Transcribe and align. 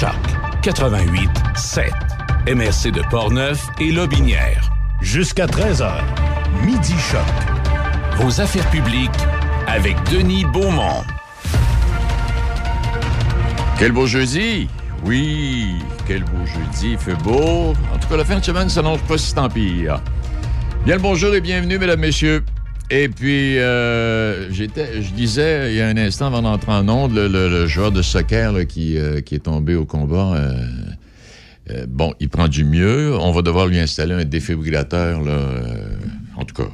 Choc 0.00 0.14
88 0.62 1.28
7. 1.56 1.92
MRC 2.46 2.90
de 2.90 3.02
Portneuf 3.10 3.68
et 3.78 3.92
Lobinière. 3.92 4.70
Jusqu'à 5.02 5.44
13h. 5.44 5.90
Midi 6.64 6.94
Choc. 6.98 7.20
Vos 8.16 8.40
affaires 8.40 8.66
publiques 8.70 9.10
avec 9.66 10.02
Denis 10.10 10.46
Beaumont. 10.46 11.04
Quel 13.78 13.92
beau 13.92 14.06
jeudi! 14.06 14.70
Oui, 15.04 15.74
quel 16.06 16.24
beau 16.24 16.46
jeudi, 16.46 16.92
il 16.92 16.98
fait 16.98 17.22
beau. 17.22 17.74
En 17.92 17.98
tout 17.98 18.08
cas, 18.08 18.16
la 18.16 18.24
fin 18.24 18.38
de 18.38 18.44
semaine 18.44 18.70
s'annonce 18.70 19.02
pas 19.02 19.18
si 19.18 19.34
tant 19.34 19.50
pire. 19.50 20.00
Bien 20.86 20.94
le 20.94 21.02
bonjour 21.02 21.34
et 21.34 21.42
bienvenue, 21.42 21.78
mesdames, 21.78 22.00
messieurs. 22.00 22.42
Et 22.92 23.08
puis, 23.08 23.58
euh, 23.58 24.50
j'étais, 24.50 25.00
je 25.00 25.12
disais 25.12 25.72
il 25.72 25.76
y 25.76 25.80
a 25.80 25.86
un 25.86 25.96
instant 25.96 26.26
avant 26.26 26.42
d'entrer 26.42 26.72
en 26.72 26.88
onde, 26.88 27.14
le, 27.14 27.66
joueur 27.68 27.92
de 27.92 28.02
soccer 28.02 28.52
euh, 28.56 28.64
qui 28.64 28.96
est 28.96 29.44
tombé 29.44 29.76
au 29.76 29.86
combat, 29.86 30.34
euh, 31.70 31.86
bon, 31.86 32.12
il 32.18 32.28
prend 32.28 32.48
du 32.48 32.64
mieux. 32.64 33.16
On 33.16 33.30
va 33.30 33.42
devoir 33.42 33.68
lui 33.68 33.78
installer 33.78 34.14
un 34.14 34.24
défibrillateur, 34.24 35.22
là, 35.22 35.62
en 36.36 36.44
tout 36.44 36.54
cas, 36.54 36.68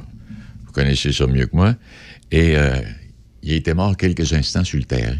vous 0.65 0.71
connaissez 0.71 1.11
ça 1.11 1.27
mieux 1.27 1.45
que 1.45 1.55
moi. 1.55 1.75
Et 2.31 2.55
il 3.43 3.53
été 3.53 3.75
mort 3.75 3.95
quelques 3.95 4.33
instants 4.33 4.63
sur 4.63 4.79
le 4.79 4.85
terrain. 4.85 5.17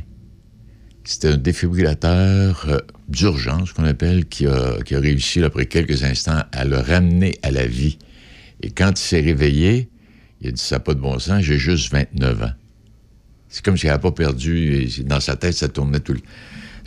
C'était 1.03 1.29
un 1.29 1.37
défibrillateur 1.37 2.81
d'urgence, 3.07 3.71
qu'on 3.71 3.85
appelle, 3.85 4.25
qui 4.25 4.47
a, 4.47 4.77
réussi, 4.91 5.43
après 5.43 5.67
quelques 5.67 6.03
instants, 6.03 6.41
à 6.51 6.65
le 6.65 6.77
ramener 6.77 7.35
à 7.43 7.51
la 7.51 7.67
vie. 7.67 7.99
Et 8.63 8.71
quand 8.71 8.99
il 8.99 9.03
s'est 9.03 9.21
réveillé, 9.21 9.89
il 10.41 10.49
a 10.49 10.51
dit, 10.51 10.61
ça 10.61 10.75
n'a 10.75 10.79
pas 10.79 10.93
de 10.93 10.99
bon 10.99 11.17
sens, 11.19 11.41
j'ai 11.41 11.57
juste 11.57 11.91
29 11.91 12.43
ans. 12.43 12.51
C'est 13.49 13.63
comme 13.63 13.77
s'il 13.77 13.89
n'avait 13.89 14.01
pas 14.01 14.11
perdu, 14.11 14.87
dans 15.05 15.19
sa 15.19 15.35
tête, 15.35 15.53
ça 15.53 15.67
tournait 15.67 15.99
tout 15.99 16.13
le... 16.13 16.19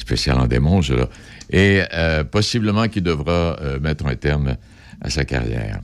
Spécial 0.00 0.38
en 0.38 0.46
démon, 0.46 0.80
là. 0.80 1.08
Et 1.50 1.82
euh, 1.92 2.24
possiblement 2.24 2.88
qu'il 2.88 3.02
devra 3.02 3.58
euh, 3.60 3.78
mettre 3.80 4.06
un 4.06 4.14
terme 4.14 4.56
à 5.00 5.10
sa 5.10 5.25
carrière. 5.25 5.80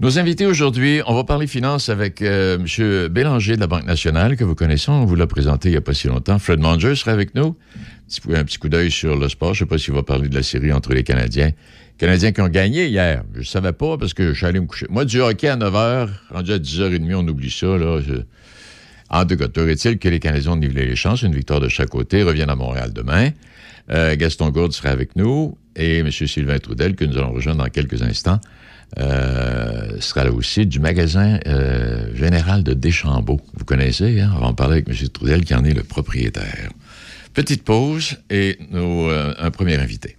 Nos 0.00 0.18
invités 0.18 0.46
aujourd'hui, 0.46 1.02
on 1.06 1.14
va 1.14 1.24
parler 1.24 1.46
finances 1.46 1.88
avec 1.88 2.22
euh, 2.22 2.56
M. 2.56 3.08
Bélanger 3.08 3.56
de 3.56 3.60
la 3.60 3.66
Banque 3.66 3.84
nationale, 3.84 4.36
que 4.36 4.44
vous 4.44 4.54
connaissez, 4.54 4.90
on 4.90 5.04
vous 5.04 5.16
l'a 5.16 5.26
présenté 5.26 5.68
il 5.68 5.72
n'y 5.72 5.76
a 5.76 5.82
pas 5.82 5.92
si 5.92 6.06
longtemps. 6.06 6.38
Fred 6.38 6.60
Manger 6.60 6.94
sera 6.94 7.10
avec 7.10 7.34
nous. 7.34 7.56
Un 8.32 8.44
petit 8.44 8.58
coup 8.58 8.68
d'œil 8.68 8.90
sur 8.90 9.16
le 9.16 9.28
sport, 9.28 9.52
je 9.54 9.64
ne 9.64 9.66
sais 9.66 9.70
pas 9.70 9.78
s'il 9.78 9.92
va 9.92 10.02
parler 10.02 10.28
de 10.28 10.34
la 10.34 10.42
série 10.42 10.72
entre 10.72 10.94
les 10.94 11.02
Canadiens. 11.02 11.50
Canadiens 11.98 12.32
qui 12.32 12.40
ont 12.40 12.48
gagné 12.48 12.86
hier. 12.86 13.24
Je 13.34 13.40
ne 13.40 13.44
savais 13.44 13.72
pas 13.72 13.98
parce 13.98 14.14
que 14.14 14.32
je 14.32 14.38
suis 14.38 14.46
allé 14.46 14.60
me 14.60 14.66
coucher. 14.66 14.86
Moi, 14.88 15.04
du 15.04 15.20
hockey 15.20 15.48
à 15.48 15.56
9 15.56 15.74
h, 15.74 16.08
rendu 16.30 16.52
à 16.52 16.58
10h30, 16.58 17.14
on 17.14 17.28
oublie 17.28 17.50
ça. 17.50 17.66
Là. 17.66 18.00
En 19.10 19.24
tout 19.24 19.36
cas, 19.36 19.46
est-il 19.66 19.98
que 19.98 20.08
les 20.08 20.20
Canadiens 20.20 20.52
ont 20.52 20.56
nivelé 20.56 20.86
les 20.86 20.96
chances, 20.96 21.22
une 21.22 21.34
victoire 21.34 21.60
de 21.60 21.68
chaque 21.68 21.88
côté, 21.88 22.22
reviennent 22.22 22.50
à 22.50 22.56
Montréal 22.56 22.92
demain. 22.92 23.30
Euh, 23.90 24.16
Gaston 24.16 24.50
Gourde 24.50 24.72
sera 24.72 24.90
avec 24.90 25.16
nous 25.16 25.56
et 25.74 25.98
M. 25.98 26.10
Sylvain 26.10 26.58
Trudel, 26.58 26.94
que 26.94 27.04
nous 27.04 27.16
allons 27.16 27.32
rejoindre 27.32 27.64
dans 27.64 27.70
quelques 27.70 28.02
instants, 28.02 28.38
euh, 28.98 30.00
sera 30.00 30.24
là 30.24 30.32
aussi 30.32 30.66
du 30.66 30.80
magasin 30.80 31.38
euh, 31.46 32.14
général 32.14 32.62
de 32.64 32.74
Deschambault. 32.74 33.40
Vous 33.54 33.64
connaissez, 33.64 34.20
hein? 34.20 34.32
On 34.36 34.40
va 34.40 34.46
en 34.46 34.54
parler 34.54 34.82
avec 34.84 34.88
M. 34.88 35.08
Trudel, 35.08 35.44
qui 35.44 35.54
en 35.54 35.64
est 35.64 35.74
le 35.74 35.84
propriétaire. 35.84 36.70
Petite 37.32 37.64
pause 37.64 38.18
et 38.28 38.58
nos, 38.70 39.10
euh, 39.10 39.32
un 39.38 39.50
premier 39.50 39.76
invité. 39.76 40.17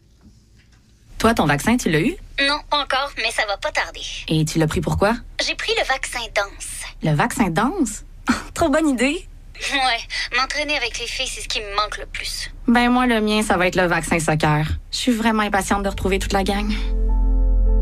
Toi, 1.20 1.34
ton 1.34 1.45
vaccin, 1.45 1.75
tu 1.75 1.89
l'as 1.89 2.00
eu? 2.00 2.16
Non, 2.48 2.59
pas 2.70 2.78
encore, 2.78 3.12
mais 3.17 3.30
ça 3.31 3.45
va 3.45 3.58
pas 3.58 3.72
tarder. 3.72 4.00
Et 4.30 4.45
tu 4.45 4.58
l'as 4.58 4.67
pris 4.67 4.80
pourquoi? 4.80 5.16
J'ai 5.45 5.53
pris 5.53 5.73
le 5.78 5.86
vaccin 5.86 6.20
danse. 6.34 6.86
Le 7.03 7.14
vaccin 7.14 7.50
danse? 7.50 8.06
Trop 8.53 8.70
bonne 8.70 8.88
idée! 8.88 9.28
Ouais, 9.73 10.38
m'entraîner 10.38 10.78
avec 10.78 10.97
les 10.97 11.08
filles, 11.08 11.28
c'est 11.28 11.42
ce 11.42 11.50
qui 11.50 11.59
me 11.59 11.75
manque 11.75 11.97
le 11.97 12.06
plus. 12.06 12.50
Ben 12.70 12.90
moi, 12.90 13.06
le 13.06 13.20
mien, 13.20 13.42
ça 13.42 13.58
va 13.58 13.67
être 13.67 13.75
le 13.75 13.86
vaccin 13.86 14.17
soccer. 14.20 14.66
Je 14.92 14.97
suis 14.97 15.12
vraiment 15.12 15.44
impatiente 15.44 15.84
de 15.84 15.90
retrouver 15.90 16.20
toute 16.20 16.31
la 16.31 16.45
gang. 16.45 16.72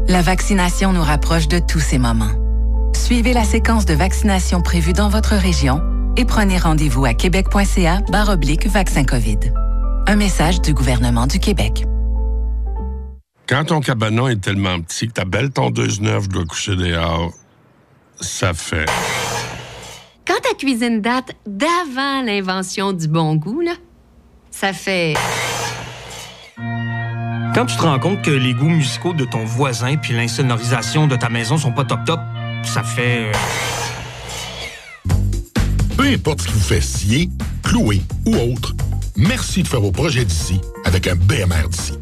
La 0.08 0.24
vaccination 0.24 0.92
nous 0.92 1.04
rapproche 1.04 1.48
de 1.48 1.60
tous 1.60 1.80
ces 1.80 2.00
moments. 2.00 2.34
Suivez 2.96 3.34
la 3.34 3.44
séquence 3.44 3.86
de 3.86 3.94
vaccination 3.94 4.64
prévue 4.64 4.94
dans 4.94 5.10
votre 5.10 5.36
région 5.36 5.84
et 6.18 6.26
prenez 6.26 6.58
rendez-vous 6.58 7.06
à 7.06 7.14
québec.ca 7.14 8.00
barre 8.10 8.30
oblique 8.30 8.66
vaccin 8.66 9.04
COVID. 9.04 9.52
Un 10.08 10.16
message 10.16 10.60
du 10.62 10.74
gouvernement 10.74 11.28
du 11.28 11.40
Québec. 11.40 11.86
Quand 13.48 13.64
ton 13.66 13.80
cabanon 13.80 14.28
est 14.28 14.42
tellement 14.42 14.80
petit 14.82 15.08
que 15.08 15.14
ta 15.14 15.26
belle 15.26 15.52
tondeuse 15.52 16.02
neuve 16.02 16.28
doit 16.28 16.46
coucher 16.46 16.76
dehors, 16.76 17.32
ça 18.20 18.54
fait. 18.54 18.86
Quand 20.26 20.40
ta 20.44 20.54
cuisine 20.54 21.02
date 21.02 21.32
d'avant 21.46 22.22
l'invention 22.24 22.92
du 22.92 23.08
bon 23.08 23.36
goût, 23.36 23.62
là, 23.62 23.72
ça 24.52 24.74
fait. 24.74 25.14
Quand 27.56 27.66
tu 27.66 27.76
te 27.78 27.82
rends 27.82 28.00
compte 28.00 28.22
que 28.22 28.32
les 28.32 28.54
goûts 28.54 28.70
musicaux 28.70 29.14
de 29.14 29.24
ton 29.24 29.46
voisin 29.46 29.96
puis 29.96 30.14
l'insonorisation 30.14 31.08
de 31.08 31.16
ta 31.16 31.30
maison 31.30 31.58
sont 31.58 31.72
pas 31.72 31.86
top 31.86 32.04
top, 32.06 32.20
ça 32.64 32.84
fait. 32.84 33.30
euh, 33.30 33.32
Peu 35.96 36.04
importe 36.04 36.42
ce 36.42 36.48
qui 36.48 36.54
vous 36.54 36.60
fait 36.60 36.82
scier, 36.82 37.30
clouer 37.64 38.02
ou 38.26 38.36
autre, 38.36 38.76
merci 39.16 39.64
de 39.64 39.68
faire 39.68 39.82
vos 39.82 39.92
projets 39.92 40.26
d'ici 40.26 40.60
avec 40.84 41.08
un 41.08 41.16
BMR 41.16 41.70
d'ici. 41.70 41.94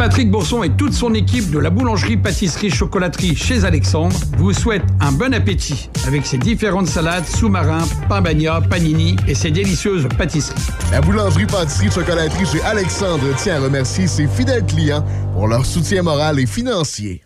Patrick 0.00 0.30
Bourson 0.30 0.62
et 0.62 0.70
toute 0.70 0.94
son 0.94 1.12
équipe 1.12 1.50
de 1.50 1.58
la 1.58 1.68
boulangerie-pâtisserie-chocolaterie 1.68 3.36
chez 3.36 3.66
Alexandre 3.66 4.16
vous 4.38 4.54
souhaitent 4.54 4.86
un 4.98 5.12
bon 5.12 5.34
appétit 5.34 5.90
avec 6.06 6.24
ses 6.24 6.38
différentes 6.38 6.86
salades, 6.86 7.26
sous-marins, 7.26 7.84
pain 8.08 8.22
bagna, 8.22 8.62
panini 8.62 9.16
et 9.28 9.34
ses 9.34 9.50
délicieuses 9.50 10.08
pâtisseries. 10.16 10.58
La 10.90 11.02
boulangerie-pâtisserie-chocolaterie 11.02 12.46
chez 12.46 12.62
Alexandre 12.62 13.26
tient 13.36 13.56
à 13.56 13.60
remercier 13.60 14.06
ses 14.06 14.26
fidèles 14.26 14.64
clients 14.64 15.04
pour 15.34 15.48
leur 15.48 15.66
soutien 15.66 16.00
moral 16.02 16.40
et 16.40 16.46
financier. 16.46 17.22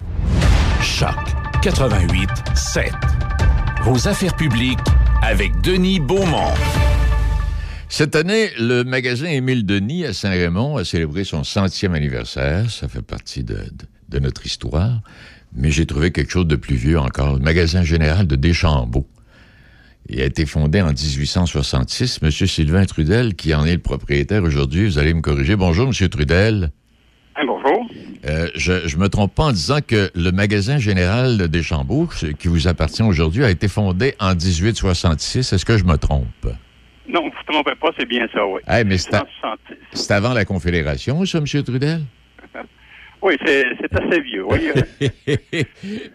Choc 0.82 1.14
88 1.62 2.28
7. 2.56 2.92
Vos 3.84 4.08
affaires 4.08 4.34
publiques 4.34 4.80
avec 5.22 5.60
Denis 5.60 6.00
Beaumont. 6.00 6.50
Cette 7.96 8.16
année, 8.16 8.50
le 8.58 8.82
magasin 8.82 9.26
Émile 9.28 9.64
Denis 9.64 10.04
à 10.04 10.12
Saint-Raymond 10.12 10.78
a 10.78 10.84
célébré 10.84 11.22
son 11.22 11.44
centième 11.44 11.94
anniversaire. 11.94 12.68
Ça 12.68 12.88
fait 12.88 13.02
partie 13.02 13.44
de, 13.44 13.54
de- 13.54 13.60
de 14.08 14.18
notre 14.18 14.44
histoire. 14.46 15.00
Mais 15.54 15.70
j'ai 15.70 15.86
trouvé 15.86 16.10
quelque 16.10 16.32
chose 16.32 16.48
de 16.48 16.56
plus 16.56 16.74
vieux 16.74 16.98
encore. 16.98 17.34
Le 17.34 17.38
magasin 17.38 17.84
général 17.84 18.26
de 18.26 18.34
Deschambault. 18.34 19.06
Il 20.08 20.20
a 20.20 20.24
été 20.24 20.44
fondé 20.44 20.82
en 20.82 20.88
1866. 20.92 22.20
Monsieur 22.22 22.48
Sylvain 22.48 22.84
Trudel, 22.84 23.36
qui 23.36 23.54
en 23.54 23.64
est 23.64 23.74
le 23.74 23.78
propriétaire 23.78 24.42
aujourd'hui, 24.42 24.86
vous 24.86 24.98
allez 24.98 25.14
me 25.14 25.20
corriger. 25.20 25.54
Bonjour, 25.54 25.86
Monsieur 25.86 26.08
Trudel. 26.08 26.72
bonjour. 27.46 27.88
Euh, 28.26 28.48
je, 28.56 28.88
je 28.88 28.96
me 28.96 29.08
trompe 29.08 29.36
pas 29.36 29.44
en 29.44 29.52
disant 29.52 29.78
que 29.86 30.10
le 30.16 30.32
magasin 30.32 30.78
général 30.78 31.38
de 31.38 31.46
Deschambault, 31.46 32.08
qui 32.40 32.48
vous 32.48 32.66
appartient 32.66 33.04
aujourd'hui, 33.04 33.44
a 33.44 33.50
été 33.50 33.68
fondé 33.68 34.16
en 34.18 34.34
1866. 34.34 35.52
Est-ce 35.52 35.64
que 35.64 35.78
je 35.78 35.84
me 35.84 35.96
trompe? 35.96 36.48
Non, 37.08 37.20
vous 37.20 37.26
ne 37.28 37.32
vous 37.32 37.42
trompez 37.52 37.74
pas, 37.80 37.90
c'est 37.98 38.06
bien 38.08 38.26
ça, 38.32 38.46
oui. 38.46 38.60
Mais 38.86 38.98
c'est 38.98 39.14
à- 39.14 39.18
166. 39.42 39.74
c'est 39.92 40.12
avant 40.14 40.32
la 40.32 40.44
Confédération, 40.44 41.24
ça, 41.26 41.38
M. 41.38 41.44
Trudel? 41.62 42.00
Oui, 43.26 43.38
c'est 43.46 43.64
c'est 43.80 43.94
assez 43.96 44.20
vieux, 44.20 44.44
oui. 44.46 44.68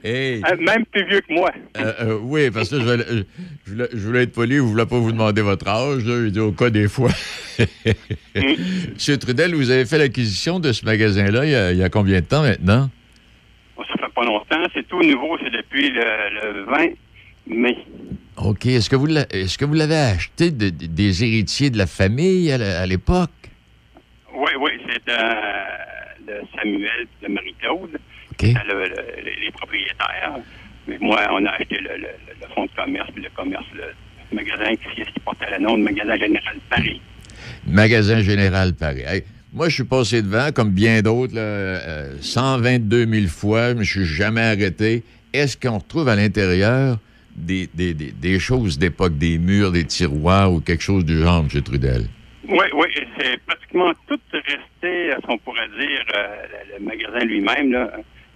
Hey. 0.03 0.43
Euh, 0.45 0.55
Même 0.59 0.85
plus 0.91 1.03
vieux 1.09 1.21
que 1.21 1.33
moi. 1.33 1.49
Euh, 1.77 1.93
euh, 2.01 2.19
oui, 2.21 2.51
parce 2.51 2.69
que 2.69 2.79
je, 2.79 2.83
voulais- 2.85 3.25
je 3.65 3.71
voulais, 3.71 3.87
je 3.91 3.97
voulais 3.97 4.23
être 4.23 4.31
poli, 4.33 4.57
je 4.57 4.61
ne 4.61 4.67
voulais 4.67 4.85
pas 4.85 4.99
vous 4.99 5.11
demander 5.11 5.41
votre 5.41 5.67
âge, 5.67 6.05
là, 6.05 6.23
je 6.23 6.27
dis 6.29 6.39
au 6.39 6.51
cas 6.51 6.69
des 6.69 6.87
fois. 6.87 7.09
Monsieur 8.35 9.17
Trudel, 9.17 9.55
vous 9.55 9.71
avez 9.71 9.85
fait 9.85 9.97
l'acquisition 9.97 10.59
de 10.59 10.71
ce 10.71 10.85
magasin-là 10.85 11.45
il, 11.45 11.51
y 11.51 11.55
a- 11.55 11.71
il 11.71 11.77
y 11.79 11.83
a 11.83 11.89
combien 11.89 12.19
de 12.21 12.25
temps 12.25 12.43
maintenant? 12.43 12.89
Ça 13.77 13.83
fait 14.05 14.13
pas 14.13 14.23
longtemps, 14.25 14.63
c'est 14.75 14.87
tout 14.87 15.01
nouveau, 15.01 15.35
c'est 15.41 15.49
depuis 15.49 15.89
le, 15.89 16.03
le 16.59 16.63
20 16.65 16.87
mai. 17.47 17.77
OK. 18.43 18.65
Est-ce 18.67 18.89
que 18.89 18.95
vous 18.95 19.05
l'a- 19.05 19.27
est-ce 19.31 19.57
que 19.57 19.65
vous 19.65 19.73
l'avez 19.73 19.95
acheté 19.97 20.51
de- 20.51 20.69
de- 20.69 20.85
des 20.85 21.23
héritiers 21.23 21.69
de 21.69 21.77
la 21.77 21.87
famille 21.87 22.51
à 22.51 22.85
l'époque? 22.85 23.29
Oui, 24.33 24.51
oui, 24.61 24.71
c'est 24.87 25.11
euh, 25.11 25.23
de 26.27 26.33
Samuel 26.57 27.07
et 27.21 27.27
de 27.27 27.33
Marie-Claude, 27.33 27.91
le- 28.41 28.47
le- 28.53 29.45
les, 29.45 29.51
propriétaires. 29.51 30.35
Mais 30.87 30.97
moi, 31.01 31.27
on 31.31 31.45
a 31.45 31.49
acheté 31.51 31.77
le, 31.81 31.97
le- 31.97 32.47
fonds 32.55 32.65
de 32.65 32.71
commerce, 32.75 33.09
puis 33.13 33.23
le 33.23 33.29
commerce, 33.35 33.65
le 33.75 34.35
magasin 34.35 34.71
qui, 34.75 35.01
qui 35.03 35.19
portait 35.19 35.51
le 35.57 35.63
nom 35.63 35.77
de 35.77 35.83
magasin 35.83 36.15
général 36.15 36.55
Paris. 36.69 37.01
Magasin 37.67 38.21
Général 38.21 38.73
Paris. 38.73 39.01
Hey, 39.05 39.23
moi, 39.53 39.67
je 39.69 39.75
suis 39.75 39.83
passé 39.83 40.21
devant, 40.21 40.51
comme 40.53 40.69
bien 40.71 41.01
d'autres, 41.01 41.35
là, 41.35 41.41
euh, 41.41 42.15
122 42.21 43.05
000 43.05 43.27
fois, 43.27 43.69
je 43.73 43.79
ne 43.79 43.83
suis 43.83 44.05
jamais 44.05 44.41
arrêté. 44.41 45.03
Est-ce 45.33 45.57
qu'on 45.57 45.77
retrouve 45.77 46.07
à 46.07 46.15
l'intérieur 46.15 46.97
des, 47.39 47.67
des- 47.73 47.93
des- 47.93 48.11
des 48.11 48.39
choses 48.39 48.77
d'époque, 48.77 49.17
des 49.17 49.37
murs, 49.37 49.71
des 49.71 49.85
tiroirs 49.85 50.51
ou 50.53 50.59
quelque 50.61 50.83
chose 50.83 51.05
du 51.05 51.17
genre, 51.19 51.45
M. 51.51 51.61
Trudel? 51.61 52.05
Oui, 52.47 52.65
oui, 52.73 52.87
c'est 53.19 53.39
pratiquement 53.45 53.91
tout 54.07 54.19
resté, 54.33 55.11
qu'on 55.25 55.37
pourrait 55.37 55.67
dire, 55.79 56.03
euh, 56.15 56.35
le, 56.79 56.85
magasin 56.85 57.25
lui-même, 57.25 57.71
là, 57.71 57.91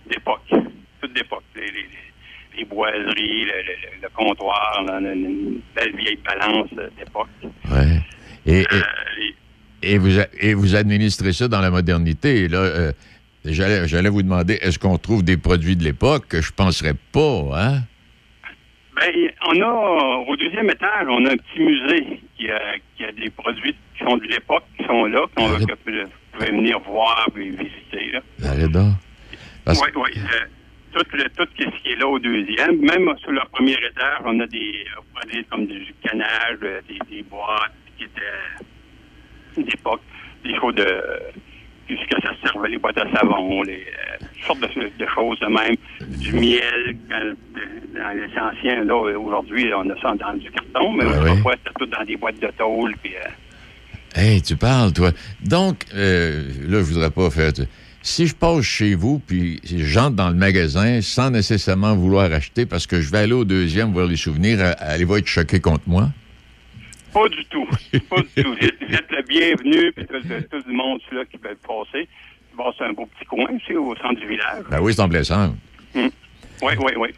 d'époque. 0.09 0.41
Tout 0.50 1.07
d'époque. 1.15 1.44
Les, 1.55 1.61
les- 1.61 1.71
les- 1.71 2.59
les 2.59 2.65
boiseries, 2.65 3.45
le, 3.45 3.51
le- 3.51 4.01
le 4.03 4.09
comptoir, 4.15 4.83
là, 4.88 5.00
une, 5.00 5.59
belle 5.75 5.95
vieille 5.95 6.19
balance 6.23 6.69
d'époque. 6.97 7.27
Ouais. 7.71 8.00
Et, 8.45 8.59
et- 8.61 8.67
Euh, 8.71 8.81
et, 9.81 9.97
vous, 9.97 10.17
et 10.39 10.53
vous 10.53 10.75
administrez 10.75 11.33
ça 11.33 11.47
dans 11.47 11.59
la 11.59 11.69
modernité. 11.71 12.47
Là, 12.47 12.59
euh, 12.59 12.91
j'allais, 13.44 13.88
j'allais 13.88 14.09
vous 14.09 14.21
demander, 14.21 14.53
est-ce 14.61 14.77
qu'on 14.79 14.97
trouve 14.97 15.23
des 15.23 15.35
produits 15.38 15.75
de 15.75 15.83
l'époque? 15.83 16.39
Je 16.39 16.51
penserais 16.51 16.94
pas, 17.11 17.41
hein? 17.53 17.81
Ben, 18.95 19.11
on 19.47 19.61
a, 19.61 20.23
au 20.27 20.35
deuxième 20.35 20.69
étage, 20.69 21.07
on 21.07 21.25
a 21.25 21.31
un 21.31 21.37
petit 21.37 21.59
musée 21.61 22.21
qui 22.37 22.49
a, 22.49 22.59
qui 22.95 23.05
a 23.05 23.11
des 23.11 23.29
produits 23.31 23.75
qui 23.97 24.03
sont 24.03 24.17
de 24.17 24.25
l'époque, 24.25 24.63
qui 24.77 24.85
sont 24.85 25.05
là, 25.05 25.25
qu'on 25.35 25.47
que 25.65 25.71
vous 25.71 26.09
pouvez 26.33 26.51
venir 26.51 26.79
voir 26.81 27.27
et 27.35 27.49
visiter. 27.49 28.11
Là. 28.11 28.21
Arrête 28.45 28.71
donc. 28.71 28.93
Oui, 29.67 29.75
oui. 29.95 30.11
euh, 30.17 30.45
tout, 30.93 31.05
le, 31.13 31.23
tout 31.29 31.47
ce 31.57 31.83
qui 31.83 31.91
est 31.91 31.95
là 31.95 32.07
au 32.07 32.19
deuxième. 32.19 32.79
Même 32.81 33.13
sur 33.19 33.31
le 33.31 33.41
premier 33.51 33.73
étage, 33.73 34.19
on 34.25 34.39
a 34.39 34.45
des 34.47 34.85
produits 35.13 35.45
comme 35.45 35.65
du 35.65 35.93
canage, 36.03 36.57
euh, 36.63 36.81
des, 36.87 36.99
des 37.15 37.23
boîtes 37.23 37.73
qui 37.97 38.03
étaient 38.03 39.63
d'époque, 39.71 40.01
des 40.43 40.55
choses 40.55 40.75
de. 40.75 41.01
Jusqu'à 41.89 42.19
ça 42.21 42.31
servait 42.43 42.69
les 42.69 42.77
boîtes 42.77 42.97
à 42.97 43.11
savon, 43.11 43.61
les 43.63 43.85
euh, 43.87 44.02
sortes 44.45 44.59
de, 44.61 44.67
de 44.67 45.07
choses 45.15 45.39
de 45.39 45.47
même. 45.47 45.75
Du 46.19 46.33
miel, 46.33 46.95
quand- 47.09 47.33
dans 47.93 48.09
les 48.17 48.39
anciens, 48.39 48.83
là, 48.83 48.95
aujourd'hui, 48.95 49.69
on 49.75 49.89
a 49.89 49.95
ça 50.01 50.13
dans 50.15 50.33
du 50.33 50.49
carton, 50.51 50.91
mais 50.93 51.05
autrefois, 51.05 51.53
c'était 51.57 51.73
tout 51.79 51.85
dans 51.85 52.03
des 52.03 52.17
boîtes 52.17 52.39
de 52.39 52.47
tôle, 52.57 52.95
puis 53.03 53.13
euh, 53.15 53.29
Hey, 54.15 54.41
tu 54.41 54.55
parles, 54.55 54.93
toi. 54.93 55.11
Donc, 55.43 55.85
euh, 55.95 56.43
là, 56.67 56.79
je 56.79 56.83
voudrais 56.93 57.09
pas 57.11 57.29
faire. 57.31 57.51
Si 58.01 58.27
je 58.27 58.35
passe 58.35 58.63
chez 58.63 58.95
vous, 58.95 59.19
puis 59.19 59.59
j'entre 59.63 60.15
dans 60.15 60.29
le 60.29 60.35
magasin 60.35 61.01
sans 61.01 61.29
nécessairement 61.31 61.95
vouloir 61.95 62.31
acheter 62.33 62.65
parce 62.65 62.85
que 62.85 62.99
je 63.01 63.09
vais 63.11 63.19
aller 63.19 63.33
au 63.33 63.45
deuxième 63.45 63.91
voir 63.93 64.05
les 64.07 64.17
souvenirs, 64.17 64.57
euh, 64.59 64.73
allez-vous 64.79 65.17
être 65.17 65.27
choqué 65.27 65.59
contre 65.59 65.83
moi? 65.87 66.09
Pas 67.13 67.29
du 67.29 67.45
tout. 67.45 67.65
Pas 68.09 68.21
du 68.35 68.43
tout. 68.43 68.55
Vous 68.59 68.65
êtes, 68.95 69.11
le 69.11 69.21
bienvenu, 69.23 69.91
puis 69.93 70.05
tout, 70.05 70.19
tout- 70.19 70.47
tout 70.51 70.63
le 70.67 70.73
monde 70.73 70.99
là, 71.11 71.23
qui 71.25 71.37
peut 71.37 71.55
passer. 71.65 72.07
Bon, 72.55 72.71
c'est 72.77 72.83
un 72.85 72.94
beau 72.94 73.05
petit 73.07 73.25
coin, 73.25 73.47
c'est 73.67 73.75
au 73.75 73.95
centre 73.95 74.19
du 74.19 74.27
village. 74.27 74.63
Ben 74.69 74.79
oui, 74.79 74.94
c'est 74.94 75.01
en 75.01 75.09
plaisant. 75.09 75.53
Oui, 75.95 76.09
oui, 76.61 76.91
oui. 76.97 77.09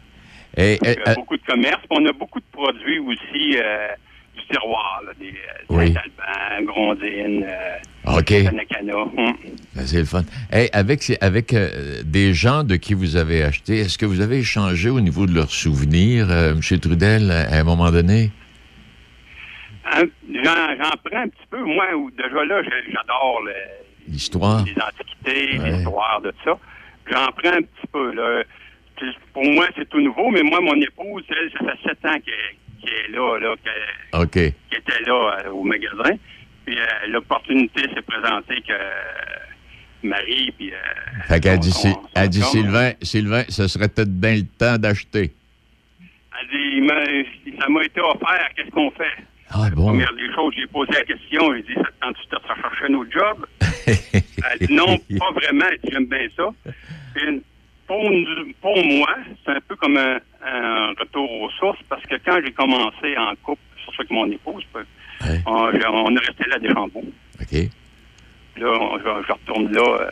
Et, 0.56 0.78
Donc, 0.78 0.98
euh, 1.08 1.14
beaucoup 1.14 1.36
de 1.36 1.42
commerce. 1.42 1.80
On 1.90 2.04
a 2.06 2.12
beaucoup 2.12 2.40
de 2.40 2.44
produits 2.50 2.98
aussi 3.00 3.56
euh, 3.58 3.88
du 4.36 4.46
terroir, 4.46 5.02
là, 5.06 5.12
des 5.20 5.28
euh, 5.28 5.64
Oui. 5.68 5.92
Saint-Alban, 5.92 6.64
Grondines, 6.64 7.44
euh, 7.46 8.18
OK. 8.18 8.26
Tanacana. 8.44 8.96
Hum. 8.96 9.34
Ben, 9.74 9.86
c'est 9.86 9.98
le 9.98 10.04
fun. 10.06 10.22
Hey, 10.50 10.70
avec 10.72 11.12
avec 11.20 11.52
euh, 11.52 12.02
des 12.04 12.32
gens 12.32 12.64
de 12.64 12.76
qui 12.76 12.94
vous 12.94 13.16
avez 13.16 13.42
acheté, 13.42 13.80
est-ce 13.80 13.98
que 13.98 14.06
vous 14.06 14.20
avez 14.22 14.38
échangé 14.38 14.88
au 14.88 15.00
niveau 15.02 15.26
de 15.26 15.34
leurs 15.34 15.50
souvenirs, 15.50 16.28
euh, 16.30 16.52
M. 16.54 16.80
Trudel, 16.80 17.30
à 17.30 17.54
un 17.58 17.64
moment 17.64 17.90
donné? 17.90 18.30
Hein, 19.92 20.04
J'en 20.42 20.90
prends 21.04 21.18
un 21.18 21.28
petit 21.28 21.46
peu. 21.50 21.62
Moi, 21.62 21.86
déjà 22.16 22.44
là, 22.44 22.62
j'adore 22.62 23.42
le- 23.44 23.52
L'histoire? 24.08 24.64
les 24.64 24.74
antiquités, 24.82 25.58
Ouais. 25.58 25.70
l'histoire 25.70 26.20
de 26.22 26.32
ça. 26.44 26.58
J'en 27.10 27.26
prends 27.32 27.52
un 27.56 27.62
petit 27.62 27.86
peu. 27.92 28.12
Là. 28.12 28.42
Pour 29.32 29.44
moi, 29.44 29.66
c'est 29.76 29.88
tout 29.88 30.00
nouveau, 30.00 30.30
mais 30.30 30.42
moi, 30.42 30.60
mon 30.60 30.74
épouse, 30.80 31.22
elle, 31.28 31.50
ça 31.52 31.58
fait 31.72 31.88
sept 31.88 32.04
ans 32.06 32.18
qu'elle 32.24 32.88
est 32.92 33.08
là, 33.12 33.38
là 33.38 33.54
qu'elle 34.28 34.52
était 34.72 35.02
là 35.06 35.38
euh, 35.44 35.50
au 35.50 35.62
magasin. 35.62 36.16
Puis 36.64 36.78
euh, 36.78 36.84
l'opportunité 37.08 37.82
s'est 37.94 38.02
présentée 38.02 38.60
que 38.66 38.72
euh, 38.72 38.90
Marie, 40.02 40.52
puis... 40.56 40.72
Fait 41.28 41.40
qu'elle 41.40 41.58
dit, 41.58 41.72
elle 42.14 42.28
dit 42.28 42.42
Sylvain, 42.42 42.92
Sylvain, 43.02 43.44
ce 43.48 43.68
serait 43.68 43.88
peut-être 43.88 44.12
bien 44.12 44.36
le 44.36 44.46
temps 44.58 44.78
d'acheter. 44.78 45.32
Elle 46.40 46.48
dit, 46.48 47.56
ça 47.60 47.68
m'a 47.68 47.82
été 47.84 48.00
offert, 48.00 48.48
qu'est-ce 48.56 48.70
qu'on 48.70 48.90
fait? 48.92 49.24
Ah 49.50 49.70
bon? 49.74 49.86
Première 49.86 50.12
des 50.14 50.32
choses, 50.34 50.52
j'ai 50.56 50.66
posé 50.66 50.92
la 50.92 51.04
question, 51.04 51.54
j'ai 51.54 51.62
dit, 51.62 51.74
ça 51.74 51.82
te 51.84 52.00
tente-tu 52.00 52.26
de 52.30 52.36
te 52.36 52.46
chercher 52.46 52.84
un 52.90 52.94
autre 52.94 53.10
job? 53.12 53.46
Dit, 54.60 54.66
non, 54.74 54.98
pas 55.18 55.30
vraiment, 55.32 55.66
j'aime 55.90 56.06
bien 56.06 56.26
ça. 56.36 56.48
Puis, 57.14 57.42
pour, 57.86 58.02
moi, 58.84 59.08
c'est 59.44 59.52
un 59.52 59.60
peu 59.66 59.76
comme 59.76 59.96
un, 59.96 60.18
un 60.44 60.88
retour 60.98 61.30
aux 61.42 61.50
sources, 61.50 61.78
parce 61.88 62.02
que 62.04 62.16
quand 62.24 62.38
j'ai 62.44 62.52
commencé 62.52 63.16
en 63.16 63.34
couple, 63.42 63.60
surtout 63.84 64.02
avec 64.02 64.10
mon 64.10 64.30
épouse, 64.30 64.64
on, 65.46 65.70
j'ai- 65.72 65.86
on 65.86 66.14
est 66.16 66.18
resté 66.18 66.44
là 66.48 66.58
des 66.58 66.68
Chambeaux. 66.72 67.04
OK. 67.40 67.58
Là, 68.58 68.66
on- 68.80 68.98
je, 68.98 69.04
je 69.26 69.32
retourne 69.32 69.72
là 69.72 69.82
euh, 70.00 70.10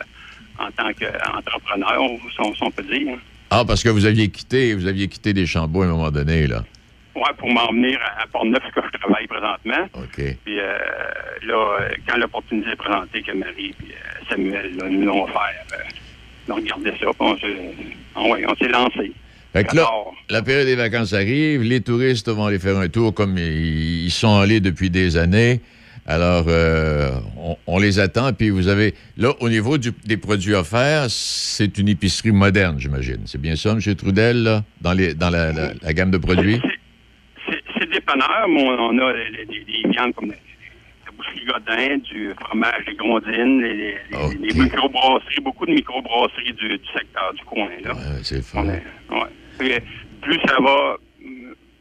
en 0.59 0.71
tant 0.71 0.91
qu'entrepreneur, 0.93 1.99
si 2.33 2.61
on, 2.61 2.71
peut 2.71 2.83
dire. 2.83 3.17
Ah, 3.49 3.63
parce 3.67 3.83
que 3.83 3.89
vous 3.89 4.05
aviez 4.05 4.29
quitté, 4.29 4.73
vous 4.73 4.87
aviez 4.87 5.07
quitté 5.07 5.33
des 5.33 5.45
chambeaux 5.45 5.81
à 5.81 5.85
un 5.85 5.89
moment 5.89 6.11
donné, 6.11 6.47
là. 6.47 6.63
Ouais, 7.15 7.21
pour 7.37 7.49
m'en 7.49 7.67
venir 7.71 7.97
à, 8.17 8.27
Port-Neuf, 8.27 8.61
que 8.73 8.81
je 8.93 8.97
travaille 8.99 9.25
présentement. 9.27 9.87
OK. 9.93 10.15
Puis 10.43 10.59
euh, 10.59 10.77
là, 11.47 11.77
euh, 11.81 11.89
quand 12.07 12.17
l'opportunité 12.17 12.71
est 12.71 12.75
présentée 12.75 13.21
que 13.21 13.31
Marie 13.31 13.73
et 13.81 14.29
Samuel 14.29 14.75
là, 14.77 14.89
nous 14.89 15.05
l'ont 15.05 15.23
offert, 15.23 15.63
euh, 15.73 15.77
on 16.49 16.55
regardait 16.55 16.91
ça, 16.91 16.97
puis 17.05 17.13
on 17.21 17.37
s'est 17.37 17.55
ah 18.15 18.19
on 18.21 18.55
s'est 18.55 18.67
lancé. 18.67 19.11
Fait 19.53 19.63
que 19.63 19.75
là, 19.77 19.87
la 20.29 20.41
période 20.41 20.65
des 20.67 20.75
vacances 20.75 21.13
arrive, 21.13 21.61
les 21.63 21.79
touristes 21.79 22.27
vont 22.29 22.45
aller 22.47 22.59
faire 22.59 22.77
un 22.77 22.89
tour 22.89 23.13
comme 23.13 23.37
ils 23.37 24.03
ils 24.05 24.11
sont 24.11 24.37
allés 24.37 24.59
depuis 24.59 24.89
des 24.89 25.15
années. 25.17 25.61
Alors, 26.07 26.45
euh, 26.49 27.09
on, 27.37 27.57
on 27.65 27.79
les 27.79 27.97
attend. 27.99 28.31
Puis 28.33 28.51
vous 28.51 28.67
avez, 28.67 28.93
là, 29.17 29.33
au 29.39 29.49
niveau 29.49 29.79
du- 29.79 29.91
des 30.05 30.17
produits 30.17 30.53
offerts, 30.53 31.05
c'est 31.09 31.79
une 31.79 31.87
épicerie 31.87 32.31
moderne, 32.31 32.75
j'imagine. 32.79 33.21
C'est 33.25 33.41
bien 33.41 33.55
ça, 33.55 33.71
M. 33.71 33.79
Trudel, 33.95 34.43
là, 34.43 34.63
dans, 34.81 34.93
les, 34.93 35.15
dans 35.15 35.31
la, 35.31 35.51
la- 35.51 35.71
la 35.81 35.93
gamme 35.93 36.11
de 36.11 36.17
produits? 36.19 36.61
On, 38.19 38.99
a 38.99 39.13
les 39.13 39.89
viandes 39.91 40.13
comme 40.15 40.29
les- 40.29 40.37
la 41.05 41.11
boucherie 41.15 41.45
Godin, 41.45 41.97
du 41.97 42.33
fromage, 42.39 42.83
les 42.87 42.95
grondines, 42.95 43.61
les, 43.61 43.73
les, 43.75 43.95
les 44.47 44.53
microbrasseries, 44.61 45.41
beaucoup 45.41 45.65
de 45.65 45.71
microbrasseries 45.73 46.53
du, 46.53 46.67
du 46.69 46.87
secteur 46.93 47.33
du 47.33 47.43
coin. 47.45 47.69
Là. 47.83 47.93
c'est 48.23 48.41
est- 48.75 49.63
ouais. 49.63 49.83
Plus 50.21 50.39
ça 50.47 50.55
va, 50.59 50.97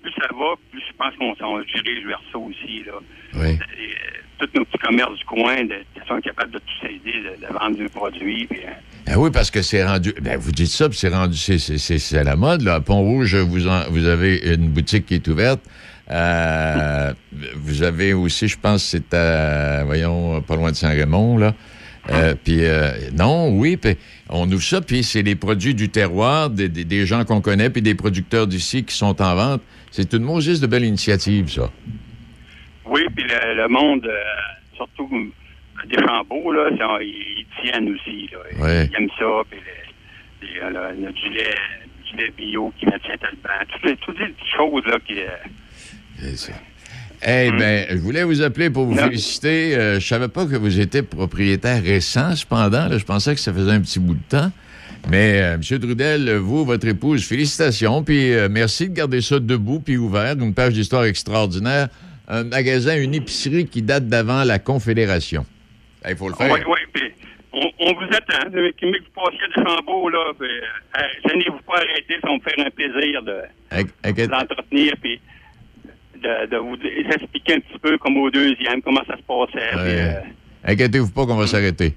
plus 0.02 0.12
ça 0.19 0.28
va, 0.38 0.54
plus 0.70 0.81
je 0.86 0.96
pense 0.98 1.14
qu'on 1.16 1.34
s'en 1.36 1.58
dirige 1.60 2.06
vers 2.06 2.20
ça 2.31 2.38
aussi. 2.38 2.84
Là. 2.86 2.92
Oui. 3.36 3.48
Et, 3.50 3.54
euh, 3.54 4.20
tous 4.38 4.48
nos 4.58 4.64
petits 4.64 4.78
commerces 4.78 5.16
du 5.16 5.25
coin 5.25 5.62
de, 5.64 5.76
sont 6.08 6.20
capables 6.20 6.50
de 6.50 6.58
tous 6.58 6.86
aider, 6.88 7.20
de, 7.22 7.46
de 7.46 7.52
vendre 7.52 7.76
du 7.76 7.88
produit. 7.88 8.46
Puis, 8.46 8.60
euh, 8.64 8.70
Ah 9.06 9.19
oui, 9.19 9.31
parce 9.32 9.50
que 9.50 9.62
c'est 9.62 9.84
rendu. 9.84 10.12
Ben, 10.20 10.36
vous 10.38 10.50
dites 10.52 10.66
ça, 10.70 10.88
puis 10.88 10.98
c'est 10.98 11.08
rendu. 11.08 11.36
C'est, 11.38 12.19
à 12.19 12.25
la 12.25 12.34
mode, 12.36 12.62
là. 12.62 12.75
À 12.75 12.81
Pont-Rouge, 12.81 13.36
vous, 13.36 13.69
en- 13.69 13.88
vous 13.90 14.06
avez 14.06 14.38
une 14.54 14.69
boutique 14.69 15.06
qui 15.06 15.14
est 15.14 15.28
ouverte. 15.28 15.60
Euh, 16.11 17.12
vous 17.56 17.83
avez 17.83 18.12
aussi, 18.12 18.49
je 18.49 18.59
pense, 18.59 18.83
c'est 18.85 19.15
à. 19.15 19.85
Voyons, 19.85 20.43
pas 20.43 20.56
loin 20.56 20.71
de 20.71 20.77
Saint-Raymond, 20.77 21.39
là. 21.39 21.55
Euh, 22.11 22.35
puis, 22.45 22.67
euh, 22.67 22.91
non, 23.15 23.49
oui, 23.56 23.79
puis 23.79 23.96
on 24.29 24.51
ouvre 24.53 24.63
ça, 24.63 24.82
puis 24.82 25.03
c'est 25.03 25.23
les 25.23 25.37
produits 25.37 25.75
du 25.75 25.89
terroir, 25.89 26.51
des, 26.51 26.69
des- 26.69 26.84
des 26.84 27.06
gens 27.06 27.25
qu'on 27.25 27.41
connaît, 27.41 27.70
puis 27.70 27.81
des 27.81 27.94
producteurs 27.94 28.46
d'ici 28.46 28.84
qui 28.84 28.94
sont 28.94 29.23
en 29.23 29.34
vente. 29.34 29.63
C'est 29.91 30.13
une 30.13 30.23
Moses 30.25 30.61
de 30.61 30.67
belle 30.67 30.84
initiative, 30.84 31.51
ça. 31.51 31.70
oui, 32.84 33.06
puis 33.17 33.25
le, 33.25 33.55
le 33.56 33.69
monde, 33.69 34.05
euh, 34.05 34.23
surtout 34.77 35.08
des 35.89 35.96
chambeaux, 36.06 36.53
là, 36.53 36.69
ça, 36.79 36.99
ils, 37.01 37.06
ils 37.39 37.46
tiennent 37.63 37.89
aussi. 37.94 38.29
Là. 38.31 38.39
Ils- 38.53 38.63
Ouais. 38.63 38.91
Ils 38.93 38.96
aiment 39.03 39.08
ça. 39.19 39.43
Puis 39.49 39.61
euh, 40.63 40.69
le- 40.70 41.06
le- 41.06 41.13
du, 41.13 41.29
lait, 41.31 41.55
du 42.11 42.17
lait 42.19 42.32
bio 42.37 42.70
qui 42.79 42.84
vient 42.84 42.99
de 42.99 43.03
Saint-Alban. 43.03 43.65
Toutes 43.73 43.84
les, 43.84 43.96
toutes 43.96 44.19
les 44.20 44.27
petites 44.29 44.55
choses 44.55 44.82
là, 44.87 44.99
qui. 45.06 45.15
Eh 47.26 47.50
bien, 47.52 47.86
je 47.90 47.96
voulais 47.96 48.22
vous 48.24 48.43
appeler 48.43 48.69
pour 48.70 48.84
vous 48.84 48.94
Non. 48.94 49.04
féliciter. 49.04 49.74
Euh, 49.76 49.98
je 50.00 50.06
savais 50.06 50.28
pas 50.28 50.44
que 50.46 50.56
vous 50.56 50.78
étiez 50.81 51.02
propriétaire 51.02 51.82
récent, 51.82 52.34
cependant. 52.36 52.88
là. 52.88 52.98
je 52.98 53.04
pensais 53.04 53.34
que 53.34 53.40
ça 53.40 53.52
faisait 53.52 53.72
un 53.72 53.81
petit 53.81 53.98
bout 53.98 54.14
de 54.14 54.22
temps. 54.28 54.50
Mais, 55.10 55.40
euh, 55.40 55.54
M. 55.54 55.60
Trudel, 55.81 56.34
vous, 56.36 56.64
votre 56.64 56.86
épouse, 56.86 57.26
félicitations. 57.26 58.02
Puis 58.02 58.32
euh, 58.32 58.48
merci 58.50 58.88
de 58.88 58.94
garder 58.94 59.20
ça 59.20 59.38
debout 59.38 59.81
puis 59.81 59.96
ouvert. 59.96 60.32
Une 60.38 60.54
page 60.54 60.72
d'histoire 60.74 61.04
extraordinaire. 61.04 61.88
Un 62.28 62.44
magasin, 62.44 62.96
une 62.98 63.14
épicerie 63.14 63.66
qui 63.66 63.82
date 63.82 64.08
d'avant 64.08 64.44
la 64.44 64.58
Confédération. 64.58 65.44
Il 66.08 66.16
faut 66.16 66.28
le 66.28 66.34
faire. 66.34 66.50
Oui, 66.52 66.60
oui, 66.66 66.78
puis 66.93 67.02
on, 67.52 67.66
on 67.81 67.93
vous 67.94 68.06
attend. 68.12 68.50
Que 68.50 68.86
vous 68.86 68.93
passiez 69.14 69.38
de 69.56 69.62
là, 70.10 70.32
euh, 70.40 71.02
gênez-vous 71.28 71.60
pas 71.66 71.76
arrêter, 71.78 72.14
ça 72.22 72.28
va 72.28 72.34
me 72.34 72.40
faire 72.40 72.66
un 72.66 72.70
plaisir 72.70 73.22
de 73.22 73.36
Inqui- 73.72 73.93
puis 75.02 75.20
de, 76.24 76.46
de 76.50 76.56
vous 76.56 76.76
expliquer 77.14 77.54
un 77.54 77.60
petit 77.60 77.78
peu 77.81 77.98
comme 77.98 78.16
au 78.16 78.31
deuxième, 78.31 78.81
comment 78.82 79.02
ça 79.06 79.16
se 79.16 79.22
passait. 79.22 79.74
Ouais. 79.76 80.00
euh, 80.00 80.20
Inquiétez-vous 80.64 81.10
pas 81.10 81.26
qu'on 81.26 81.36
va 81.36 81.46
s'arrêter. 81.46 81.94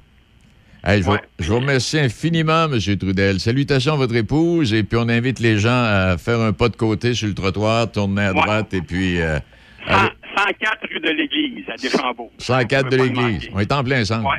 Hey, 0.83 1.01
je, 1.01 1.05
vous, 1.07 1.17
je 1.39 1.49
vous 1.51 1.59
remercie 1.59 1.99
infiniment, 1.99 2.65
M. 2.65 2.79
Trudel. 2.97 3.39
Salutations 3.39 3.93
à 3.93 3.97
votre 3.97 4.15
épouse, 4.15 4.73
et 4.73 4.83
puis 4.83 4.97
on 5.01 5.09
invite 5.09 5.39
les 5.39 5.57
gens 5.57 5.69
à 5.83 6.17
faire 6.17 6.39
un 6.39 6.53
pas 6.53 6.69
de 6.69 6.75
côté 6.75 7.13
sur 7.13 7.27
le 7.27 7.33
trottoir, 7.33 7.91
tourner 7.91 8.23
à 8.25 8.33
droite, 8.33 8.73
et 8.73 8.81
puis... 8.81 9.19
euh, 9.21 9.39
allez- 9.87 10.09
104 10.37 10.87
rue 10.93 10.99
de 10.99 11.09
l'Église, 11.09 11.65
à 11.67 11.75
Deschambault. 11.77 12.31
104 12.37 12.89
de 12.91 12.97
l'église. 12.97 13.49
On 13.53 13.59
est 13.59 13.71
en 13.71 13.83
plein 13.83 14.05
centre. 14.05 14.29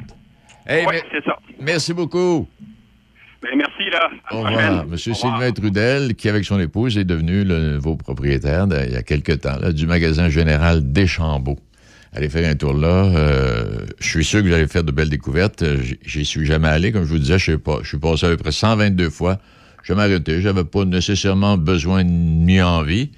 Hey, 0.66 0.86
c'est 1.10 1.24
ça. 1.24 1.36
Merci 1.60 1.92
beaucoup. 1.92 2.46
Ben, 3.50 3.56
merci, 3.58 3.90
là. 3.90 4.10
À 4.26 4.34
Au 4.34 4.42
revoir. 4.42 4.86
Monsieur 4.86 5.14
Sylvain 5.14 5.50
Trudel, 5.52 6.14
qui, 6.14 6.28
avec 6.28 6.44
son 6.44 6.58
épouse, 6.60 6.98
est 6.98 7.04
devenu 7.04 7.44
le 7.44 7.74
nouveau 7.74 7.96
propriétaire, 7.96 8.66
de- 8.66 8.78
il 8.86 8.92
y 8.92 8.96
a 8.96 9.02
quelque 9.02 9.32
temps, 9.32 9.56
là, 9.60 9.72
du 9.72 9.86
magasin 9.86 10.28
général 10.28 10.92
Deschambault. 10.92 11.58
allez 12.14 12.28
faire 12.30 12.50
un 12.50 12.54
tour 12.56 12.72
là. 12.74 13.04
Euh, 13.04 13.86
je 14.00 14.08
suis 14.08 14.24
sûr 14.24 14.42
que 14.42 14.48
vous 14.48 14.54
allez 14.54 14.66
faire 14.66 14.82
de 14.84 14.92
belles 14.92 15.10
découvertes. 15.10 15.62
Euh, 15.62 15.78
J'y 16.04 16.24
suis 16.24 16.44
jamais 16.46 16.68
allé, 16.68 16.90
comme 16.92 17.04
je 17.04 17.08
vous 17.10 17.18
disais, 17.18 17.38
je 17.38 17.52
sais 17.52 17.58
pas. 17.58 17.78
Je 17.82 17.88
suis 17.88 17.98
passé 17.98 18.26
à 18.26 18.30
peu 18.30 18.36
près 18.38 18.50
122 18.52 19.10
fois. 19.10 19.38
Je 19.82 19.92
m'arrêter. 19.94 20.40
J'avais 20.40 20.64
pas 20.64 20.84
nécessairement 20.84 21.56
besoin 21.56 22.02
ni 22.04 22.60
envie. 22.62 23.10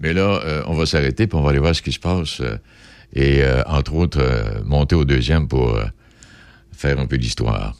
Mais 0.00 0.12
là, 0.14 0.40
euh, 0.44 0.62
on 0.66 0.74
va 0.74 0.86
s'arrêter 0.86 1.26
puis 1.26 1.38
on 1.38 1.42
va 1.42 1.50
aller 1.50 1.58
voir 1.58 1.74
ce 1.74 1.82
qui 1.82 1.92
se 1.92 2.00
passe. 2.00 2.40
euh, 2.40 2.56
et 3.14 3.42
entre 3.66 3.94
autres, 3.94 4.22
monter 4.64 4.94
au 4.94 5.04
deuxième 5.04 5.48
pour 5.48 5.76
faire 6.72 6.98
un 7.00 7.06
peu 7.06 7.18
d'histoire. 7.18 7.74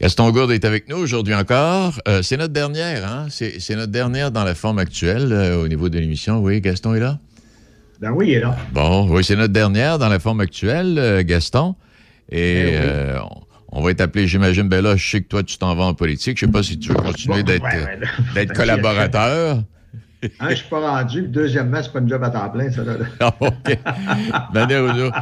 Gaston 0.00 0.30
Gourde 0.30 0.52
est 0.52 0.64
avec 0.64 0.88
nous 0.88 0.96
aujourd'hui 0.96 1.34
encore. 1.34 2.00
Euh, 2.06 2.22
c'est 2.22 2.36
notre 2.36 2.52
dernière, 2.52 3.04
hein? 3.04 3.26
C'est 3.30 3.74
notre 3.74 3.90
dernière 3.90 4.30
dans 4.30 4.44
la 4.44 4.54
forme 4.54 4.78
actuelle 4.78 5.32
euh, 5.32 5.60
au 5.62 5.66
niveau 5.66 5.88
de 5.88 5.98
l'émission. 5.98 6.38
Oui, 6.38 6.60
Gaston 6.60 6.94
est 6.94 7.00
là? 7.00 7.18
Ben 8.00 8.12
oui, 8.12 8.28
il 8.28 8.34
est 8.34 8.40
là. 8.40 8.56
Bon, 8.72 9.08
oui, 9.10 9.24
c'est 9.24 9.34
notre 9.34 9.52
dernière 9.52 9.98
dans 9.98 10.08
la 10.08 10.20
forme 10.20 10.40
actuelle, 10.40 10.96
euh, 10.98 11.22
Gaston. 11.24 11.74
Et 12.30 12.74
Eh 12.74 12.78
oui. 12.78 13.20
on, 13.72 13.80
on 13.80 13.82
va 13.82 13.92
t'appeler, 13.92 14.28
j'imagine, 14.28 14.68
ben 14.68 14.82
là, 14.84 14.94
je 14.94 15.10
sais 15.10 15.20
que 15.20 15.26
toi, 15.26 15.42
tu 15.42 15.58
t'en 15.58 15.74
vas 15.74 15.84
en 15.84 15.94
politique. 15.94 16.38
Je 16.38 16.46
sais 16.46 16.52
pas 16.52 16.62
si 16.62 16.78
tu 16.78 16.90
veux 16.90 16.94
continuer 16.94 17.42
d'être 17.42 17.64
collaborateur. 18.54 19.62
Hein, 20.40 20.48
je 20.50 20.54
suis 20.56 20.68
pas 20.68 20.80
rendu. 20.80 21.22
Deuxièmement, 21.28 21.80
c'est 21.82 21.92
pas 21.92 22.00
une 22.00 22.08
job 22.08 22.22
à 22.24 22.30
temps 22.30 22.48
plein, 22.50 22.70
ça. 22.70 22.82
Là. 22.82 22.94
Ah, 23.20 23.34
OK. 23.40 23.78
Manière 24.52 24.82
ou 24.84 24.88
autre. 24.88 25.16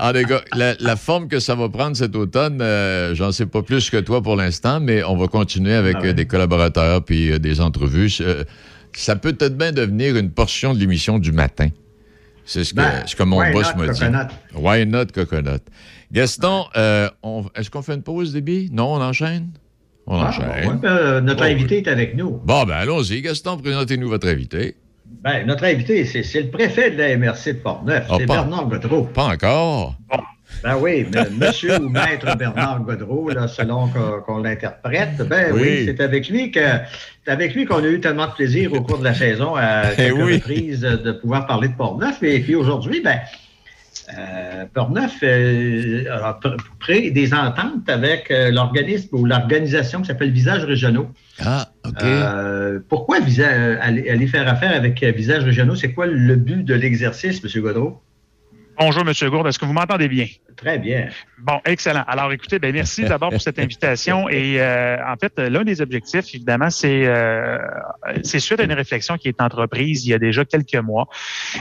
En 0.00 0.12
tout 0.12 0.26
cas, 0.26 0.40
la, 0.54 0.74
la 0.80 0.96
forme 0.96 1.28
que 1.28 1.40
ça 1.40 1.54
va 1.54 1.68
prendre 1.68 1.96
cet 1.96 2.16
automne, 2.16 2.60
euh, 2.62 3.14
j'en 3.14 3.32
sais 3.32 3.46
pas 3.46 3.62
plus 3.62 3.90
que 3.90 3.98
toi 3.98 4.22
pour 4.22 4.36
l'instant, 4.36 4.80
mais 4.80 5.04
on 5.04 5.16
va 5.16 5.26
continuer 5.28 5.74
avec 5.74 5.96
Ah 5.98 6.02
ouais. 6.02 6.08
euh, 6.08 6.12
des 6.14 6.26
collaborateurs 6.26 7.04
puis 7.04 7.30
euh, 7.32 7.38
des 7.38 7.60
entrevues. 7.60 8.10
Ça 8.94 9.16
peut 9.16 9.32
peut-être 9.34 9.56
bien 9.58 9.72
devenir 9.72 10.16
une 10.16 10.30
portion 10.30 10.72
de 10.74 10.78
l'émission 10.78 11.18
du 11.18 11.32
matin. 11.32 11.68
C'est 12.46 12.64
ce 12.64 12.72
que, 12.72 12.78
Ben, 12.80 13.06
ce 13.06 13.14
que 13.14 13.22
mon 13.22 13.38
why 13.40 13.52
boss 13.52 13.74
not, 13.76 13.82
m'a 13.86 13.92
dit. 13.92 14.00
coconut? 14.00 14.26
Why 14.54 14.86
not 14.86 15.06
coconut? 15.14 15.60
Gaston, 16.10 16.64
on- 17.22 17.44
est-ce 17.54 17.70
qu'on 17.70 17.82
fait 17.82 17.94
une 17.94 18.02
pause, 18.02 18.32
Déby? 18.32 18.70
Non, 18.72 18.94
on 18.94 19.00
enchaîne? 19.02 19.50
On 20.12 20.20
Ah, 20.20 20.28
enchaîne. 20.28 20.44
bon, 20.64 20.70
ouais, 20.72 20.76
ben, 20.82 21.20
notre 21.20 21.44
Bon, 21.44 21.50
invité 21.50 21.78
est 21.78 21.88
avec 21.88 22.16
nous. 22.16 22.40
Bon, 22.44 22.64
ben 22.64 22.74
allons-y. 22.74 23.22
Gaston, 23.22 23.56
présentez-nous 23.58 24.08
votre 24.08 24.26
invité. 24.26 24.74
Ben, 25.22 25.46
notre 25.46 25.64
invité, 25.64 26.04
c'est 26.04 26.40
le 26.42 26.50
préfet 26.50 26.90
de 26.90 26.98
la 26.98 27.16
MRC 27.16 27.52
de 27.52 27.58
Portneuf. 27.58 28.06
Ah, 28.10 28.14
c'est 28.18 28.26
Bernard 28.26 28.66
Godreau. 28.66 29.04
Pas 29.04 29.26
encore? 29.26 29.94
Ben 30.64 30.76
oui, 30.80 31.06
mais 31.12 31.26
monsieur 31.48 31.76
ou 31.80 31.88
maître 31.88 32.36
Bernard 32.36 32.80
Godreau, 32.82 33.28
là, 33.30 33.46
selon 33.46 33.88
qu'on 34.26 34.38
l'interprète, 34.38 35.16
ben 35.28 35.52
oui, 35.52 35.60
Oui. 35.62 35.82
c'est 35.86 36.00
avec 36.00 36.28
lui 36.28 36.50
que 36.50 36.60
c'est 37.24 37.30
avec 37.30 37.54
lui 37.54 37.64
qu'on 37.66 37.84
a 37.84 37.86
eu 37.86 38.00
tellement 38.00 38.26
de 38.26 38.32
plaisir 38.32 38.72
au 38.72 38.80
cours 38.82 38.98
de 38.98 39.04
la 39.04 39.14
saison 39.14 39.54
à 39.54 39.84
Eh 39.92 39.96
quelques 39.96 40.16
oui. 40.24 40.34
reprises 40.34 40.80
de 40.80 41.12
pouvoir 41.12 41.46
parler 41.46 41.68
de 41.68 41.74
Portneuf. 41.74 42.20
Et 42.24 42.40
puis 42.40 42.56
aujourd'hui, 42.56 43.00
ben 43.00 43.18
euh, 44.18 44.64
Portneuf 44.72 45.12
euh, 45.22 46.04
a 46.10 46.38
pr- 46.42 46.56
pris 46.78 47.12
des 47.12 47.32
ententes 47.34 47.88
avec 47.88 48.30
euh, 48.30 48.50
l'organisme 48.50 49.08
ou 49.16 49.24
l'organisation 49.24 50.00
qui 50.00 50.06
s'appelle 50.06 50.30
Visages 50.30 50.64
Régionaux. 50.64 51.08
Ah, 51.44 51.68
OK. 51.86 52.02
Euh, 52.02 52.80
pourquoi 52.88 53.20
visa- 53.20 53.80
aller, 53.80 54.08
aller 54.10 54.26
faire 54.26 54.48
affaire 54.48 54.74
avec 54.74 55.02
Visages 55.02 55.44
Régionaux? 55.44 55.74
C'est 55.74 55.92
quoi 55.92 56.06
le 56.06 56.36
but 56.36 56.64
de 56.64 56.74
l'exercice, 56.74 57.42
M. 57.44 57.62
Godreau? 57.62 58.02
Bonjour, 58.78 59.02
M. 59.06 59.30
Gourde. 59.30 59.46
Est-ce 59.48 59.58
que 59.58 59.66
vous 59.66 59.72
m'entendez 59.74 60.08
bien? 60.08 60.26
Très 60.60 60.78
bien. 60.78 61.08
Bon, 61.38 61.58
excellent. 61.64 62.04
Alors, 62.06 62.30
écoutez, 62.32 62.58
ben, 62.58 62.70
merci 62.70 63.04
d'abord 63.04 63.30
pour 63.30 63.40
cette 63.40 63.58
invitation. 63.58 64.28
Et 64.28 64.60
euh, 64.60 64.98
en 65.06 65.16
fait, 65.16 65.38
l'un 65.38 65.64
des 65.64 65.80
objectifs, 65.80 66.34
évidemment, 66.34 66.68
c'est 66.68 67.06
euh, 67.06 67.56
c'est 68.22 68.40
suite 68.40 68.60
à 68.60 68.64
une 68.64 68.72
réflexion 68.74 69.16
qui 69.16 69.28
est 69.28 69.40
entreprise 69.40 70.04
il 70.04 70.10
y 70.10 70.14
a 70.14 70.18
déjà 70.18 70.44
quelques 70.44 70.74
mois, 70.74 71.08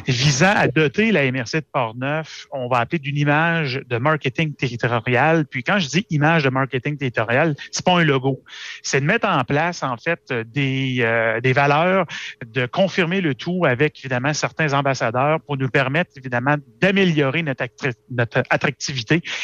visant 0.06 0.54
à 0.54 0.68
doter 0.68 1.14
la 1.14 1.32
MRC 1.32 1.62
de 1.62 1.66
Portneuf, 1.72 2.48
on 2.52 2.68
va 2.68 2.80
appeler 2.80 3.00
d'une 3.00 3.16
image 3.16 3.82
de 3.88 3.98
marketing 3.98 4.54
territorial. 4.54 5.46
Puis 5.46 5.64
quand 5.64 5.80
je 5.80 5.88
dis 5.88 6.06
image 6.10 6.44
de 6.44 6.50
marketing 6.50 6.98
territorial, 6.98 7.56
c'est 7.72 7.86
pas 7.86 8.00
un 8.00 8.04
logo. 8.04 8.44
C'est 8.84 9.00
de 9.00 9.06
mettre 9.06 9.30
en 9.30 9.46
place, 9.46 9.82
en 9.82 9.96
fait, 9.96 10.34
des, 10.48 10.98
euh, 11.00 11.40
des 11.40 11.54
valeurs, 11.54 12.06
de 12.46 12.66
confirmer 12.66 13.22
le 13.22 13.34
tout 13.34 13.64
avec, 13.66 13.98
évidemment, 14.00 14.34
certains 14.34 14.74
ambassadeurs 14.74 15.40
pour 15.40 15.56
nous 15.56 15.70
permettre, 15.70 16.12
évidemment, 16.18 16.58
d'améliorer 16.82 17.44
notre, 17.44 17.64
notre 18.12 18.44
attractivité 18.50 18.89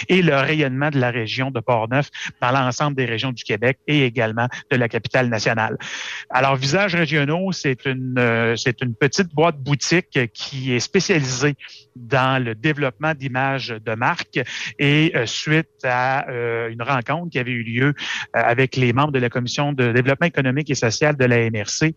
et 0.09 0.21
le 0.21 0.35
rayonnement 0.35 0.89
de 0.89 0.99
la 0.99 1.11
région 1.11 1.51
de 1.51 1.59
Portneuf 1.59 2.09
dans 2.41 2.51
l'ensemble 2.51 2.95
des 2.95 3.05
régions 3.05 3.31
du 3.31 3.43
Québec 3.43 3.79
et 3.87 4.05
également 4.05 4.47
de 4.71 4.77
la 4.77 4.89
capitale 4.89 5.29
nationale. 5.29 5.77
Alors, 6.29 6.55
Visages 6.55 6.95
régionaux, 6.95 7.51
c'est 7.51 7.85
une, 7.85 8.15
euh, 8.17 8.55
petite 8.99 9.33
boîte 9.33 9.57
boutique 9.59 10.19
qui 10.33 10.73
est 10.73 10.79
spécialisée 10.79 11.55
dans 11.95 12.43
le 12.43 12.55
développement 12.55 13.13
d'images 13.13 13.69
de 13.69 13.95
marque 13.95 14.39
et 14.79 15.11
euh, 15.15 15.25
suite 15.25 15.69
à 15.83 16.27
euh, 16.29 16.69
une 16.69 16.81
rencontre 16.81 17.29
qui 17.29 17.39
avait 17.39 17.51
eu 17.51 17.63
lieu 17.63 17.93
avec 18.33 18.75
les 18.75 18.93
membres 18.93 19.11
de 19.11 19.19
la 19.19 19.29
commission 19.29 19.73
de 19.73 19.91
développement 19.91 20.27
économique 20.27 20.69
et 20.69 20.75
social 20.75 21.15
de 21.15 21.25
la 21.25 21.49
MRC, 21.49 21.95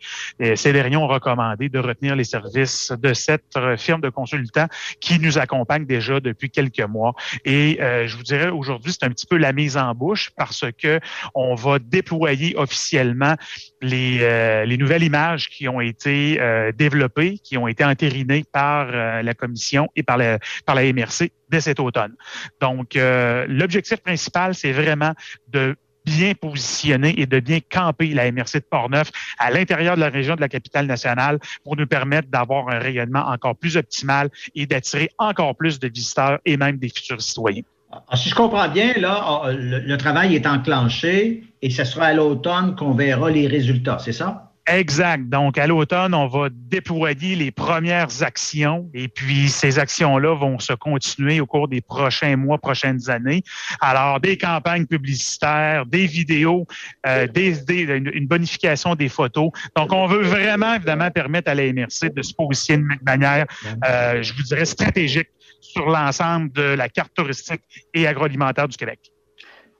ces 0.56 0.72
derniers 0.72 0.96
ont 0.96 1.08
recommandé 1.08 1.68
de 1.68 1.78
retenir 1.78 2.14
les 2.16 2.24
services 2.24 2.92
de 2.92 3.12
cette 3.12 3.58
firme 3.76 4.00
de 4.00 4.08
consultants 4.08 4.66
qui 5.00 5.18
nous 5.18 5.38
accompagne 5.38 5.86
déjà 5.86 6.20
depuis 6.20 6.50
quelques 6.50 6.80
mois. 6.80 7.14
Et 7.44 7.80
euh, 7.80 8.06
je 8.06 8.16
vous 8.16 8.22
dirais 8.22 8.48
aujourd'hui, 8.48 8.92
c'est 8.92 9.04
un 9.04 9.10
petit 9.10 9.26
peu 9.26 9.36
la 9.36 9.52
mise 9.52 9.76
en 9.76 9.94
bouche 9.94 10.30
parce 10.36 10.64
que 10.80 11.00
on 11.34 11.54
va 11.54 11.78
déployer 11.78 12.56
officiellement 12.56 13.34
les, 13.80 14.18
euh, 14.22 14.64
les 14.64 14.76
nouvelles 14.76 15.04
images 15.04 15.48
qui 15.48 15.68
ont 15.68 15.80
été 15.80 16.40
euh, 16.40 16.72
développées, 16.72 17.38
qui 17.38 17.56
ont 17.56 17.68
été 17.68 17.84
entérinées 17.84 18.44
par 18.52 18.88
euh, 18.90 19.22
la 19.22 19.34
commission 19.34 19.88
et 19.96 20.02
par 20.02 20.16
la, 20.16 20.38
par 20.64 20.74
la 20.74 20.92
MRC 20.92 21.30
dès 21.48 21.60
cet 21.60 21.80
automne. 21.80 22.14
Donc, 22.60 22.96
euh, 22.96 23.46
l'objectif 23.48 23.98
principal, 23.98 24.54
c'est 24.54 24.72
vraiment 24.72 25.12
de 25.48 25.76
bien 26.08 26.32
positionner 26.34 27.20
et 27.20 27.26
de 27.26 27.40
bien 27.40 27.58
camper 27.70 28.08
la 28.08 28.30
MRC 28.32 28.54
de 28.54 28.66
Portneuf 28.70 29.10
à 29.38 29.50
l'intérieur 29.50 29.96
de 29.96 30.00
la 30.00 30.08
région 30.08 30.34
de 30.36 30.40
la 30.40 30.48
capitale 30.48 30.86
nationale 30.86 31.38
pour 31.64 31.76
nous 31.76 31.86
permettre 31.86 32.28
d'avoir 32.28 32.68
un 32.68 32.78
rayonnement 32.78 33.26
encore 33.26 33.56
plus 33.56 33.76
optimal 33.76 34.30
et 34.54 34.66
d'attirer 34.66 35.10
encore 35.18 35.54
plus 35.56 35.78
de 35.78 35.88
visiteurs 35.88 36.38
et 36.44 36.56
même 36.56 36.78
des 36.78 36.88
futurs 36.88 37.20
citoyens. 37.20 37.62
Ah, 37.90 38.16
si 38.16 38.28
je 38.28 38.34
comprends 38.34 38.68
bien, 38.68 38.92
là, 38.98 39.18
ah, 39.22 39.52
le, 39.52 39.78
le 39.80 39.96
travail 39.96 40.34
est 40.34 40.46
enclenché 40.46 41.42
et 41.62 41.70
ce 41.70 41.84
sera 41.84 42.06
à 42.06 42.14
l'automne 42.14 42.76
qu'on 42.76 42.92
verra 42.92 43.30
les 43.30 43.46
résultats, 43.46 43.98
c'est 43.98 44.12
ça? 44.12 44.47
Exact. 44.70 45.28
Donc, 45.28 45.56
à 45.56 45.66
l'automne, 45.66 46.14
on 46.14 46.26
va 46.26 46.48
déployer 46.52 47.36
les 47.36 47.50
premières 47.50 48.22
actions 48.22 48.90
et 48.92 49.08
puis 49.08 49.48
ces 49.48 49.78
actions-là 49.78 50.34
vont 50.34 50.58
se 50.58 50.74
continuer 50.74 51.40
au 51.40 51.46
cours 51.46 51.68
des 51.68 51.80
prochains 51.80 52.36
mois, 52.36 52.58
prochaines 52.58 53.08
années. 53.08 53.42
Alors, 53.80 54.20
des 54.20 54.36
campagnes 54.36 54.84
publicitaires, 54.86 55.86
des 55.86 56.06
vidéos, 56.06 56.66
euh, 57.06 57.26
des, 57.26 57.52
des- 57.64 57.82
une, 57.82 58.26
bonification 58.26 58.94
des 58.94 59.08
photos. 59.08 59.50
Donc, 59.74 59.92
on 59.92 60.06
veut 60.06 60.22
vraiment, 60.22 60.74
évidemment, 60.74 61.10
permettre 61.10 61.50
à 61.50 61.54
la 61.54 61.72
MRC 61.72 62.10
de 62.14 62.22
se 62.22 62.34
positionner 62.34 62.96
de 62.96 63.04
manière, 63.04 63.46
euh, 63.88 64.22
je 64.22 64.34
vous 64.34 64.42
dirais, 64.42 64.66
stratégique 64.66 65.28
sur 65.60 65.86
l'ensemble 65.86 66.52
de 66.52 66.62
la 66.62 66.88
carte 66.88 67.14
touristique 67.14 67.62
et 67.94 68.06
agroalimentaire 68.06 68.68
du 68.68 68.76
Québec. 68.76 69.00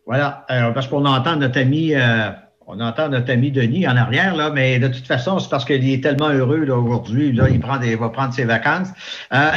Voilà. 0.07 0.47
Alors, 0.49 0.73
parce 0.73 0.87
qu'on 0.87 1.04
entend 1.04 1.37
notre 1.37 1.59
ami, 1.59 1.95
euh, 1.95 2.30
on 2.68 2.78
entend 2.80 3.08
notre 3.08 3.32
ami 3.32 3.50
Denis 3.50 3.88
en 3.88 3.96
arrière, 3.96 4.37
là, 4.37 4.50
mais 4.50 4.78
de 4.78 4.88
toute 4.88 5.06
façon, 5.06 5.38
c'est 5.38 5.48
parce 5.48 5.64
qu'il 5.64 5.90
est 5.90 6.02
tellement 6.02 6.28
heureux 6.28 6.64
là, 6.64 6.76
aujourd'hui. 6.76 7.32
Là, 7.32 7.48
il 7.48 7.60
prend 7.60 7.78
des, 7.78 7.96
va 7.96 8.10
prendre 8.10 8.34
ses 8.34 8.44
vacances. 8.44 8.88
Euh, 9.32 9.50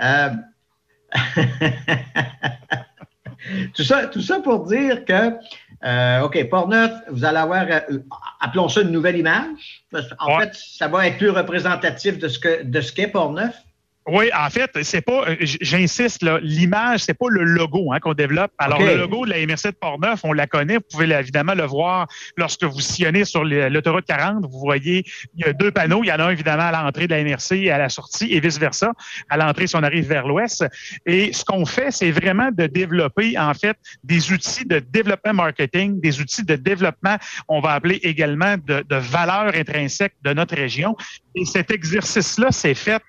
euh, 0.02 0.30
tout, 3.74 3.84
ça, 3.84 4.08
tout 4.08 4.20
ça 4.20 4.40
pour 4.40 4.66
dire 4.66 5.04
que, 5.04 5.34
euh, 5.84 6.22
OK, 6.22 6.48
Portneuf, 6.50 6.90
vous 7.10 7.24
allez 7.24 7.38
avoir, 7.38 7.64
euh, 7.70 7.98
appelons 8.40 8.68
ça 8.68 8.80
une 8.80 8.90
nouvelle 8.90 9.16
image. 9.16 9.84
En 10.18 10.40
fait, 10.40 10.52
ça 10.52 10.88
va 10.88 11.06
être 11.06 11.18
plus 11.18 11.30
représentatif 11.30 12.18
de 12.18 12.26
ce 12.26 12.40
que 12.40 12.64
de 12.64 12.80
ce 12.80 12.92
qu'est 12.92 13.06
Portneuf. 13.06 13.54
Oui, 14.10 14.30
en 14.34 14.48
fait, 14.48 14.70
c'est 14.82 15.02
pas, 15.02 15.28
euh, 15.28 15.36
j'insiste, 15.40 16.22
là, 16.22 16.38
l'image, 16.40 17.00
c'est 17.00 17.14
pas 17.14 17.26
le 17.28 17.44
logo 17.44 17.92
hein, 17.92 18.00
qu'on 18.00 18.14
développe. 18.14 18.50
Alors, 18.56 18.80
le 18.80 18.96
logo 18.96 19.26
de 19.26 19.30
la 19.30 19.46
MRC 19.46 19.66
de 19.66 19.76
Portneuf, 19.78 20.20
on 20.24 20.32
la 20.32 20.46
connaît. 20.46 20.76
Vous 20.76 20.84
pouvez 20.90 21.10
évidemment 21.10 21.54
le 21.54 21.64
voir 21.64 22.06
lorsque 22.38 22.64
vous 22.64 22.80
sillonnez 22.80 23.26
sur 23.26 23.44
l'autoroute 23.44 24.06
40. 24.06 24.46
Vous 24.50 24.60
voyez, 24.60 25.04
il 25.36 25.44
y 25.44 25.48
a 25.48 25.52
deux 25.52 25.70
panneaux. 25.70 26.02
Il 26.02 26.06
y 26.06 26.12
en 26.12 26.20
a 26.20 26.24
un, 26.24 26.30
évidemment, 26.30 26.62
à 26.62 26.72
l'entrée 26.72 27.06
de 27.06 27.14
la 27.14 27.22
MRC 27.22 27.52
et 27.52 27.70
à 27.70 27.76
la 27.76 27.90
sortie, 27.90 28.32
et 28.32 28.40
vice-versa. 28.40 28.92
À 29.28 29.36
l'entrée, 29.36 29.66
si 29.66 29.76
on 29.76 29.82
arrive 29.82 30.08
vers 30.08 30.26
l'ouest. 30.26 30.64
Et 31.04 31.32
ce 31.34 31.44
qu'on 31.44 31.66
fait, 31.66 31.90
c'est 31.90 32.10
vraiment 32.10 32.50
de 32.50 32.66
développer, 32.66 33.38
en 33.38 33.52
fait, 33.52 33.76
des 34.04 34.32
outils 34.32 34.64
de 34.64 34.78
développement 34.78 35.34
marketing, 35.34 36.00
des 36.00 36.18
outils 36.20 36.44
de 36.44 36.56
développement, 36.56 37.16
on 37.48 37.60
va 37.60 37.72
appeler 37.72 37.96
également 38.02 38.56
de, 38.56 38.82
de 38.88 38.96
valeur 38.96 39.54
intrinsèque 39.54 40.14
de 40.22 40.32
notre 40.32 40.56
région 40.56 40.96
Et 41.34 41.44
cet 41.44 41.70
exercice-là 41.70 42.50
s'est 42.52 42.74
fait 42.74 43.02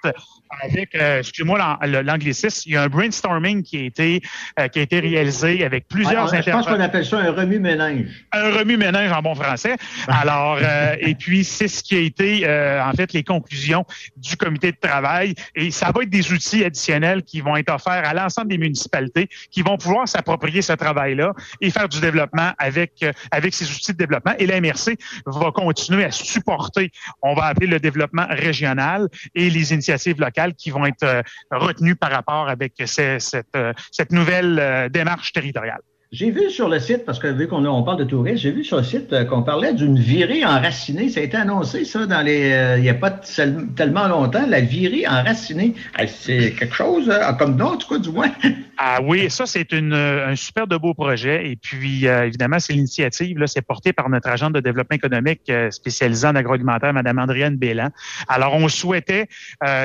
avec, 0.63 0.95
euh, 0.95 1.19
excuse-moi 1.19 1.79
l'anglicisme, 2.03 2.63
il 2.65 2.73
y 2.73 2.77
a 2.77 2.83
un 2.83 2.87
brainstorming 2.87 3.61
qui 3.61 3.77
a 3.77 3.81
été, 3.81 4.21
euh, 4.59 4.67
qui 4.67 4.79
a 4.79 4.81
été 4.81 4.99
réalisé 4.99 5.63
avec 5.63 5.87
plusieurs 5.87 6.31
ouais, 6.31 6.41
Je 6.41 6.49
pense 6.49 6.65
qu'on 6.65 6.79
appelle 6.79 7.05
ça 7.05 7.19
un 7.19 7.31
remue-ménage. 7.31 8.25
Un 8.31 8.51
remue-ménage 8.51 9.11
en 9.11 9.21
bon 9.21 9.35
français. 9.35 9.75
Alors, 10.07 10.57
euh, 10.61 10.95
et 10.99 11.13
puis, 11.15 11.43
c'est 11.43 11.67
ce 11.67 11.83
qui 11.83 11.95
a 11.95 11.99
été, 11.99 12.45
en 12.81 12.91
fait, 12.93 13.13
les 13.13 13.23
conclusions 13.23 13.85
du 14.17 14.35
comité 14.37 14.71
de 14.71 14.77
travail. 14.81 15.35
Et 15.55 15.71
ça 15.71 15.91
va 15.91 16.03
être 16.03 16.09
des 16.09 16.31
outils 16.31 16.63
additionnels 16.63 17.23
qui 17.23 17.41
vont 17.41 17.55
être 17.55 17.71
offerts 17.71 18.07
à 18.07 18.13
l'ensemble 18.13 18.47
des 18.47 18.57
municipalités 18.57 19.29
qui 19.51 19.61
vont 19.61 19.77
pouvoir 19.77 20.07
s'approprier 20.07 20.61
ce 20.61 20.73
travail-là 20.73 21.33
et 21.61 21.69
faire 21.69 21.87
du 21.87 21.99
développement 21.99 22.51
avec, 22.57 23.05
avec 23.31 23.53
ces 23.53 23.69
outils 23.71 23.93
de 23.93 23.97
développement. 23.97 24.33
Et 24.39 24.47
la 24.47 24.59
MRC 24.59 24.97
va 25.25 25.51
continuer 25.51 26.05
à 26.05 26.11
supporter, 26.11 26.91
on 27.21 27.33
va 27.35 27.45
appeler 27.45 27.67
le 27.67 27.79
développement 27.79 28.25
régional 28.29 29.07
et 29.35 29.49
les 29.49 29.73
initiatives 29.73 30.19
locales 30.19 30.38
qui 30.57 30.71
vont 30.71 30.85
être 30.85 31.03
euh, 31.03 31.21
retenus 31.51 31.95
par 31.99 32.11
rapport 32.11 32.49
avec 32.49 32.73
cette, 32.85 33.35
euh, 33.55 33.73
cette 33.91 34.11
nouvelle 34.11 34.59
euh, 34.59 34.89
démarche 34.89 35.33
territoriale. 35.33 35.81
J'ai 36.11 36.31
vu 36.31 36.49
sur 36.49 36.69
le 36.69 36.79
site, 36.79 37.05
parce 37.05 37.19
que 37.19 37.27
vu 37.27 37.47
qu'on 37.47 37.63
on 37.65 37.83
parle 37.83 37.99
de 37.99 38.03
tourisme, 38.03 38.37
j'ai 38.37 38.49
vu 38.49 38.63
sur 38.63 38.77
le 38.77 38.83
site 38.83 39.13
qu'on 39.27 39.43
parlait 39.43 39.75
d'une 39.75 39.99
virée 39.99 40.43
enracinée. 40.43 41.07
Ça 41.09 41.19
a 41.19 41.23
été 41.23 41.37
annoncé, 41.37 41.85
ça, 41.85 42.07
dans 42.07 42.23
les. 42.23 42.75
il 42.77 42.81
n'y 42.81 42.89
a 42.89 42.95
pas 42.95 43.11
tellement 43.11 44.07
longtemps, 44.07 44.47
la 44.47 44.59
virée 44.59 45.07
enracinée. 45.07 45.75
C'est 46.07 46.55
quelque 46.57 46.73
chose, 46.73 47.13
comme 47.37 47.57
nom, 47.57 47.73
en 47.73 47.77
tout 47.77 47.87
cas, 47.87 47.99
du 47.99 48.09
moins. 48.09 48.31
Ah 48.81 48.99
oui, 49.03 49.29
ça, 49.29 49.45
c'est 49.45 49.73
un 49.73 50.35
super 50.37 50.65
de 50.65 50.77
beau 50.77 50.93
projet. 50.93 51.51
Et 51.51 51.57
puis, 51.57 52.05
évidemment, 52.05 52.59
c'est 52.59 52.71
l'initiative, 52.71 53.37
là, 53.37 53.45
c'est 53.45 53.61
porté 53.61 53.91
par 53.91 54.09
notre 54.09 54.29
agente 54.29 54.53
de 54.53 54.61
développement 54.61 54.95
économique 54.95 55.51
spécialisée 55.69 56.25
en 56.25 56.35
agroalimentaire, 56.35 56.93
Mme 56.93 57.19
Andrienne 57.19 57.57
Bélan. 57.57 57.89
Alors, 58.29 58.53
on 58.53 58.69
souhaitait, 58.69 59.27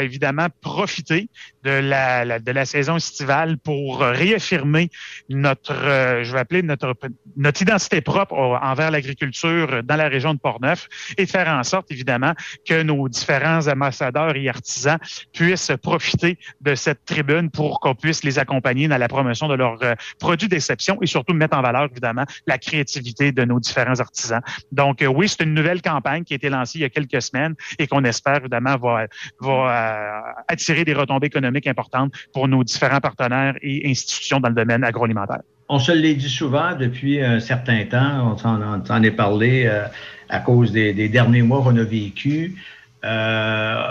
évidemment, 0.00 0.46
profiter 0.60 1.28
de 1.64 1.70
la, 1.70 2.38
de 2.38 2.52
la 2.52 2.64
saison 2.64 2.96
estivale 2.96 3.58
pour 3.58 4.00
réaffirmer 4.00 4.90
notre 5.28 5.74
je 6.22 6.32
vais 6.32 6.38
appeler 6.38 6.62
notre, 6.62 6.94
notre 7.36 7.62
identité 7.62 8.00
propre 8.00 8.34
envers 8.34 8.90
l'agriculture 8.90 9.82
dans 9.82 9.96
la 9.96 10.08
région 10.08 10.34
de 10.34 10.38
Portneuf 10.38 10.88
et 11.16 11.26
faire 11.26 11.48
en 11.48 11.62
sorte, 11.62 11.90
évidemment, 11.90 12.34
que 12.66 12.82
nos 12.82 13.08
différents 13.08 13.66
ambassadeurs 13.66 14.36
et 14.36 14.48
artisans 14.48 14.98
puissent 15.32 15.72
profiter 15.82 16.38
de 16.60 16.74
cette 16.74 17.04
tribune 17.04 17.50
pour 17.50 17.80
qu'on 17.80 17.94
puisse 17.94 18.24
les 18.24 18.38
accompagner 18.38 18.88
dans 18.88 18.98
la 18.98 19.08
promotion 19.08 19.48
de 19.48 19.54
leurs 19.54 19.82
euh, 19.82 19.94
produits 20.18 20.48
d'exception 20.48 20.98
et 21.02 21.06
surtout 21.06 21.34
mettre 21.34 21.56
en 21.56 21.62
valeur, 21.62 21.88
évidemment, 21.90 22.24
la 22.46 22.58
créativité 22.58 23.32
de 23.32 23.44
nos 23.44 23.60
différents 23.60 24.00
artisans. 24.00 24.42
Donc, 24.72 25.02
euh, 25.02 25.06
oui, 25.06 25.28
c'est 25.28 25.42
une 25.42 25.54
nouvelle 25.54 25.82
campagne 25.82 26.24
qui 26.24 26.34
a 26.34 26.36
été 26.36 26.48
lancée 26.48 26.78
il 26.78 26.82
y 26.82 26.84
a 26.84 26.90
quelques 26.90 27.22
semaines 27.22 27.54
et 27.78 27.86
qu'on 27.86 28.04
espère, 28.04 28.36
évidemment, 28.36 28.76
va, 28.76 29.06
va 29.40 29.52
euh, 29.52 30.32
attirer 30.48 30.84
des 30.84 30.94
retombées 30.94 31.26
économiques 31.26 31.53
importantes 31.66 32.12
pour 32.32 32.48
nos 32.48 32.64
différents 32.64 33.00
partenaires 33.00 33.54
et 33.62 33.88
institutions 33.88 34.40
dans 34.40 34.48
le 34.48 34.54
domaine 34.54 34.84
agroalimentaire. 34.84 35.40
On 35.68 35.78
se 35.78 35.92
l'est 35.92 36.14
dit 36.14 36.28
souvent 36.28 36.76
depuis 36.76 37.22
un 37.22 37.40
certain 37.40 37.84
temps, 37.84 38.36
on 38.44 38.84
s'en 38.84 39.02
est 39.02 39.10
parlé 39.10 39.64
euh, 39.66 39.84
à 40.28 40.40
cause 40.40 40.72
des, 40.72 41.08
derniers 41.08 41.42
mois 41.42 41.62
qu'on 41.62 41.76
a 41.76 41.84
vécu. 41.84 42.56
Euh, 43.04 43.82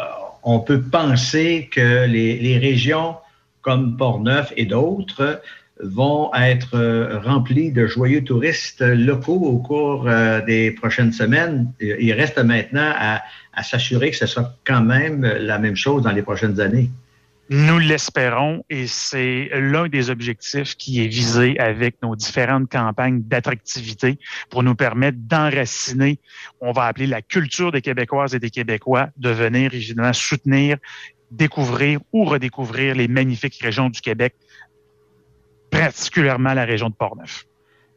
on 0.43 0.59
peut 0.59 0.81
penser 0.81 1.69
que 1.71 2.05
les, 2.05 2.57
régions 2.59 3.15
comme 3.61 3.97
Port-Neuf 3.97 4.53
et 4.55 4.65
d'autres 4.65 5.41
vont 5.79 6.31
être 6.35 6.75
euh, 6.75 7.19
remplies 7.19 7.71
de 7.71 7.87
joyeux 7.87 8.23
touristes 8.23 8.81
locaux 8.81 9.41
au 9.41 9.57
cours 9.57 10.07
des 10.45 10.71
prochaines 10.71 11.11
semaines. 11.11 11.71
Il 11.79 12.13
reste 12.13 12.37
maintenant 12.37 12.93
à 12.95 13.63
s'assurer 13.63 14.11
que 14.11 14.17
ce 14.17 14.27
soit 14.27 14.53
quand 14.65 14.81
même 14.81 15.25
la 15.25 15.57
même 15.57 15.75
chose 15.75 16.03
dans 16.03 16.11
les 16.11 16.21
prochaines 16.21 16.59
années. 16.59 16.91
Nous 17.49 17.77
l'espérons 17.77 18.63
et 18.69 18.87
c'est 18.87 19.49
l'un 19.53 19.89
des 19.89 20.09
objectifs 20.09 20.75
qui 20.75 21.03
est 21.03 21.07
visé 21.07 21.59
avec 21.59 22.01
nos 22.01 22.15
différentes 22.15 22.71
campagnes 22.71 23.21
d'attractivité 23.21 24.17
pour 24.49 24.63
nous 24.63 24.75
permettre 24.75 25.17
d'enraciner, 25.19 26.19
on 26.61 26.71
va 26.71 26.85
appeler 26.85 27.05
la 27.05 27.21
culture 27.21 27.71
des 27.71 27.81
Québécoises 27.81 28.33
et 28.33 28.39
des 28.39 28.49
Québécois, 28.49 29.09
de 29.17 29.29
venir 29.29 29.73
évidemment 29.73 30.13
soutenir, 30.13 30.77
découvrir 31.31 31.99
ou 32.13 32.23
redécouvrir 32.23 32.95
les 32.95 33.09
magnifiques 33.09 33.59
régions 33.61 33.89
du 33.89 33.99
Québec, 33.99 34.35
particulièrement 35.69 36.53
la 36.53 36.63
région 36.63 36.89
de 36.89 36.95
Portneuf. 36.95 37.45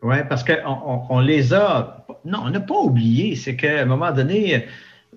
Oui, 0.03 0.17
parce 0.29 0.45
qu'on 0.45 1.07
on 1.09 1.21
les 1.21 1.55
a, 1.55 2.05
non, 2.25 2.41
on 2.45 2.51
n'a 2.51 2.61
pas 2.61 2.79
oublié, 2.79 3.37
c'est 3.37 3.57
qu'à 3.57 3.81
un 3.81 3.85
moment 3.85 4.13
donné, 4.13 4.67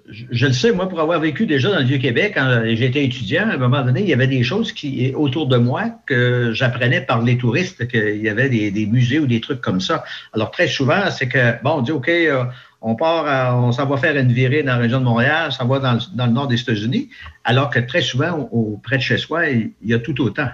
je, 0.10 0.48
le 0.48 0.54
sais, 0.54 0.72
moi, 0.72 0.89
pour 0.89 1.00
avoir 1.00 1.19
vécu 1.19 1.45
déjà 1.45 1.69
dans 1.69 1.80
le 1.80 1.86
Vieux-Québec, 1.86 2.34
quand 2.36 2.63
j'étais 2.65 3.06
étudiant, 3.06 3.48
à 3.50 3.54
un 3.54 3.58
moment 3.58 3.84
donné, 3.84 4.02
il 4.02 4.08
y 4.08 4.13
avait 4.13 4.28
des 4.28 4.43
choses 4.43 4.72
qui, 4.72 5.13
autour 5.15 5.48
de 5.48 5.58
moi 5.58 5.91
que 6.06 6.52
j'apprenais 6.54 7.02
par 7.02 7.22
les 7.22 7.38
touristes, 7.38 7.88
qu'il 7.88 8.22
y 8.22 8.30
avait 8.30 8.50
des, 8.50 8.86
musées 8.88 9.19
ou 9.19 9.28
des 9.28 9.39
trucs 9.39 9.62
comme 9.62 9.80
ça. 9.80 10.04
Alors, 10.34 10.52
très 10.52 10.67
souvent, 10.67 11.12
c'est 11.12 11.28
que, 11.28 11.62
bon, 11.63 11.78
on 11.78 11.82
dit, 11.82 11.91
OK, 11.91 12.10
euh, 12.10 12.43
on 12.82 12.95
part, 12.95 13.58
on 13.63 13.72
s'en 13.72 13.86
va 13.86 13.98
faire 13.98 14.15
une 14.15 14.32
virée 14.32 14.63
dans 14.63 14.74
la 14.74 14.80
région 14.80 15.00
de 15.00 15.06
Montréal, 15.06 15.52
ça 15.52 15.63
va 15.63 15.80
dans 15.80 15.93
le, 15.93 16.32
nord 16.32 16.48
des 16.48 16.60
États-Unis, 16.60 17.10
alors 17.43 17.69
que 17.69 17.80
très 17.80 18.02
souvent, 18.02 18.50
près 18.82 18.98
de 18.98 19.04
chez 19.04 19.17
soi, 19.17 19.48
il, 19.48 19.72
y 19.84 19.93
a 19.93 20.00
tout 20.00 20.19
autant. 20.22 20.50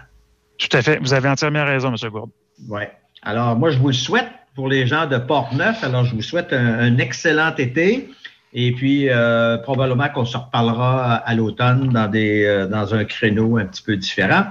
Tout 0.58 0.76
à 0.76 0.82
fait. 0.82 1.00
Vous 1.00 1.14
avez 1.14 1.30
entièrement 1.30 1.66
raison, 1.66 1.94
M. 1.94 2.10
Gourde. 2.10 2.32
Oui. 2.68 2.84
Alors, 3.22 3.56
moi, 3.56 3.72
je 3.72 3.78
vous 3.78 3.88
le 3.88 3.94
souhaite 3.94 4.30
pour 4.54 4.68
les 4.68 4.88
gens 4.88 5.06
de 5.06 5.18
Port-Neuf. 5.18 5.84
Alors, 5.84 6.06
je 6.06 6.16
vous 6.16 6.22
souhaite 6.22 6.52
un 6.54 6.98
excellent 6.98 7.54
été. 7.56 8.10
Et 8.58 8.72
puis, 8.72 9.10
euh, 9.10 9.58
probablement 9.58 10.08
qu'on 10.08 10.24
se 10.24 10.38
reparlera 10.38 11.16
à 11.16 11.36
l'automne 11.36 11.90
dans, 11.90 12.08
des, 12.08 12.46
euh, 12.46 12.68
dans 12.68 12.96
un 12.96 13.04
créneau 13.04 13.58
un 13.58 13.66
petit 13.66 13.84
peu 13.84 13.98
différent. 13.98 14.46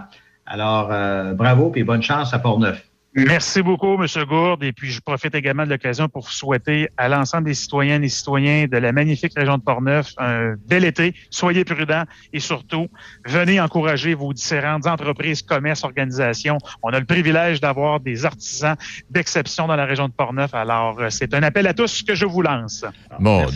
Alors, 0.44 0.90
euh, 0.92 1.32
bravo 1.32 1.72
et 1.74 1.84
bonne 1.84 2.02
chance 2.02 2.34
à 2.34 2.38
Port-Neuf. 2.38 2.84
Merci 3.16 3.62
beaucoup, 3.62 3.94
M. 3.94 4.06
Gourde. 4.26 4.64
Et 4.64 4.72
puis, 4.72 4.90
je 4.90 5.00
profite 5.00 5.34
également 5.36 5.64
de 5.64 5.70
l'occasion 5.70 6.08
pour 6.08 6.30
souhaiter 6.30 6.88
à 6.96 7.08
l'ensemble 7.08 7.44
des 7.44 7.54
citoyennes 7.54 8.02
et 8.02 8.08
citoyens 8.08 8.66
de 8.66 8.76
la 8.76 8.90
magnifique 8.90 9.32
région 9.36 9.56
de 9.56 9.62
Portneuf 9.62 10.12
un 10.18 10.54
bel 10.66 10.84
été. 10.84 11.14
Soyez 11.30 11.64
prudents 11.64 12.02
et 12.32 12.40
surtout, 12.40 12.88
venez 13.24 13.60
encourager 13.60 14.14
vos 14.14 14.32
différentes 14.32 14.86
entreprises, 14.86 15.42
commerces, 15.42 15.84
organisations. 15.84 16.58
On 16.82 16.90
a 16.90 16.98
le 16.98 17.06
privilège 17.06 17.60
d'avoir 17.60 18.00
des 18.00 18.24
artisans 18.24 18.74
d'exception 19.10 19.68
dans 19.68 19.76
la 19.76 19.84
région 19.84 20.08
de 20.08 20.12
Portneuf. 20.12 20.52
Alors, 20.52 21.00
c'est 21.10 21.34
un 21.34 21.44
appel 21.44 21.68
à 21.68 21.74
tous 21.74 22.02
que 22.02 22.16
je 22.16 22.26
vous 22.26 22.42
lance. 22.42 22.84
Bon, 23.20 23.46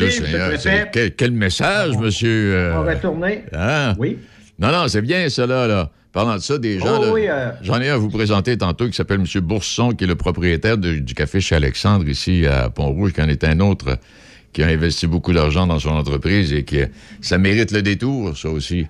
quel, 0.93 1.15
quel, 1.17 1.33
message, 1.33 1.97
monsieur. 1.97 2.55
Euh, 2.55 2.79
On 2.79 2.83
va 2.83 2.95
tourner. 2.95 3.45
Hein? 3.53 3.95
Oui. 3.99 4.19
Non, 4.61 4.71
non, 4.71 4.87
c'est 4.87 5.03
bien 5.03 5.29
cela, 5.29 5.67
là. 5.67 5.91
Parlant 6.19 6.35
de 6.35 6.41
ça, 6.41 6.59
des 6.59 6.81
gens, 6.81 7.01
oh 7.01 7.17
euh, 7.17 7.53
j'en 7.63 7.81
ai 7.81 7.91
un 7.91 7.95
à 7.95 7.97
vous 7.97 8.09
présenter 8.09 8.59
tantôt 8.59 8.89
qui 8.89 8.93
s'appelle 8.93 9.21
M. 9.21 9.41
Bourson, 9.41 9.93
qui 9.93 10.03
est 10.03 10.07
le 10.09 10.17
propriétaire 10.17 10.77
du 10.77 11.15
café 11.15 11.41
chez 11.41 11.55
Alexandre 11.55 12.09
ici 12.09 12.45
à 12.45 12.71
Pont-Rouge, 12.71 13.13
qui 13.13 13.23
en 13.23 13.29
est 13.29 13.45
un 13.45 13.61
autre 13.61 13.99
qui 14.53 14.65
a 14.65 14.67
investi 14.67 15.07
beaucoup 15.07 15.33
d'argent 15.33 15.69
dans 15.69 15.79
son 15.79 15.91
entreprise 15.91 16.53
et 16.53 16.65
qui 16.65 16.81
ça 17.21 17.39
mérite 17.39 17.71
le 17.71 17.83
détour, 17.83 18.37
ça 18.37 18.49
aussi. 18.49 18.89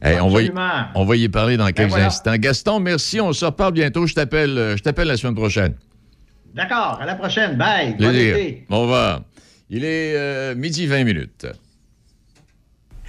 on, 0.00 0.28
va 0.28 0.42
y, 0.42 0.52
on, 0.94 1.04
va 1.04 1.16
y, 1.16 1.28
parler 1.28 1.56
dans 1.56 1.64
ben 1.64 1.72
quelques 1.72 1.96
instants. 1.96 2.36
Gaston, 2.36 2.78
merci. 2.78 3.20
On 3.20 3.32
se 3.32 3.46
reparle 3.46 3.72
bientôt. 3.72 4.06
Je 4.06 4.14
t'appelle, 4.14 4.56
euh, 4.56 4.76
je 4.76 4.82
t'appelle 4.84 5.08
la 5.08 5.16
semaine 5.16 5.34
prochaine. 5.34 5.74
D'accord. 6.54 7.00
À 7.02 7.04
la 7.04 7.16
prochaine. 7.16 7.56
Bye. 7.56 7.96
Bon 7.98 8.14
été. 8.14 8.64
Au 8.70 8.82
revoir. 8.82 9.22
Il 9.70 9.84
est 9.84 10.14
euh, 10.14 10.54
midi 10.54 10.86
20 10.86 11.02
minutes. 11.02 11.46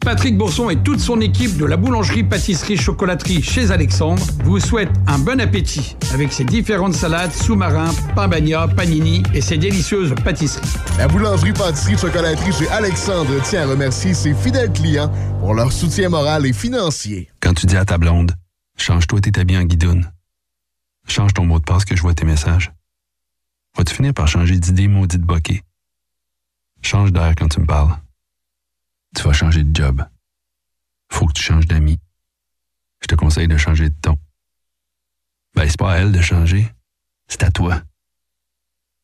Patrick 0.00 0.36
Bourson 0.36 0.70
et 0.70 0.76
toute 0.76 0.98
son 0.98 1.20
équipe 1.20 1.58
de 1.58 1.66
la 1.66 1.76
boulangerie-pâtisserie-chocolaterie 1.76 3.42
chez 3.42 3.70
Alexandre 3.70 4.22
vous 4.44 4.58
souhaitent 4.58 4.96
un 5.06 5.18
bon 5.18 5.38
appétit 5.40 5.94
avec 6.12 6.32
ses 6.32 6.44
différentes 6.44 6.94
salades, 6.94 7.32
sous-marins, 7.32 7.92
pain 8.14 8.26
bagna, 8.26 8.66
panini 8.66 9.22
et 9.34 9.42
ses 9.42 9.58
délicieuses 9.58 10.14
pâtisseries. 10.24 10.66
La 10.96 11.06
boulangerie-pâtisserie-chocolaterie 11.06 12.52
chez 12.52 12.68
Alexandre 12.70 13.42
tient 13.42 13.62
à 13.62 13.66
remercier 13.66 14.14
ses 14.14 14.32
fidèles 14.32 14.72
clients 14.72 15.12
pour 15.40 15.52
leur 15.52 15.70
soutien 15.70 16.08
moral 16.08 16.46
et 16.46 16.52
financier. 16.54 17.30
Quand 17.40 17.52
tu 17.52 17.66
dis 17.66 17.76
à 17.76 17.84
ta 17.84 17.98
blonde, 17.98 18.32
change-toi 18.76 19.20
tes 19.20 19.38
habits 19.38 19.58
en 19.58 19.64
guidoune. 19.64 20.10
Change 21.06 21.34
ton 21.34 21.44
mot 21.44 21.58
de 21.58 21.64
passe 21.64 21.84
que 21.84 21.94
je 21.94 22.00
vois 22.02 22.14
tes 22.14 22.24
messages. 22.24 22.72
Vas-tu 23.76 23.94
finir 23.94 24.14
par 24.14 24.28
changer 24.28 24.58
d'idée 24.58 24.88
maudite 24.88 25.22
bokeh? 25.22 25.62
Change 26.82 27.12
d'air 27.12 27.34
quand 27.36 27.48
tu 27.48 27.60
me 27.60 27.66
parles 27.66 27.96
tu 29.16 29.22
vas 29.22 29.32
changer 29.32 29.64
de 29.64 29.74
job. 29.74 30.04
faut 31.12 31.26
que 31.26 31.32
tu 31.32 31.42
changes 31.42 31.66
d'amis. 31.66 31.98
Je 33.02 33.06
te 33.08 33.14
conseille 33.14 33.48
de 33.48 33.56
changer 33.56 33.90
de 33.90 33.94
ton. 34.00 34.18
Ben, 35.54 35.68
c'est 35.68 35.78
pas 35.78 35.92
à 35.92 35.96
elle 35.98 36.12
de 36.12 36.20
changer, 36.20 36.72
c'est 37.26 37.42
à 37.42 37.50
toi. 37.50 37.82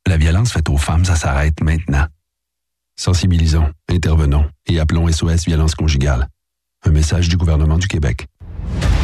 La 0.07 0.16
violence 0.16 0.53
faite 0.53 0.69
aux 0.69 0.79
femmes, 0.79 1.05
ça 1.05 1.16
s'arrête 1.16 1.61
maintenant. 1.61 2.07
Sensibilisons, 2.95 3.73
intervenons 3.88 4.49
et 4.66 4.79
appelons 4.79 5.11
SOS 5.11 5.47
Violence 5.47 5.75
Conjugale. 5.75 6.29
Un 6.85 6.90
message 6.90 7.29
du 7.29 7.37
gouvernement 7.37 7.79
du 7.79 7.88
Québec. 7.88 8.27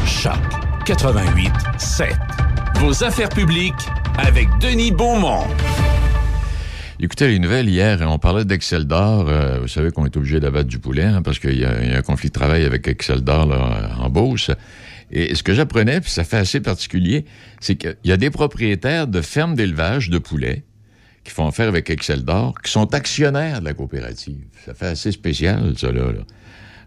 Choc 0.06 0.38
88 0.86 1.52
7. 1.78 2.16
Vos 2.76 3.04
affaires 3.04 3.28
publiques 3.28 3.88
avec 4.18 4.48
Denis 4.58 4.92
Beaumont. 4.92 5.46
Écoutez 7.04 7.26
les 7.26 7.40
nouvelles 7.40 7.68
hier, 7.68 8.00
on 8.08 8.20
parlait 8.20 8.44
d'Excel 8.44 8.84
d'or. 8.84 9.28
Euh, 9.28 9.58
vous 9.58 9.66
savez 9.66 9.90
qu'on 9.90 10.06
est 10.06 10.16
obligé 10.16 10.38
d'abattre 10.38 10.68
du 10.68 10.78
poulet 10.78 11.02
hein, 11.02 11.20
parce 11.20 11.40
qu'il 11.40 11.58
y, 11.58 11.64
a 11.64 11.98
un 11.98 12.02
conflit 12.02 12.28
de 12.28 12.32
travail 12.32 12.64
avec 12.64 12.86
Excel 12.86 13.22
d'or 13.22 13.50
en 13.98 14.08
Beauce. 14.08 14.52
Et 15.10 15.34
ce 15.34 15.42
que 15.42 15.52
j'apprenais, 15.52 16.00
puis 16.00 16.12
ça 16.12 16.22
fait 16.22 16.36
assez 16.36 16.60
particulier, 16.60 17.24
c'est 17.58 17.74
qu'il 17.74 17.96
y 18.04 18.12
a 18.12 18.16
des 18.16 18.30
propriétaires 18.30 19.08
de 19.08 19.20
fermes 19.20 19.56
d'élevage 19.56 20.10
de 20.10 20.18
poulets 20.18 20.62
qui 21.24 21.32
font 21.32 21.48
affaire 21.48 21.66
avec 21.66 21.90
Excel 21.90 22.22
d'or, 22.22 22.54
qui 22.62 22.70
sont 22.70 22.94
actionnaires 22.94 23.58
de 23.58 23.64
la 23.64 23.74
coopérative. 23.74 24.44
Ça 24.64 24.72
fait 24.72 24.86
assez 24.86 25.10
spécial, 25.10 25.74
ça, 25.76 25.90
là. 25.90 26.04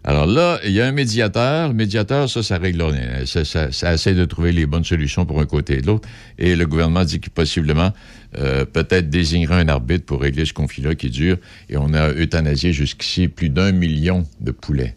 Alors 0.08 0.26
là, 0.26 0.60
il 0.64 0.70
y 0.70 0.80
a 0.80 0.86
un 0.86 0.92
médiateur. 0.92 1.68
Le 1.68 1.74
médiateur, 1.74 2.30
ça, 2.30 2.44
ça 2.44 2.58
règle 2.58 2.80
rien. 2.82 3.26
Ça, 3.26 3.44
ça, 3.44 3.72
ça, 3.72 3.92
essaie 3.92 4.14
de 4.14 4.24
trouver 4.24 4.52
les 4.52 4.64
bonnes 4.64 4.84
solutions 4.84 5.26
pour 5.26 5.40
un 5.40 5.46
côté 5.46 5.78
et 5.78 5.80
de 5.80 5.88
l'autre. 5.88 6.08
Et 6.38 6.54
le 6.54 6.64
gouvernement 6.64 7.04
dit 7.04 7.18
qu'il 7.18 7.32
possiblement, 7.32 7.92
euh, 8.38 8.64
peut-être 8.64 9.10
désignera 9.10 9.56
un 9.56 9.66
arbitre 9.66 10.06
pour 10.06 10.20
régler 10.20 10.44
ce 10.44 10.52
conflit-là 10.52 10.94
qui 10.94 11.10
dure. 11.10 11.38
Et 11.68 11.76
on 11.76 11.92
a 11.92 12.12
euthanasié 12.12 12.72
jusqu'ici 12.72 13.26
plus 13.26 13.48
d'un 13.48 13.72
million 13.72 14.24
de 14.40 14.52
poulets. 14.52 14.94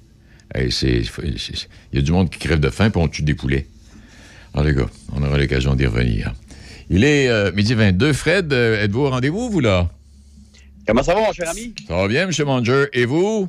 Il 0.56 1.06
y 1.94 1.98
a 1.98 2.02
du 2.02 2.12
monde 2.12 2.30
qui 2.30 2.38
crève 2.38 2.60
de 2.60 2.70
faim, 2.70 2.92
puis 2.92 3.02
on 3.02 3.08
tue 3.08 3.24
des 3.24 3.34
poulets. 3.34 3.66
Alors 4.54 4.66
les 4.66 4.76
gars, 4.76 4.90
on 5.12 5.24
aura 5.24 5.40
l'occasion 5.40 5.74
d'y 5.74 5.88
revenir. 5.88 6.34
Il 6.92 7.04
est 7.04 7.30
euh, 7.30 7.52
midi 7.52 7.74
22. 7.74 8.14
Fred, 8.14 8.54
euh, 8.54 8.84
êtes-vous 8.84 9.02
au 9.02 9.10
rendez-vous, 9.10 9.50
vous, 9.50 9.60
là? 9.60 9.90
Comment 10.88 11.04
ça 11.04 11.14
va, 11.16 11.22
mon 11.22 11.34
cher 11.34 11.50
ami? 11.50 11.74
Ça 11.88 11.96
va 11.96 12.08
bien, 12.08 12.28
M. 12.28 12.46
Manger. 12.46 12.86
Et 12.94 13.06
vous? 13.06 13.48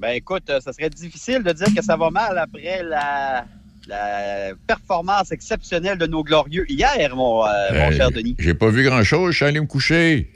Ben 0.00 0.12
écoute, 0.12 0.48
euh, 0.48 0.60
ça 0.60 0.72
serait 0.72 0.88
difficile 0.88 1.42
de 1.42 1.52
dire 1.52 1.66
que 1.76 1.84
ça 1.84 1.94
va 1.94 2.08
mal 2.08 2.38
après 2.38 2.82
la, 2.82 3.44
performance 4.66 5.30
exceptionnelle 5.30 5.98
de 5.98 6.06
nos 6.06 6.22
glorieux 6.22 6.64
hier, 6.70 7.14
mon, 7.14 7.44
euh, 7.44 7.90
cher 7.92 8.10
Denis. 8.10 8.34
J'ai 8.38 8.54
pas 8.54 8.70
vu 8.70 8.84
grand-chose, 8.84 9.32
je 9.32 9.36
suis 9.36 9.44
allé 9.44 9.60
me 9.60 9.66
coucher. 9.66 10.30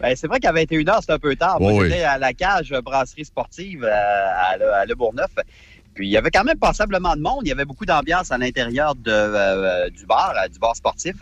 Ben, 0.00 0.14
c'est 0.14 0.26
vrai 0.26 0.40
qu'à 0.40 0.52
21h, 0.52 1.00
c'était 1.00 1.12
un 1.12 1.18
peu 1.18 1.34
tard. 1.36 1.60
Moi, 1.60 1.84
j'étais 1.84 2.02
à 2.02 2.18
la 2.18 2.34
cage 2.34 2.70
brasserie 2.84 3.24
sportive 3.24 3.84
euh, 3.84 3.90
à, 3.90 4.84
Le 4.84 4.94
Bourgneuf. 4.94 5.30
Puis 5.98 6.06
il 6.06 6.10
y 6.12 6.16
avait 6.16 6.30
quand 6.30 6.44
même 6.44 6.60
passablement 6.60 7.16
de 7.16 7.20
monde. 7.20 7.40
Il 7.42 7.48
y 7.48 7.52
avait 7.52 7.64
beaucoup 7.64 7.84
d'ambiance 7.84 8.30
à 8.30 8.38
l'intérieur 8.38 8.94
de, 8.94 9.90
du 9.90 10.06
bar, 10.06 10.32
du 10.48 10.56
bar 10.60 10.76
sportif. 10.76 11.16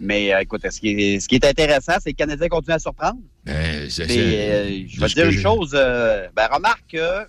Mais 0.00 0.32
écoute, 0.40 0.62
ce 0.70 0.80
qui, 0.80 0.88
est, 0.88 1.20
ce 1.20 1.28
qui 1.28 1.34
est 1.34 1.44
intéressant, 1.44 1.92
c'est 2.02 2.14
que 2.14 2.22
le 2.22 2.26
Canadien 2.26 2.48
continue 2.48 2.74
à 2.74 2.78
surprendre. 2.78 3.18
Ben, 3.44 3.86
je 3.90 4.02
vais 4.04 5.06
te 5.06 5.14
dire 5.14 5.28
une 5.28 5.38
chose. 5.38 5.72
ben, 5.72 6.48
remarque 6.50 6.84
que 6.92 7.26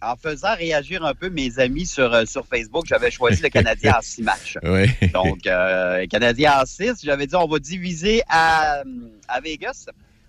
en 0.00 0.14
faisant 0.14 0.54
réagir 0.54 1.04
un 1.04 1.14
peu 1.14 1.28
mes 1.28 1.58
amis 1.58 1.86
sur, 1.86 2.12
euh, 2.14 2.24
sur 2.24 2.46
Facebook, 2.46 2.84
j'avais 2.86 3.10
choisi 3.10 3.42
le 3.42 3.48
Canadien 3.48 3.94
en 3.98 4.02
six 4.02 4.22
matchs. 4.22 4.58
Donc, 5.12 5.46
euh, 5.48 6.06
Canadien 6.06 6.60
en 6.60 6.66
six, 6.66 7.00
j'avais 7.02 7.26
dit 7.26 7.34
on 7.34 7.48
va 7.48 7.58
diviser 7.58 8.22
à, 8.28 8.82
à 9.26 9.40
Vegas. 9.40 9.86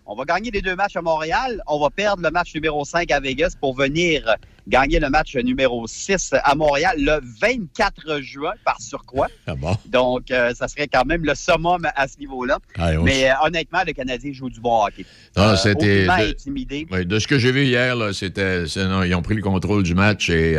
On 0.07 0.15
va 0.15 0.25
gagner 0.25 0.49
les 0.49 0.61
deux 0.61 0.75
matchs 0.75 0.95
à 0.95 1.01
Montréal. 1.01 1.61
On 1.67 1.79
va 1.79 1.89
perdre 1.91 2.23
le 2.23 2.31
match 2.31 2.55
numéro 2.55 2.83
5 2.83 3.11
à 3.11 3.19
Vegas 3.19 3.55
pour 3.59 3.75
venir 3.75 4.35
gagner 4.67 4.99
le 4.99 5.09
match 5.09 5.35
numéro 5.35 5.85
6 5.87 6.33
à 6.43 6.55
Montréal 6.55 6.95
le 6.97 7.19
24 7.41 8.21
juin, 8.21 8.53
par 8.63 8.81
surcroît. 8.81 9.27
Ah 9.47 9.55
bon? 9.55 9.75
Donc, 9.85 10.31
euh, 10.31 10.53
ça 10.53 10.67
serait 10.67 10.87
quand 10.87 11.05
même 11.05 11.23
le 11.23 11.35
summum 11.35 11.87
à 11.95 12.07
ce 12.07 12.17
niveau-là. 12.19 12.59
Ah, 12.77 12.93
Mais 13.03 13.29
euh, 13.29 13.33
honnêtement, 13.43 13.81
le 13.85 13.93
Canadien 13.93 14.33
joue 14.33 14.49
du 14.49 14.59
bon 14.59 14.85
hockey. 14.85 15.05
Non, 15.37 15.43
euh, 15.43 15.55
c'était. 15.55 16.05
De, 16.05 16.09
intimidé. 16.09 16.85
de 16.85 17.19
ce 17.19 17.27
que 17.27 17.37
j'ai 17.37 17.51
vu 17.51 17.65
hier, 17.65 17.95
c'était. 18.13 18.65
Ils 18.65 19.15
ont 19.15 19.21
pris 19.21 19.35
le 19.35 19.41
contrôle 19.41 19.83
du 19.83 19.95
match 19.95 20.29
et 20.29 20.57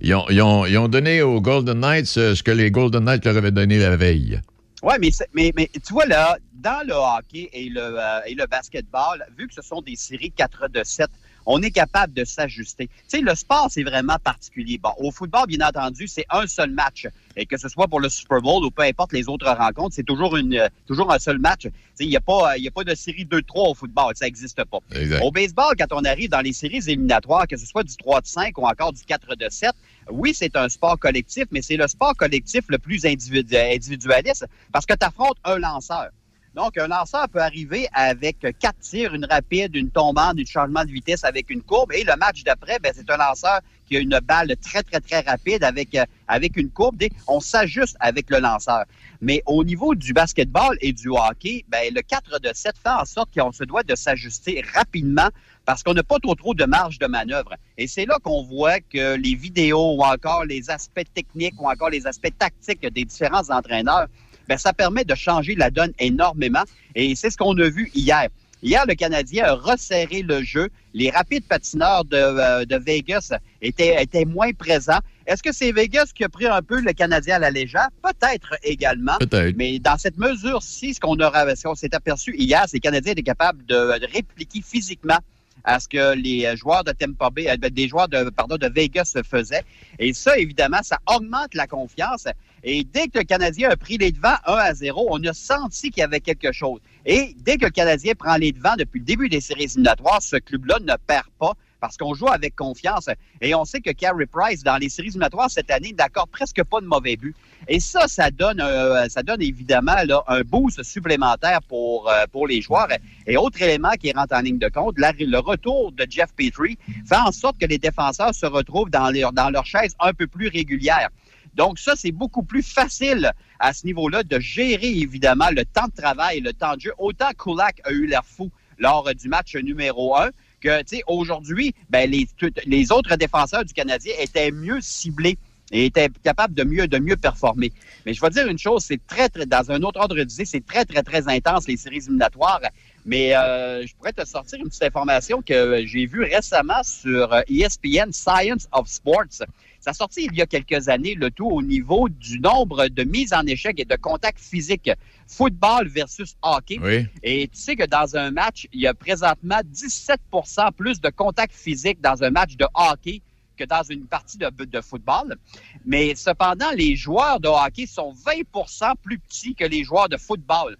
ils, 0.00 0.14
ont, 0.14 0.26
ils, 0.28 0.42
ont, 0.42 0.66
ils, 0.66 0.78
ont, 0.78 0.88
donné 0.88 1.22
aux 1.22 1.40
Golden 1.40 1.80
Knights 1.80 2.06
ce 2.06 2.42
que 2.42 2.50
les 2.50 2.70
Golden 2.70 3.04
Knights 3.04 3.24
leur 3.24 3.36
avaient 3.36 3.50
donné 3.50 3.78
la 3.78 3.96
veille. 3.96 4.40
Oui, 4.82 4.94
mais, 5.00 5.10
mais, 5.32 5.52
mais, 5.56 5.70
tu 5.84 5.92
vois, 5.92 6.06
là, 6.06 6.36
dans 6.54 6.86
le 6.86 6.94
hockey 6.94 7.48
et 7.52 7.68
le, 7.68 7.80
euh, 7.80 8.20
et 8.26 8.34
le 8.34 8.46
basketball, 8.46 9.24
vu 9.36 9.48
que 9.48 9.54
ce 9.54 9.62
sont 9.62 9.80
des 9.80 9.96
séries 9.96 10.30
4 10.30 10.68
de 10.68 10.82
7, 10.84 11.08
on 11.46 11.62
est 11.62 11.70
capable 11.70 12.12
de 12.12 12.24
s'ajuster. 12.24 12.88
Tu 12.88 13.18
sais, 13.18 13.20
le 13.20 13.34
sport, 13.34 13.68
c'est 13.70 13.84
vraiment 13.84 14.16
particulier. 14.22 14.78
Bon, 14.78 14.92
au 14.98 15.10
football, 15.10 15.46
bien 15.46 15.66
entendu, 15.66 16.06
c'est 16.08 16.26
un 16.30 16.46
seul 16.46 16.70
match. 16.70 17.06
Et 17.36 17.46
que 17.46 17.56
ce 17.56 17.68
soit 17.68 17.86
pour 17.86 18.00
le 18.00 18.08
Super 18.08 18.40
Bowl 18.40 18.64
ou 18.64 18.70
peu 18.70 18.82
importe 18.82 19.12
les 19.12 19.28
autres 19.28 19.48
rencontres, 19.48 19.94
c'est 19.94 20.02
toujours 20.02 20.36
une 20.36 20.54
euh, 20.54 20.68
toujours 20.86 21.12
un 21.12 21.18
seul 21.18 21.38
match. 21.38 21.62
Tu 21.62 21.68
sais, 21.94 22.04
il 22.04 22.08
n'y 22.08 22.16
a, 22.16 22.20
pas, 22.20 22.52
a 22.52 22.70
pas 22.74 22.84
de 22.84 22.94
série 22.94 23.24
2-3 23.24 23.70
au 23.70 23.74
football. 23.74 24.12
Ça 24.16 24.24
n'existe 24.24 24.62
pas. 24.64 24.78
Au 25.22 25.30
baseball, 25.30 25.74
quand 25.78 25.92
on 25.92 26.04
arrive 26.04 26.30
dans 26.30 26.40
les 26.40 26.52
séries 26.52 26.82
éliminatoires, 26.86 27.46
que 27.46 27.56
ce 27.56 27.66
soit 27.66 27.84
du 27.84 27.96
3 27.96 28.22
de 28.22 28.26
5 28.26 28.58
ou 28.58 28.66
encore 28.66 28.92
du 28.92 29.02
4 29.04 29.36
de 29.36 29.46
7, 29.48 29.70
oui, 30.10 30.32
c'est 30.34 30.56
un 30.56 30.68
sport 30.68 30.98
collectif, 30.98 31.44
mais 31.50 31.62
c'est 31.62 31.76
le 31.76 31.86
sport 31.88 32.16
collectif 32.16 32.64
le 32.68 32.78
plus 32.78 33.04
individualiste 33.04 34.46
parce 34.72 34.86
que 34.86 34.94
tu 34.94 35.06
affrontes 35.06 35.38
un 35.44 35.58
lanceur. 35.58 36.08
Donc, 36.56 36.78
un 36.78 36.88
lanceur 36.88 37.28
peut 37.28 37.42
arriver 37.42 37.86
avec 37.92 38.38
quatre 38.58 38.78
tirs, 38.80 39.14
une 39.14 39.26
rapide, 39.26 39.76
une 39.76 39.90
tombante, 39.90 40.38
un 40.40 40.44
changement 40.46 40.86
de 40.86 40.90
vitesse 40.90 41.22
avec 41.22 41.50
une 41.50 41.60
courbe. 41.60 41.92
Et 41.92 42.02
le 42.02 42.16
match 42.16 42.44
d'après, 42.44 42.78
ben, 42.78 42.92
c'est 42.96 43.10
un 43.10 43.18
lanceur 43.18 43.60
qui 43.86 43.98
a 43.98 44.00
une 44.00 44.18
balle 44.24 44.54
très, 44.62 44.82
très, 44.82 45.00
très 45.00 45.20
rapide 45.20 45.62
avec, 45.62 45.94
euh, 45.94 46.06
avec 46.28 46.56
une 46.56 46.70
courbe. 46.70 47.02
On 47.28 47.40
s'ajuste 47.40 47.98
avec 48.00 48.30
le 48.30 48.38
lanceur. 48.38 48.84
Mais 49.20 49.42
au 49.44 49.64
niveau 49.64 49.94
du 49.94 50.14
basketball 50.14 50.78
et 50.80 50.94
du 50.94 51.08
hockey, 51.08 51.66
ben, 51.68 51.92
le 51.94 52.00
4 52.00 52.40
de 52.40 52.50
7 52.54 52.74
fait 52.82 52.88
en 52.88 53.04
sorte 53.04 53.34
qu'on 53.34 53.52
se 53.52 53.64
doit 53.64 53.82
de 53.82 53.94
s'ajuster 53.94 54.64
rapidement 54.74 55.28
parce 55.66 55.82
qu'on 55.82 55.92
n'a 55.92 56.04
pas 56.04 56.18
trop 56.20 56.34
trop 56.34 56.54
de 56.54 56.64
marge 56.64 56.98
de 56.98 57.06
manœuvre. 57.06 57.54
Et 57.76 57.86
c'est 57.86 58.06
là 58.06 58.18
qu'on 58.22 58.44
voit 58.44 58.80
que 58.80 59.16
les 59.16 59.34
vidéos 59.34 59.96
ou 59.96 60.02
encore 60.02 60.46
les 60.46 60.70
aspects 60.70 61.06
techniques 61.12 61.60
ou 61.60 61.68
encore 61.68 61.90
les 61.90 62.06
aspects 62.06 62.32
tactiques 62.38 62.86
des 62.86 63.04
différents 63.04 63.50
entraîneurs, 63.50 64.06
ben, 64.48 64.58
ça 64.58 64.72
permet 64.72 65.04
de 65.04 65.14
changer 65.14 65.54
la 65.54 65.70
donne 65.70 65.92
énormément. 65.98 66.64
Et 66.94 67.14
c'est 67.14 67.30
ce 67.30 67.36
qu'on 67.36 67.56
a 67.58 67.68
vu 67.68 67.90
hier. 67.94 68.28
Hier, 68.62 68.84
le 68.88 68.94
Canadien 68.94 69.44
a 69.44 69.54
resserré 69.54 70.22
le 70.22 70.42
jeu. 70.42 70.70
Les 70.94 71.10
rapides 71.10 71.44
patineurs 71.44 72.04
de, 72.04 72.16
euh, 72.16 72.64
de 72.64 72.76
Vegas 72.76 73.32
étaient, 73.60 74.02
étaient, 74.02 74.24
moins 74.24 74.52
présents. 74.52 74.98
Est-ce 75.26 75.42
que 75.42 75.52
c'est 75.52 75.72
Vegas 75.72 76.10
qui 76.14 76.24
a 76.24 76.28
pris 76.28 76.46
un 76.46 76.62
peu 76.62 76.80
le 76.80 76.92
Canadien 76.92 77.36
à 77.36 77.38
la 77.38 77.50
légère? 77.50 77.88
Peut-être 78.02 78.56
également. 78.62 79.16
Peut-être. 79.18 79.56
Mais 79.56 79.78
dans 79.78 79.98
cette 79.98 80.16
mesure-ci, 80.16 80.94
ce 80.94 81.00
qu'on 81.00 81.16
qu 81.16 81.76
s'est 81.76 81.94
aperçu 81.94 82.34
hier, 82.36 82.64
c'est 82.66 82.80
que 82.80 82.88
le 82.88 82.92
Canadien 82.92 83.12
était 83.12 83.22
capable 83.22 83.64
de, 83.66 83.98
de 83.98 84.06
répliquer 84.12 84.62
physiquement 84.62 85.18
à 85.64 85.78
ce 85.80 85.88
que 85.88 86.14
les 86.14 86.56
joueurs 86.56 86.84
de 86.84 86.92
Tampa 86.92 87.28
Bay, 87.28 87.48
euh, 87.48 87.56
des 87.56 87.88
joueurs 87.88 88.08
de, 88.08 88.30
pardon, 88.30 88.56
de 88.56 88.68
Vegas 88.68 89.16
faisaient. 89.28 89.64
Et 89.98 90.14
ça, 90.14 90.38
évidemment, 90.38 90.80
ça 90.82 90.98
augmente 91.06 91.54
la 91.54 91.66
confiance. 91.66 92.26
Et 92.68 92.82
dès 92.82 93.06
que 93.06 93.18
le 93.18 93.24
Canadien 93.24 93.70
a 93.70 93.76
pris 93.76 93.96
les 93.96 94.10
devants 94.10 94.34
1 94.44 94.52
à 94.52 94.74
0, 94.74 95.06
on 95.08 95.22
a 95.22 95.32
senti 95.32 95.90
qu'il 95.90 96.00
y 96.00 96.04
avait 96.04 96.18
quelque 96.18 96.50
chose. 96.50 96.80
Et 97.06 97.36
dès 97.38 97.58
que 97.58 97.66
le 97.66 97.70
Canadien 97.70 98.14
prend 98.18 98.34
les 98.34 98.50
devants 98.50 98.74
depuis 98.76 98.98
le 98.98 99.04
début 99.04 99.28
des 99.28 99.40
séries 99.40 99.64
éliminatoires, 99.64 100.20
ce 100.20 100.34
club-là 100.34 100.78
ne 100.80 100.94
perd 101.06 101.28
pas 101.38 101.52
parce 101.80 101.96
qu'on 101.96 102.12
joue 102.14 102.26
avec 102.26 102.56
confiance. 102.56 103.08
Et 103.40 103.54
on 103.54 103.64
sait 103.64 103.80
que 103.80 103.92
Carey 103.92 104.26
Price, 104.26 104.64
dans 104.64 104.78
les 104.78 104.88
séries 104.88 105.10
éliminatoires 105.10 105.48
cette 105.48 105.70
année, 105.70 105.94
n'accorde 105.96 106.28
presque 106.30 106.64
pas 106.64 106.80
de 106.80 106.86
mauvais 106.86 107.14
buts. 107.16 107.36
Et 107.68 107.78
ça, 107.78 108.08
ça 108.08 108.32
donne, 108.32 108.60
euh, 108.60 109.08
ça 109.10 109.22
donne 109.22 109.42
évidemment 109.42 110.02
là, 110.04 110.24
un 110.26 110.40
boost 110.40 110.82
supplémentaire 110.82 111.60
pour, 111.68 112.10
euh, 112.10 112.24
pour 112.32 112.48
les 112.48 112.60
joueurs. 112.60 112.88
Et 113.28 113.36
autre 113.36 113.62
élément 113.62 113.92
qui 113.92 114.10
rentre 114.10 114.34
en 114.34 114.40
ligne 114.40 114.58
de 114.58 114.68
compte, 114.68 114.96
le 114.98 115.38
retour 115.38 115.92
de 115.92 116.04
Jeff 116.10 116.32
Petrie 116.36 116.76
fait 117.06 117.16
en 117.16 117.30
sorte 117.30 117.58
que 117.58 117.66
les 117.66 117.78
défenseurs 117.78 118.34
se 118.34 118.46
retrouvent 118.46 118.90
dans 118.90 119.10
leur, 119.10 119.32
dans 119.32 119.50
leur 119.50 119.66
chaise 119.66 119.94
un 120.00 120.12
peu 120.12 120.26
plus 120.26 120.48
régulière. 120.48 121.10
Donc 121.56 121.78
ça, 121.78 121.94
c'est 121.96 122.12
beaucoup 122.12 122.42
plus 122.42 122.62
facile 122.62 123.32
à 123.58 123.72
ce 123.72 123.86
niveau-là 123.86 124.22
de 124.22 124.38
gérer 124.38 124.90
évidemment 124.90 125.48
le 125.50 125.64
temps 125.64 125.86
de 125.86 126.00
travail, 126.00 126.40
le 126.40 126.52
temps 126.52 126.76
de 126.76 126.82
jeu. 126.82 126.92
Autant 126.98 127.30
Kulak 127.32 127.80
a 127.84 127.92
eu 127.92 128.06
l'air 128.06 128.24
fou 128.24 128.50
lors 128.78 129.12
du 129.14 129.28
match 129.28 129.56
numéro 129.56 130.16
un, 130.16 130.30
que, 130.60 130.80
tu 130.82 130.96
sais, 130.96 131.02
aujourd'hui, 131.06 131.74
ben, 131.88 132.10
les, 132.10 132.92
autres 132.92 133.16
défenseurs 133.16 133.64
du 133.64 133.72
Canadien 133.72 134.14
étaient 134.18 134.50
mieux 134.50 134.80
ciblés 134.82 135.38
et 135.72 135.86
étaient 135.86 136.08
capables 136.22 136.54
de 136.54 136.62
mieux, 136.62 136.86
de 136.86 136.98
mieux 136.98 137.16
performer. 137.16 137.72
Mais 138.04 138.12
je 138.12 138.20
vais 138.20 138.30
dire 138.30 138.46
une 138.46 138.58
chose, 138.58 138.84
c'est 138.84 139.04
très, 139.06 139.28
très, 139.28 139.46
dans 139.46 139.70
un 139.70 139.82
autre 139.82 139.98
ordre 139.98 140.22
d'idée, 140.22 140.44
c'est 140.44 140.64
très, 140.64 140.84
très, 140.84 141.02
très 141.02 141.26
intense, 141.28 141.66
les 141.66 141.76
séries 141.76 141.96
éliminatoires. 141.96 142.60
Mais 143.04 143.34
euh, 143.34 143.86
je 143.86 143.94
pourrais 143.94 144.12
te 144.12 144.24
sortir 144.26 144.58
une 144.58 144.68
petite 144.68 144.82
information 144.82 145.42
que 145.42 145.84
j'ai 145.86 146.06
vue 146.06 146.22
récemment 146.22 146.82
sur 146.82 147.34
ESPN 147.48 148.12
Science 148.12 148.68
of 148.72 148.88
Sports. 148.88 149.42
Ça 149.86 149.92
a 149.92 149.94
sorti 149.94 150.24
il 150.24 150.34
y 150.34 150.42
a 150.42 150.46
quelques 150.46 150.88
années 150.88 151.14
le 151.14 151.30
tout 151.30 151.46
au 151.46 151.62
niveau 151.62 152.08
du 152.08 152.40
nombre 152.40 152.88
de 152.88 153.04
mises 153.04 153.32
en 153.32 153.46
échec 153.46 153.78
et 153.78 153.84
de 153.84 153.94
contacts 153.94 154.40
physiques 154.40 154.90
football 155.28 155.86
versus 155.86 156.34
hockey. 156.42 156.80
Et 157.22 157.46
tu 157.46 157.56
sais 157.56 157.76
que 157.76 157.86
dans 157.86 158.16
un 158.16 158.32
match, 158.32 158.66
il 158.72 158.80
y 158.80 158.88
a 158.88 158.94
présentement 158.94 159.60
17% 159.72 160.72
plus 160.72 161.00
de 161.00 161.08
contacts 161.10 161.54
physiques 161.54 162.00
dans 162.00 162.24
un 162.24 162.30
match 162.30 162.56
de 162.56 162.66
hockey 162.74 163.22
que 163.56 163.62
dans 163.62 163.84
une 163.84 164.06
partie 164.06 164.38
de, 164.38 164.50
de 164.50 164.80
football. 164.80 165.36
Mais 165.84 166.16
cependant, 166.16 166.72
les 166.74 166.96
joueurs 166.96 167.38
de 167.38 167.46
hockey 167.46 167.86
sont 167.86 168.12
20% 168.12 168.92
plus 169.00 169.20
petits 169.20 169.54
que 169.54 169.66
les 169.66 169.84
joueurs 169.84 170.08
de 170.08 170.16
football. 170.16 170.76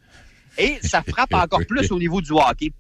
Et 0.59 0.79
ça 0.83 1.03
frappe 1.09 1.33
encore 1.33 1.65
plus 1.65 1.93
au 1.93 1.99
niveau 2.01 2.21
du 2.21 2.33
hockey. 2.33 2.73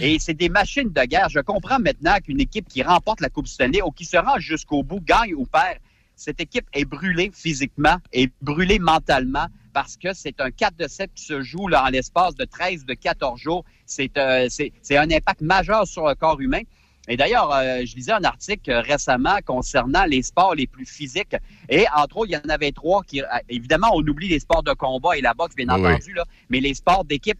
Et 0.00 0.18
c'est 0.18 0.34
des 0.34 0.48
machines 0.48 0.90
de 0.90 1.04
guerre. 1.04 1.28
Je 1.28 1.40
comprends 1.40 1.78
maintenant 1.78 2.16
qu'une 2.24 2.40
équipe 2.40 2.68
qui 2.68 2.82
remporte 2.82 3.20
la 3.20 3.28
Coupe 3.28 3.48
Stanley 3.48 3.82
ou 3.82 3.90
qui 3.90 4.04
se 4.04 4.16
rend 4.16 4.38
jusqu'au 4.38 4.82
bout, 4.82 5.00
gagne 5.00 5.34
ou 5.34 5.46
perd, 5.46 5.78
cette 6.16 6.40
équipe 6.40 6.66
est 6.72 6.84
brûlée 6.84 7.30
physiquement 7.32 7.96
et 8.12 8.28
brûlée 8.42 8.80
mentalement 8.80 9.46
parce 9.72 9.96
que 9.96 10.12
c'est 10.12 10.40
un 10.40 10.50
4 10.50 10.76
de 10.76 10.88
7 10.88 11.10
qui 11.14 11.24
se 11.24 11.40
joue 11.42 11.68
là, 11.68 11.84
en 11.84 11.88
l'espace 11.88 12.34
de 12.34 12.44
13 12.44 12.84
de 12.84 12.94
14 12.94 13.40
jours. 13.40 13.64
C'est 13.86 14.16
euh, 14.18 14.48
c'est 14.50 14.96
un 14.96 15.10
impact 15.10 15.40
majeur 15.40 15.86
sur 15.86 16.08
le 16.08 16.14
corps 16.16 16.40
humain. 16.40 16.62
Et 17.06 17.16
d'ailleurs, 17.16 17.52
euh, 17.54 17.84
je 17.86 17.94
lisais 17.96 18.12
un 18.12 18.24
article 18.24 18.70
récemment 18.70 19.38
concernant 19.44 20.04
les 20.04 20.22
sports 20.22 20.54
les 20.54 20.66
plus 20.66 20.84
physiques. 20.84 21.36
Et 21.68 21.86
entre 21.96 22.18
autres, 22.18 22.30
il 22.30 22.34
y 22.34 22.36
en 22.36 22.50
avait 22.50 22.72
trois 22.72 23.02
qui, 23.02 23.22
euh, 23.22 23.26
évidemment, 23.48 23.88
on 23.94 24.06
oublie 24.06 24.28
les 24.28 24.40
sports 24.40 24.62
de 24.62 24.72
combat 24.72 25.16
et 25.16 25.22
la 25.22 25.32
boxe, 25.32 25.54
bien 25.54 25.68
Oui, 25.68 25.86
entendu, 25.86 26.12
là, 26.12 26.24
mais 26.50 26.60
les 26.60 26.74
sports 26.74 27.04
d'équipe. 27.04 27.38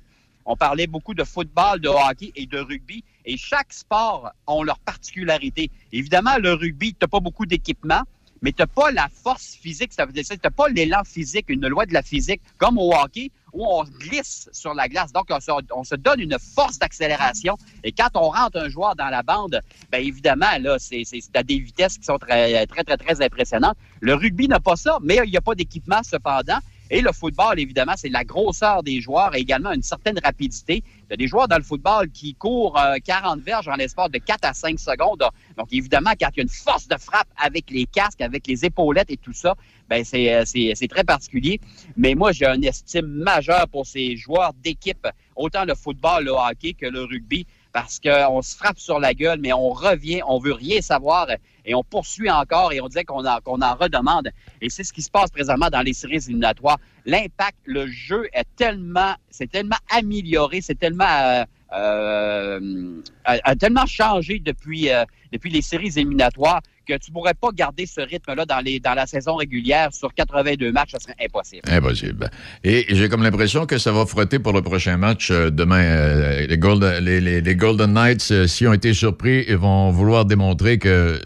On 0.51 0.57
parlait 0.57 0.87
beaucoup 0.87 1.13
de 1.13 1.25
football, 1.25 1.79
de 1.79 1.91
hockey 1.91 2.33
et 2.35 2.47
de 2.47 2.59
rugby. 2.59 3.05
Et 3.27 3.37
chaque 3.37 3.71
sport 3.71 4.33
ont 4.47 4.63
leur 4.63 4.79
particularité. 4.79 5.71
Évidemment, 5.93 6.39
le 6.41 6.55
rugby, 6.55 6.95
tu 6.99 7.07
pas 7.07 7.21
beaucoup 7.21 7.45
d'équipement, 7.45 8.01
mais 8.41 8.53
tu 8.53 8.63
n'as 8.63 8.67
pas 8.67 8.91
la 8.91 9.09
force 9.23 9.59
physique. 9.61 9.93
Ça 9.93 10.07
veut 10.07 10.13
dire 10.13 10.25
tu 10.25 10.39
n'as 10.43 10.51
pas 10.51 10.69
l'élan 10.71 11.05
physique, 11.05 11.45
une 11.49 11.69
loi 11.69 11.85
de 11.85 11.93
la 11.93 12.01
physique, 12.01 12.41
comme 12.57 12.79
au 12.79 12.95
hockey, 12.95 13.31
où 13.53 13.67
on 13.67 13.85
glisse 13.85 14.49
sur 14.53 14.73
la 14.73 14.89
glace. 14.89 15.13
Donc, 15.13 15.27
on 15.29 15.39
se, 15.39 15.51
on 15.75 15.85
se 15.85 15.97
donne 15.97 16.21
une 16.21 16.39
force 16.39 16.79
d'accélération. 16.79 17.59
Et 17.85 17.93
quand 17.93 18.09
on 18.15 18.31
rentre 18.31 18.57
un 18.57 18.71
joueur 18.71 18.97
dans 18.97 19.11
la 19.11 19.23
bande, 19.23 19.61
bien 19.93 20.01
évidemment, 20.01 20.57
là, 20.63 20.79
c'est 20.79 21.05
à 21.35 21.43
des 21.43 21.59
vitesses 21.59 21.99
qui 21.99 22.05
sont 22.05 22.19
très, 22.19 22.67
très, 22.67 22.85
très, 22.85 22.97
très 22.97 23.23
impressionnantes. 23.23 23.77
Le 24.01 24.15
rugby 24.15 24.49
n'a 24.49 24.61
pas 24.61 24.77
ça, 24.77 24.97
mais 25.03 25.21
il 25.27 25.31
n'y 25.31 25.37
a 25.37 25.43
pas 25.43 25.55
d'équipement 25.55 26.03
cependant. 26.03 26.59
Et 26.91 27.03
le 27.03 27.13
football, 27.13 27.59
évidemment, 27.59 27.93
c'est 27.97 28.09
la 28.09 28.25
grosseur 28.25 28.83
des 28.83 29.01
joueurs 29.01 29.35
et 29.35 29.41
également 29.41 29.73
une 29.73 29.83
certaine 29.83 30.19
rapidité. 30.25 30.83
Il 31.03 31.11
y 31.11 31.15
a 31.15 31.17
des 31.17 31.27
joueurs 31.27 31.47
dans 31.47 31.59
le 31.59 31.63
football 31.63 32.11
qui 32.11 32.35
courent 32.35 32.79
euh, 32.79 32.97
40 33.05 33.41
verges 33.41 33.69
en 33.69 33.75
l'espace 33.75 34.11
de 34.11 34.19
4 34.19 34.39
à 34.45 34.55
5 34.55 34.79
secondes. 34.79 35.23
Donc, 35.57 35.69
évidemment, 35.73 36.13
quand 36.19 36.29
il 36.35 36.39
y 36.39 36.41
a 36.41 36.43
une 36.43 36.49
force 36.49 36.89
de 36.89 36.97
frappe 36.97 37.29
avec 37.37 37.71
les 37.71 37.85
casques, 37.85 38.23
avec 38.23 38.47
les 38.47 38.65
épaulettes 38.65 39.11
et 39.11 39.19
tout 39.19 39.35
ça, 39.35 39.55
ben 39.89 40.05
c'est 40.05 40.33
euh, 40.35 40.87
très 40.89 41.05
particulier. 41.05 41.61
Mais 41.97 42.15
moi, 42.15 42.33
j'ai 42.33 42.47
une 42.47 42.65
estime 42.65 43.07
majeure 43.07 43.69
pour 43.69 43.87
ces 43.87 44.17
joueurs 44.17 44.53
d'équipe, 44.63 45.07
autant 45.37 45.65
le 45.65 45.75
football, 45.75 46.25
le 46.25 46.33
hockey 46.33 46.73
que 46.73 46.87
le 46.87 47.05
rugby, 47.05 47.47
parce 47.73 48.01
qu'on 48.01 48.43
se 48.43 48.57
frappe 48.57 48.79
sur 48.79 48.99
la 48.99 49.15
gueule, 49.15 49.41
mais 49.41 49.53
on 49.53 49.71
revient, 49.71 50.21
on 50.27 50.39
veut 50.39 50.53
rien 50.53 50.81
savoir 50.81 51.29
et 51.69 51.75
on 51.75 51.85
poursuit 51.85 52.31
encore 52.31 52.73
et 52.73 52.81
on 52.81 52.89
disait 52.89 53.05
qu'on 53.05 53.25
en, 53.25 53.75
redemande. 53.75 54.31
Et 54.61 54.71
c'est 54.71 54.83
ce 54.83 54.93
qui 54.93 55.03
se 55.03 55.11
passe 55.11 55.31
présentement 55.31 55.69
dans 55.69 55.83
les 55.83 55.93
séries 55.93 56.17
éliminatoires. 56.17 56.79
L'impact, 57.05 57.59
le 57.65 57.87
jeu 57.87 58.27
est 58.33 58.47
tellement, 58.57 59.15
c'est 59.31 59.51
tellement 59.51 59.77
amélioré, 59.91 60.61
c'est 60.63 60.79
tellement, 60.79 61.05
euh, 61.05 61.45
euh, 61.75 63.03
a, 63.25 63.37
a 63.45 63.55
tellement 63.55 63.87
changé 63.87 64.41
depuis, 64.41 64.91
euh, 64.91 65.05
depuis 65.31 65.51
les 65.51 65.63
séries 65.63 65.93
éliminatoires 65.97 66.63
que 66.89 66.97
tu 66.97 67.11
pourrais 67.13 67.35
pas 67.35 67.51
garder 67.55 67.85
ce 67.87 68.01
rythme-là 68.01 68.47
dans, 68.47 68.61
les, 68.61 68.81
dans 68.81 68.95
la 68.95 69.07
saison 69.07 69.37
régulière 69.37 69.93
sur 69.93 70.13
82 70.15 70.73
matchs, 70.73 70.93
ça 70.93 70.99
serait 71.01 71.15
impossible. 71.23 71.63
Impossible. 71.71 72.31
Et 72.65 72.87
j'ai 72.89 73.09
comme 73.11 73.23
l'impression 73.23 73.67
que 73.67 73.77
ça 73.79 73.93
va 73.93 74.07
frotter 74.07 74.39
pour 74.39 74.55
le 74.55 74.63
prochain 74.63 74.97
match 74.97 75.31
euh, 75.31 75.51
demain. 75.51 75.83
Euh, 75.83 76.47
les, 76.47 76.57
Golden, 76.59 77.05
les, 77.05 77.21
les- 77.21 77.41
les 77.43 77.57
Golden 77.57 77.93
Knights, 77.93 78.29
euh, 78.31 78.47
s'ils 78.47 78.67
ont 78.69 78.73
été 78.73 78.95
surpris, 78.95 79.45
ils 79.49 79.57
vont 79.57 79.91
vouloir 79.91 80.25
démontrer 80.25 80.79
que, 80.79 81.21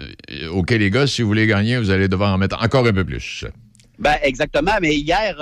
OK, 0.50 0.70
les 0.72 0.90
gars, 0.90 1.06
si 1.06 1.22
vous 1.22 1.28
voulez 1.28 1.46
gagner, 1.46 1.78
vous 1.78 1.90
allez 1.90 2.08
devoir 2.08 2.34
en 2.34 2.38
mettre 2.38 2.60
encore 2.62 2.86
un 2.86 2.92
peu 2.92 3.04
plus. 3.04 3.44
Ben, 3.98 4.16
exactement. 4.22 4.72
Mais 4.80 4.96
hier, 4.96 5.36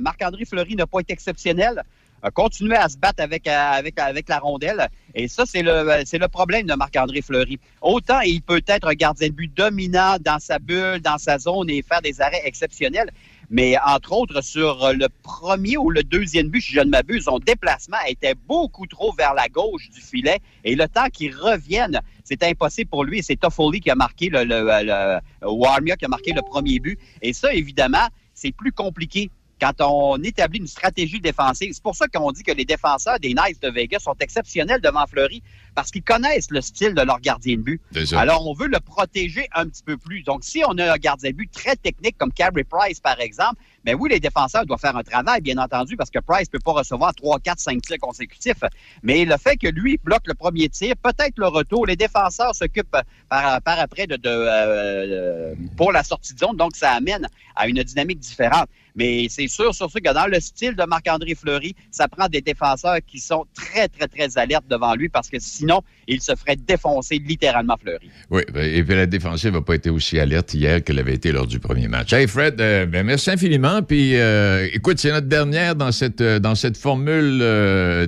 Marc-André 0.00 0.44
Fleury 0.46 0.76
n'a 0.76 0.86
pas 0.86 1.00
été 1.00 1.12
exceptionnel. 1.12 1.82
A 2.22 2.30
continué 2.30 2.76
à 2.76 2.88
se 2.88 2.96
battre 2.96 3.22
avec, 3.22 3.48
euh, 3.48 3.72
avec, 3.72 3.98
avec 3.98 4.28
la 4.28 4.38
rondelle. 4.38 4.88
Et 5.14 5.26
ça, 5.26 5.44
c'est 5.44 5.62
le, 5.62 5.72
euh, 5.72 6.02
c'est 6.06 6.18
le 6.18 6.28
problème 6.28 6.66
de 6.66 6.74
Marc-André 6.74 7.20
Fleury. 7.20 7.58
Autant 7.80 8.20
il 8.20 8.40
peut 8.42 8.62
être 8.66 8.88
un 8.88 8.94
gardien 8.94 9.28
de 9.28 9.32
but 9.32 9.52
dominant 9.52 10.16
dans 10.20 10.38
sa 10.38 10.58
bulle, 10.58 11.00
dans 11.00 11.18
sa 11.18 11.38
zone 11.38 11.68
et 11.68 11.82
faire 11.82 12.00
des 12.00 12.20
arrêts 12.20 12.42
exceptionnels. 12.44 13.10
Mais 13.50 13.76
entre 13.84 14.12
autres, 14.12 14.40
sur 14.40 14.92
le 14.94 15.08
premier 15.22 15.76
ou 15.76 15.90
le 15.90 16.02
deuxième 16.02 16.48
but, 16.48 16.62
si 16.62 16.72
je 16.72 16.80
ne 16.80 16.90
m'abuse, 16.90 17.24
son 17.24 17.38
déplacement 17.38 17.98
était 18.08 18.34
beaucoup 18.34 18.86
trop 18.86 19.12
vers 19.12 19.34
la 19.34 19.48
gauche 19.48 19.90
du 19.90 20.00
filet. 20.00 20.38
Et 20.64 20.74
le 20.74 20.88
temps 20.88 21.08
qu'il 21.12 21.36
revienne, 21.36 22.00
c'est 22.24 22.42
impossible 22.44 22.88
pour 22.88 23.04
lui. 23.04 23.22
C'est 23.22 23.36
Toffoli 23.36 23.80
qui 23.80 23.90
a 23.90 23.94
marqué 23.94 24.30
le, 24.30 24.44
le, 24.44 25.96
qui 25.96 26.04
a 26.04 26.08
marqué 26.08 26.32
le 26.32 26.40
premier 26.40 26.78
but. 26.78 26.98
Et 27.20 27.34
ça, 27.34 27.52
évidemment, 27.52 28.08
c'est 28.32 28.52
plus 28.52 28.72
compliqué 28.72 29.30
quand 29.62 29.80
on 29.80 30.20
établit 30.24 30.58
une 30.58 30.66
stratégie 30.66 31.20
défensive. 31.20 31.70
C'est 31.72 31.82
pour 31.82 31.94
ça 31.94 32.08
qu'on 32.08 32.32
dit 32.32 32.42
que 32.42 32.50
les 32.50 32.64
défenseurs 32.64 33.20
des 33.20 33.32
Knights 33.32 33.62
de 33.62 33.70
Vegas 33.70 34.00
sont 34.00 34.16
exceptionnels 34.18 34.80
devant 34.80 35.06
Fleury 35.06 35.40
parce 35.76 35.92
qu'ils 35.92 36.02
connaissent 36.02 36.50
le 36.50 36.60
style 36.60 36.94
de 36.94 37.02
leur 37.02 37.20
gardien 37.20 37.56
de 37.56 37.62
but. 37.62 37.80
Alors, 38.16 38.44
on 38.48 38.54
veut 38.54 38.66
le 38.66 38.80
protéger 38.80 39.46
un 39.54 39.66
petit 39.68 39.84
peu 39.84 39.96
plus. 39.96 40.24
Donc, 40.24 40.42
si 40.42 40.64
on 40.66 40.76
a 40.78 40.92
un 40.92 40.96
gardien 40.96 41.30
de 41.30 41.36
but 41.36 41.50
très 41.52 41.76
technique 41.76 42.18
comme 42.18 42.32
Carey 42.32 42.64
Price, 42.64 42.98
par 42.98 43.20
exemple, 43.20 43.62
mais 43.84 43.94
oui, 43.94 44.10
les 44.10 44.20
défenseurs 44.20 44.66
doivent 44.66 44.80
faire 44.80 44.96
un 44.96 45.02
travail, 45.02 45.40
bien 45.40 45.58
entendu, 45.58 45.96
parce 45.96 46.10
que 46.10 46.18
Price 46.18 46.48
peut 46.48 46.58
pas 46.58 46.72
recevoir 46.72 47.14
3, 47.14 47.38
4, 47.40 47.58
5 47.58 47.82
tirs 47.82 47.98
consécutifs. 48.00 48.62
Mais 49.02 49.24
le 49.24 49.36
fait 49.36 49.56
que 49.56 49.68
lui 49.68 49.98
bloque 50.02 50.26
le 50.26 50.34
premier 50.34 50.68
tir, 50.68 50.94
peut-être 51.02 51.34
le 51.36 51.48
retour, 51.48 51.86
les 51.86 51.96
défenseurs 51.96 52.54
s'occupent 52.54 52.96
par, 53.28 53.62
par 53.62 53.80
après 53.80 54.06
de, 54.06 54.16
de, 54.16 54.28
euh, 54.28 55.54
pour 55.76 55.92
la 55.92 56.02
sortie 56.02 56.34
de 56.34 56.38
zone, 56.38 56.56
donc 56.56 56.76
ça 56.76 56.92
amène 56.92 57.28
à 57.56 57.68
une 57.68 57.82
dynamique 57.82 58.18
différente. 58.18 58.68
Mais 58.94 59.26
c'est 59.28 59.48
sûr, 59.48 59.74
sur 59.74 59.90
ce 59.90 59.98
que 59.98 60.12
dans 60.12 60.26
le 60.26 60.38
style 60.40 60.76
de 60.76 60.84
Marc-André 60.84 61.34
Fleury, 61.34 61.74
ça 61.90 62.08
prend 62.08 62.28
des 62.28 62.40
défenseurs 62.40 62.98
qui 63.06 63.18
sont 63.18 63.46
très, 63.54 63.88
très, 63.88 64.06
très 64.06 64.38
alertes 64.38 64.66
devant 64.68 64.94
lui 64.94 65.08
parce 65.08 65.28
que 65.28 65.38
sinon, 65.40 65.82
il 66.08 66.20
se 66.20 66.34
ferait 66.34 66.56
défoncer 66.56 67.18
littéralement 67.18 67.76
Fleury. 67.80 68.10
Oui, 68.30 68.42
ben, 68.52 68.62
et 68.62 68.82
puis 68.84 68.94
la 68.94 69.06
défensive 69.06 69.52
n'a 69.52 69.62
pas 69.62 69.74
été 69.74 69.90
aussi 69.90 70.18
alerte 70.18 70.52
hier 70.54 70.84
qu'elle 70.84 70.98
avait 70.98 71.14
été 71.14 71.32
lors 71.32 71.46
du 71.46 71.58
premier 71.58 71.88
match. 71.88 72.12
Hey 72.12 72.26
Fred, 72.26 72.60
euh, 72.60 72.86
ben, 72.86 73.06
merci 73.06 73.30
infiniment. 73.30 73.82
Puis 73.82 74.16
euh, 74.16 74.68
écoute, 74.72 74.98
c'est 74.98 75.12
notre 75.12 75.28
dernière 75.28 75.74
dans 75.74 75.92
cette, 75.92 76.20
euh, 76.20 76.38
dans 76.38 76.54
cette 76.54 76.76
formule 76.76 77.38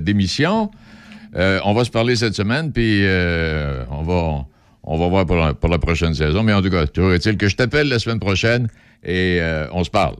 d'émission. 0.01 0.69
On 1.37 1.73
va 1.73 1.83
se 1.83 1.91
parler 1.91 2.15
cette 2.15 2.35
semaine, 2.35 2.71
puis 2.71 3.03
on, 3.89 4.03
va, 4.03 4.45
on 4.83 4.97
va 4.97 5.07
voir 5.09 5.25
pour 5.25 5.69
la, 5.69 5.79
prochaine 5.79 6.13
saison. 6.13 6.43
Mais 6.43 6.53
en 6.53 6.61
tout 6.61 6.69
cas, 6.69 6.87
toujours 6.87 7.11
est-il 7.13 7.37
que 7.37 7.49
je 7.49 7.57
t'appelle 7.57 7.89
la 7.89 7.99
semaine 7.99 8.21
prochaine 8.21 8.69
et 9.03 9.41
on 9.73 9.83
se 9.83 9.89
parle. 9.89 10.15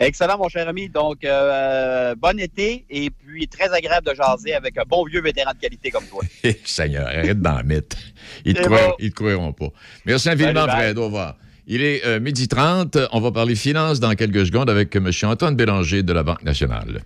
Excellent, 0.00 0.38
mon 0.38 0.48
cher 0.48 0.68
ami. 0.68 0.88
Donc, 0.88 1.24
euh, 1.24 2.14
bon 2.14 2.38
été 2.38 2.86
et 2.88 3.10
puis 3.10 3.48
très 3.48 3.72
agréable 3.72 4.06
de 4.06 4.14
jaser 4.14 4.54
avec 4.54 4.78
un 4.78 4.84
bon 4.86 5.04
vieux 5.04 5.20
vétéran 5.20 5.52
de 5.52 5.58
qualité 5.58 5.90
comme 5.90 6.06
toi. 6.06 6.22
Eh, 6.44 6.60
Seigneur, 6.64 7.08
arrête 7.08 7.40
d'en 7.40 7.64
mettre. 7.64 7.96
Ils 8.44 8.54
te, 8.54 8.68
bon. 8.68 8.94
ils 9.00 9.10
te 9.10 9.16
croiront 9.16 9.52
pas. 9.52 9.68
Merci 10.06 10.30
infiniment, 10.30 10.66
Salut. 10.66 10.82
Fred. 10.82 10.98
Au 10.98 11.06
revoir. 11.06 11.36
Il 11.66 11.82
est 11.82 12.06
euh, 12.06 12.20
midi 12.20 12.46
30. 12.46 12.96
On 13.12 13.20
va 13.20 13.32
parler 13.32 13.56
finances 13.56 13.98
dans 13.98 14.14
quelques 14.14 14.46
secondes 14.46 14.70
avec 14.70 14.94
M. 14.94 15.10
Antoine 15.24 15.56
Bélanger 15.56 16.02
de 16.02 16.12
la 16.12 16.22
Banque 16.22 16.44
nationale. 16.44 17.02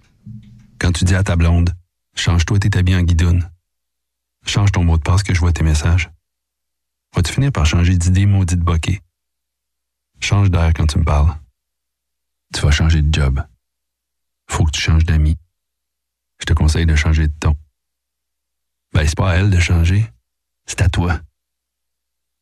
Quand 0.78 0.92
tu 0.92 1.05
dis 1.05 1.14
à 1.14 1.22
ta 1.22 1.35
blonde, 1.35 1.70
change-toi 2.14 2.59
tes 2.59 2.78
habits 2.78 2.94
en 2.94 3.02
guidoune. 3.02 3.48
Change 4.46 4.70
ton 4.70 4.85
mot 4.85 4.98
de 4.98 5.02
passe 5.02 5.22
que 5.22 5.35
je 5.35 5.40
vois 5.40 5.52
tes 5.52 5.64
messages. 5.64 6.11
Vas-tu 7.16 7.33
finir 7.33 7.52
par 7.52 7.64
changer 7.64 7.96
d'idée 7.96 8.26
maudite 8.26 8.61
bokeh? 8.61 9.00
Change 10.20 10.50
d'air 10.50 10.72
quand 10.74 10.87
tu 10.87 10.98
me 10.98 11.05
parles. 11.05 11.35
Tu 12.52 12.60
vas 12.60 12.70
changer 12.70 13.02
de 13.02 13.12
job. 13.12 13.42
Faut 14.48 14.64
que 14.64 14.70
tu 14.70 14.80
changes 14.80 15.04
d'amis. 15.04 15.38
Je 16.40 16.44
te 16.44 16.52
conseille 16.52 16.86
de 16.86 16.94
changer 16.94 17.28
de 17.28 17.32
ton. 17.40 17.56
Ben, 18.92 19.06
c'est 19.06 19.16
pas 19.16 19.30
à 19.30 19.36
elle 19.36 19.50
de 19.50 19.58
changer. 19.58 20.04
C'est 20.66 20.82
à 20.82 20.88
toi. 20.88 21.18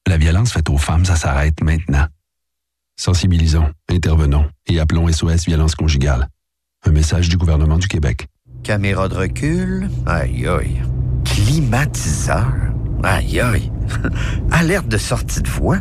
La 0.07 0.17
violence 0.17 0.53
faite 0.53 0.69
aux 0.69 0.79
femmes, 0.79 1.05
ça 1.05 1.17
s'arrête 1.17 1.63
maintenant. 1.63 2.07
Sensibilisons, 2.97 3.73
intervenons 3.89 4.51
et 4.67 4.81
appelons 4.81 5.11
SOS 5.11 5.47
Violence 5.47 5.75
Conjugale. 5.75 6.29
Un 6.85 6.91
message 6.91 7.29
du 7.29 7.37
gouvernement 7.37 7.79
du 7.79 7.89
Québec. 7.89 8.27
Caméra 8.63 9.09
de 9.09 9.15
recul. 9.15 9.89
Aïe 10.07 10.47
aïe. 10.47 10.83
Climatiseur. 11.25 12.53
Aïe 13.03 13.41
aïe. 13.41 13.71
Alerte 14.51 14.89
de 14.89 14.99
sortie 14.99 15.43
de 15.43 15.49
voie. 15.49 15.79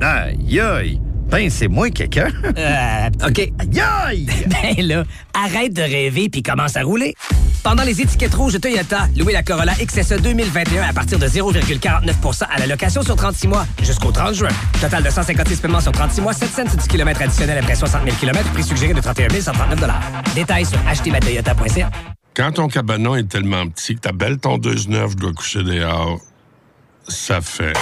Aïe 0.00 0.60
aïe. 0.60 1.00
Ben, 1.30 1.50
c'est 1.50 1.68
moi 1.68 1.90
quelqu'un. 1.90 2.28
Euh, 2.56 3.10
OK. 3.28 3.38
Aïe 3.38 3.80
aïe. 3.80 4.26
Ben 4.48 4.86
là, 4.86 5.04
arrête 5.34 5.74
de 5.74 5.82
rêver 5.82 6.28
puis 6.28 6.42
commence 6.42 6.76
à 6.76 6.82
rouler. 6.82 7.14
Pendant 7.62 7.82
les 7.82 8.00
étiquettes 8.00 8.34
rouges 8.34 8.54
de 8.54 8.58
Toyota, 8.58 9.08
louez 9.16 9.32
la 9.32 9.42
Corolla 9.42 9.74
XSE 9.74 10.22
2021 10.22 10.88
à 10.88 10.92
partir 10.92 11.18
de 11.18 11.26
0,49% 11.26 12.44
à 12.50 12.58
la 12.58 12.66
location 12.66 13.02
sur 13.02 13.16
36 13.16 13.48
mois 13.48 13.66
jusqu'au 13.82 14.10
30 14.10 14.34
juin. 14.34 14.48
Total 14.80 15.02
de 15.02 15.10
156 15.10 15.60
paiements 15.60 15.80
sur 15.80 15.92
36 15.92 16.20
mois, 16.20 16.32
7 16.32 16.48
cents 16.48 16.76
du 16.76 16.88
kilomètre 16.88 17.20
additionnel 17.20 17.58
après 17.58 17.74
60 17.74 18.04
000 18.04 18.16
km, 18.18 18.50
prix 18.52 18.62
suggéré 18.62 18.94
de 18.94 19.00
31 19.00 19.28
139 19.28 19.90
Détails 20.34 20.66
sur 20.66 20.78
achetermatoyota.ca. 20.88 21.90
Quand 22.34 22.52
ton 22.52 22.68
cabanon 22.68 23.16
est 23.16 23.28
tellement 23.28 23.66
petit 23.66 23.96
que 23.96 24.00
ta 24.00 24.12
belle 24.12 24.38
tondeuse 24.38 24.88
neuve 24.88 25.16
doit 25.16 25.32
coucher 25.32 25.62
dehors, 25.62 26.20
ça 27.08 27.40
fait. 27.40 27.72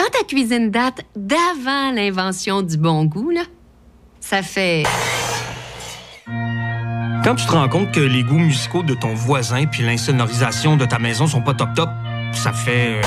Quand 0.00 0.18
ta 0.18 0.24
cuisine 0.24 0.70
date 0.70 1.02
d'avant 1.14 1.92
l'invention 1.92 2.62
du 2.62 2.78
bon 2.78 3.04
goût, 3.04 3.28
là, 3.28 3.42
ça 4.18 4.40
fait... 4.40 4.84
Quand 7.22 7.34
tu 7.34 7.44
te 7.44 7.52
rends 7.52 7.68
compte 7.68 7.92
que 7.92 8.00
les 8.00 8.22
goûts 8.22 8.38
musicaux 8.38 8.82
de 8.82 8.94
ton 8.94 9.12
voisin 9.12 9.66
puis 9.66 9.82
l'insonorisation 9.82 10.78
de 10.78 10.86
ta 10.86 10.98
maison 10.98 11.26
sont 11.26 11.42
pas 11.42 11.52
top 11.52 11.74
top, 11.74 11.90
ça 12.32 12.54
fait... 12.54 12.94
euh, 12.94 13.02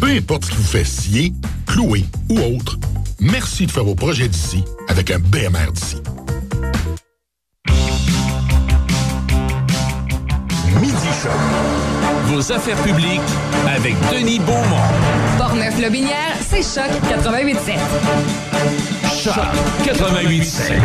Peu 0.00 0.08
importe 0.08 0.46
ce 0.46 0.50
qui 0.50 0.56
vous 0.56 0.64
fait 0.64 0.84
scier, 0.84 1.32
clouer 1.64 2.04
ou 2.28 2.40
autre, 2.40 2.76
merci 3.20 3.66
de 3.66 3.70
faire 3.70 3.84
vos 3.84 3.94
projets 3.94 4.26
d'ici 4.26 4.64
avec 4.88 5.12
un 5.12 5.20
BMR 5.20 5.70
d'ici. 5.72 6.02
Vos 12.34 12.50
affaires 12.50 12.82
publiques 12.82 13.20
avec 13.64 13.94
Denis 14.12 14.40
Beaumont. 14.40 14.82
Portneuf-Lobinière, 15.38 16.34
c'est 16.40 16.64
Choc 16.64 16.90
88.7. 17.08 17.78
Choc 19.22 19.34
88.7. 19.84 20.80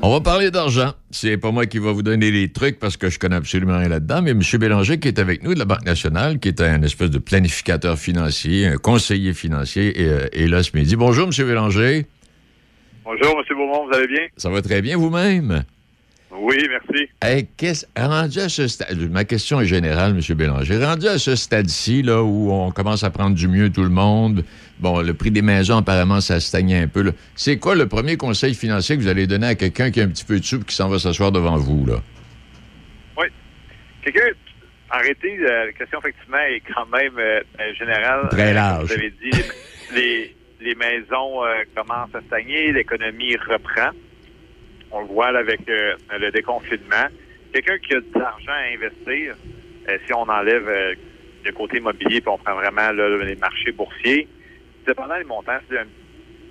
On 0.00 0.10
va 0.10 0.20
parler 0.22 0.50
d'argent. 0.50 0.94
C'est 1.10 1.36
pas 1.36 1.50
moi 1.50 1.66
qui 1.66 1.78
va 1.78 1.92
vous 1.92 2.02
donner 2.02 2.30
les 2.30 2.50
trucs 2.50 2.78
parce 2.78 2.96
que 2.96 3.10
je 3.10 3.18
connais 3.18 3.36
absolument 3.36 3.76
rien 3.76 3.90
là-dedans, 3.90 4.22
mais 4.22 4.30
M. 4.30 4.40
Bélanger 4.58 4.98
qui 4.98 5.08
est 5.08 5.18
avec 5.18 5.42
nous 5.42 5.52
de 5.52 5.58
la 5.58 5.66
Banque 5.66 5.84
nationale, 5.84 6.38
qui 6.38 6.48
est 6.48 6.62
un 6.62 6.80
espèce 6.80 7.10
de 7.10 7.18
planificateur 7.18 7.98
financier, 7.98 8.66
un 8.66 8.78
conseiller 8.78 9.34
financier, 9.34 10.00
et, 10.00 10.08
euh, 10.08 10.26
est 10.32 10.46
là 10.46 10.62
ce 10.62 10.74
midi. 10.74 10.96
Bonjour, 10.96 11.28
M. 11.28 11.46
Bélanger. 11.46 12.06
Bonjour, 13.04 13.38
M. 13.38 13.44
Beaumont, 13.50 13.86
vous 13.86 13.94
allez 13.94 14.06
bien? 14.06 14.22
Ça 14.38 14.48
va 14.48 14.62
très 14.62 14.80
bien 14.80 14.96
vous-même? 14.96 15.64
Oui, 16.34 16.56
merci. 16.70 17.08
Hey, 17.20 17.46
qu'est-ce- 17.58 17.84
rendu 17.96 18.38
à 18.40 18.48
ce 18.48 18.66
stade, 18.66 18.98
ma 19.10 19.24
question 19.24 19.60
est 19.60 19.66
générale, 19.66 20.12
M. 20.16 20.34
Bélanger. 20.36 20.82
Rendu 20.82 21.06
à 21.06 21.18
ce 21.18 21.36
stade-ci, 21.36 22.02
là, 22.02 22.22
où 22.22 22.50
on 22.50 22.70
commence 22.70 23.04
à 23.04 23.10
prendre 23.10 23.36
du 23.36 23.48
mieux 23.48 23.70
tout 23.70 23.82
le 23.82 23.90
monde, 23.90 24.42
bon, 24.80 25.02
le 25.02 25.12
prix 25.12 25.30
des 25.30 25.42
maisons, 25.42 25.76
apparemment, 25.76 26.22
ça 26.22 26.40
stagne 26.40 26.74
un 26.74 26.88
peu. 26.88 27.02
là. 27.02 27.12
C'est 27.34 27.58
quoi 27.58 27.74
le 27.74 27.86
premier 27.86 28.16
conseil 28.16 28.54
financier 28.54 28.96
que 28.96 29.02
vous 29.02 29.08
allez 29.08 29.26
donner 29.26 29.48
à 29.48 29.54
quelqu'un 29.56 29.90
qui 29.90 30.00
a 30.00 30.04
un 30.04 30.08
petit 30.08 30.24
peu 30.24 30.40
de 30.40 30.44
sous 30.44 30.60
et 30.60 30.64
qui 30.64 30.74
s'en 30.74 30.88
va 30.88 30.98
s'asseoir 30.98 31.32
devant 31.32 31.56
vous, 31.58 31.84
là? 31.84 31.96
Oui. 33.18 33.26
Quelqu'un, 34.02 34.28
arrêtez, 34.88 35.38
euh, 35.38 35.66
la 35.66 35.72
question, 35.72 35.98
effectivement, 35.98 36.38
est 36.48 36.62
quand 36.74 36.86
même 36.86 37.18
euh, 37.18 37.40
euh, 37.60 37.74
générale. 37.78 38.28
Très 38.30 38.52
Euh, 38.52 38.54
large. 38.54 38.86
Vous 38.86 38.92
avez 38.94 39.10
dit, 39.22 39.30
les, 39.94 40.00
les, 40.00 40.36
les 40.62 40.74
maisons 40.76 41.44
euh, 41.44 41.62
commencent 41.76 42.14
à 42.14 42.22
stagner, 42.26 42.72
l'économie 42.72 43.36
reprend. 43.36 43.90
On 44.92 45.00
le 45.00 45.06
voit 45.06 45.28
avec 45.28 45.68
euh, 45.68 45.94
le 46.18 46.30
déconfinement. 46.30 47.06
Quelqu'un 47.52 47.78
qui 47.78 47.94
a 47.94 48.00
de 48.00 48.06
l'argent 48.18 48.52
à 48.52 48.74
investir, 48.74 49.34
euh, 49.88 49.98
si 50.06 50.12
on 50.12 50.28
enlève 50.28 50.68
euh, 50.68 50.94
le 51.44 51.52
côté 51.52 51.78
immobilier 51.78 52.20
puis 52.20 52.28
on 52.28 52.38
prend 52.38 52.54
vraiment 52.54 52.92
là, 52.92 53.24
les 53.24 53.36
marchés 53.36 53.72
boursiers, 53.72 54.28
dépendant 54.86 55.16
des 55.16 55.24
montants, 55.24 55.58
c'est 55.68 55.78
un 55.78 55.86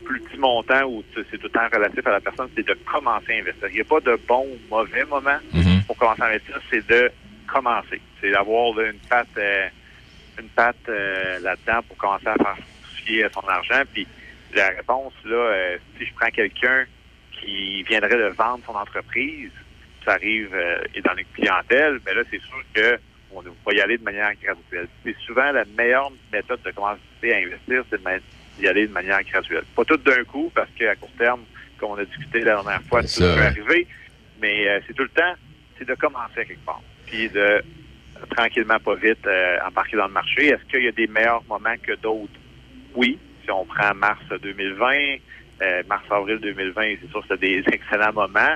plus 0.03 0.19
petit 0.21 0.39
montant 0.39 0.83
ou 0.85 1.03
c'est 1.13 1.37
tout 1.37 1.43
le 1.43 1.49
temps 1.49 1.67
relatif 1.71 2.05
à 2.07 2.11
la 2.11 2.19
personne, 2.19 2.49
c'est 2.55 2.65
de 2.65 2.75
commencer 2.91 3.33
à 3.33 3.35
investir. 3.35 3.67
Il 3.69 3.75
n'y 3.75 3.81
a 3.81 3.85
pas 3.85 3.99
de 3.99 4.19
bon 4.27 4.47
ou 4.47 4.57
mauvais 4.69 5.05
moment 5.05 5.37
pour 5.85 5.95
commencer 5.97 6.23
à 6.23 6.25
investir, 6.25 6.59
c'est 6.71 6.85
de 6.87 7.11
commencer. 7.47 8.01
C'est 8.19 8.31
d'avoir 8.31 8.79
une 8.79 8.97
patte, 9.07 9.39
une 10.39 10.49
patte 10.49 10.87
là-dedans 10.87 11.81
pour 11.87 11.97
commencer 11.97 12.27
à 12.27 12.33
faire 12.33 12.57
fructifier 12.81 13.27
son 13.31 13.47
argent. 13.47 13.83
Puis 13.93 14.07
la 14.55 14.69
réponse, 14.69 15.13
là, 15.25 15.77
si 15.97 16.05
je 16.05 16.13
prends 16.15 16.31
quelqu'un 16.31 16.85
qui 17.41 17.83
viendrait 17.83 18.17
de 18.17 18.33
vendre 18.35 18.63
son 18.65 18.75
entreprise, 18.75 19.51
ça 20.05 20.13
arrive 20.13 20.53
euh, 20.53 20.81
et 20.95 21.01
dans 21.01 21.15
une 21.15 21.25
clientèle, 21.33 21.99
mais 22.05 22.13
là, 22.13 22.21
c'est 22.29 22.41
sûr 22.41 22.63
que 22.73 22.99
on 23.33 23.41
va 23.41 23.73
y 23.73 23.79
aller 23.79 23.97
de 23.97 24.03
manière 24.03 24.31
graduelle. 24.41 24.87
C'est 25.03 25.15
souvent 25.25 25.51
la 25.51 25.63
meilleure 25.77 26.11
méthode 26.33 26.61
de 26.63 26.71
commencer 26.71 26.99
à 27.23 27.37
investir, 27.37 27.83
c'est 27.89 28.01
d'y 28.59 28.67
aller 28.67 28.87
de 28.87 28.91
manière 28.91 29.23
graduelle. 29.23 29.63
Pas 29.75 29.85
tout 29.85 29.97
d'un 29.97 30.23
coup, 30.25 30.51
parce 30.53 30.69
qu'à 30.77 30.95
court 30.95 31.11
terme, 31.17 31.41
comme 31.77 31.91
on 31.91 31.97
a 31.97 32.05
discuté 32.05 32.39
la 32.39 32.55
dernière 32.55 32.81
fois, 32.83 33.01
tout 33.01 33.07
ça, 33.07 33.35
peut 33.35 33.41
arriver, 33.41 33.87
mais 34.41 34.67
euh, 34.67 34.79
c'est 34.85 34.93
tout 34.93 35.03
le 35.03 35.09
temps, 35.09 35.33
c'est 35.77 35.87
de 35.87 35.95
commencer 35.95 36.39
à 36.39 36.45
quelque 36.45 36.65
part. 36.65 36.81
Puis 37.05 37.29
de 37.29 37.39
euh, 37.39 37.61
tranquillement, 38.35 38.79
pas 38.79 38.95
vite, 38.95 39.25
euh, 39.25 39.57
embarquer 39.65 39.97
dans 39.97 40.07
le 40.07 40.13
marché. 40.13 40.47
Est-ce 40.47 40.63
qu'il 40.65 40.83
y 40.83 40.87
a 40.87 40.91
des 40.91 41.07
meilleurs 41.07 41.43
moments 41.47 41.75
que 41.81 41.93
d'autres? 41.93 42.33
Oui. 42.95 43.17
Si 43.43 43.51
on 43.51 43.65
prend 43.65 43.93
mars 43.95 44.21
2020, 44.29 45.17
euh, 45.61 45.83
mars-avril 45.87 46.39
2020, 46.39 46.95
c'est 47.01 47.09
sûr 47.09 47.21
que 47.21 47.27
c'est 47.29 47.39
des 47.39 47.63
excellents 47.71 48.13
moments, 48.13 48.55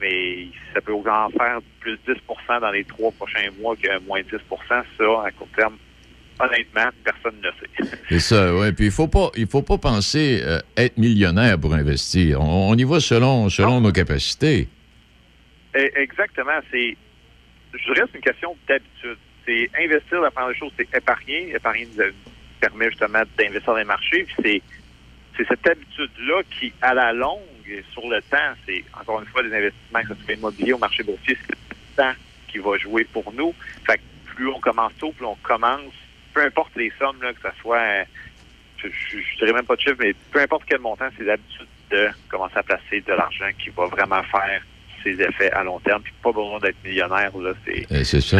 mais 0.00 0.48
ça 0.74 0.80
peut 0.80 0.92
en 0.92 1.30
faire 1.30 1.60
plus 1.80 1.98
10 2.06 2.14
dans 2.60 2.70
les 2.70 2.84
trois 2.84 3.10
prochains 3.12 3.50
mois 3.60 3.76
que 3.76 3.98
moins 4.00 4.20
10 4.22 4.30
Ça, 4.68 4.84
à 5.24 5.30
court 5.30 5.48
terme, 5.56 5.76
honnêtement, 6.38 6.90
personne 7.04 7.34
ne 7.40 7.48
le 7.48 7.52
sait. 7.60 7.96
C'est 8.08 8.20
ça, 8.20 8.54
oui. 8.54 8.72
Puis 8.72 8.86
il 8.86 8.90
faut 8.90 9.08
pas, 9.08 9.30
il 9.36 9.46
faut 9.46 9.62
pas 9.62 9.78
penser 9.78 10.40
euh, 10.42 10.58
être 10.76 10.98
millionnaire 10.98 11.58
pour 11.58 11.74
investir. 11.74 12.40
On, 12.40 12.70
on 12.70 12.74
y 12.74 12.84
va 12.84 13.00
selon, 13.00 13.48
selon 13.48 13.80
nos 13.80 13.92
capacités. 13.92 14.68
Eh, 15.74 15.92
Exactement. 15.96 16.60
C'est, 16.70 16.96
je 17.72 17.92
dirais, 17.92 18.06
c'est 18.10 18.18
une 18.18 18.24
question 18.24 18.56
d'habitude. 18.68 19.18
C'est 19.46 19.70
investir, 19.78 20.20
la 20.20 20.30
première 20.30 20.54
chose, 20.56 20.72
c'est 20.76 20.88
épargner. 20.96 21.54
Épargner 21.54 21.88
nous 21.96 22.04
nous 22.04 22.12
permet 22.60 22.90
justement 22.90 23.22
d'investir 23.36 23.72
dans 23.72 23.78
les 23.78 23.84
marchés. 23.84 24.24
Puis 24.24 24.34
c'est, 24.44 24.62
c'est 25.36 25.46
cette 25.48 25.66
habitude-là 25.66 26.42
qui, 26.50 26.72
à 26.80 26.94
la 26.94 27.12
longue, 27.12 27.40
et 27.66 27.84
sur 27.92 28.08
le 28.08 28.20
temps, 28.22 28.52
c'est 28.66 28.84
encore 28.98 29.20
une 29.20 29.26
fois 29.26 29.42
des 29.42 29.54
investissements, 29.54 30.02
que 30.02 30.14
ce 30.14 30.24
soit 30.24 30.34
immobilier 30.34 30.72
ou 30.72 30.78
marché 30.78 31.02
boursier, 31.02 31.36
c'est 31.40 31.52
le 31.52 31.96
temps 31.96 32.18
qui 32.48 32.58
va 32.58 32.76
jouer 32.76 33.04
pour 33.04 33.32
nous. 33.32 33.54
Fait 33.86 33.96
que 33.96 34.02
plus 34.34 34.48
on 34.48 34.60
commence 34.60 34.92
tôt, 34.98 35.12
plus 35.12 35.26
on 35.26 35.36
commence, 35.36 35.92
peu 36.34 36.44
importe 36.44 36.74
les 36.76 36.92
sommes, 36.98 37.22
là, 37.22 37.32
que 37.32 37.40
ce 37.42 37.60
soit, 37.60 38.04
je, 38.78 38.88
je, 38.88 39.18
je 39.18 39.38
dirais 39.38 39.52
même 39.52 39.66
pas 39.66 39.76
de 39.76 39.80
chiffre, 39.80 39.96
mais 39.98 40.14
peu 40.30 40.40
importe 40.40 40.64
quel 40.66 40.80
montant, 40.80 41.08
c'est 41.16 41.24
l'habitude 41.24 41.66
de 41.90 42.08
commencer 42.28 42.56
à 42.56 42.62
placer 42.62 43.00
de 43.00 43.12
l'argent 43.12 43.48
qui 43.58 43.70
va 43.70 43.86
vraiment 43.86 44.22
faire 44.24 44.62
ses 45.02 45.20
effets 45.22 45.50
à 45.52 45.62
long 45.64 45.78
terme. 45.80 46.02
Puis 46.02 46.12
pas 46.22 46.30
besoin 46.32 46.58
d'être 46.60 46.76
millionnaire, 46.84 47.30
là. 47.42 47.52
C'est, 47.66 47.86
Eh, 47.90 48.04
c'est 48.04 48.20
ça. 48.20 48.38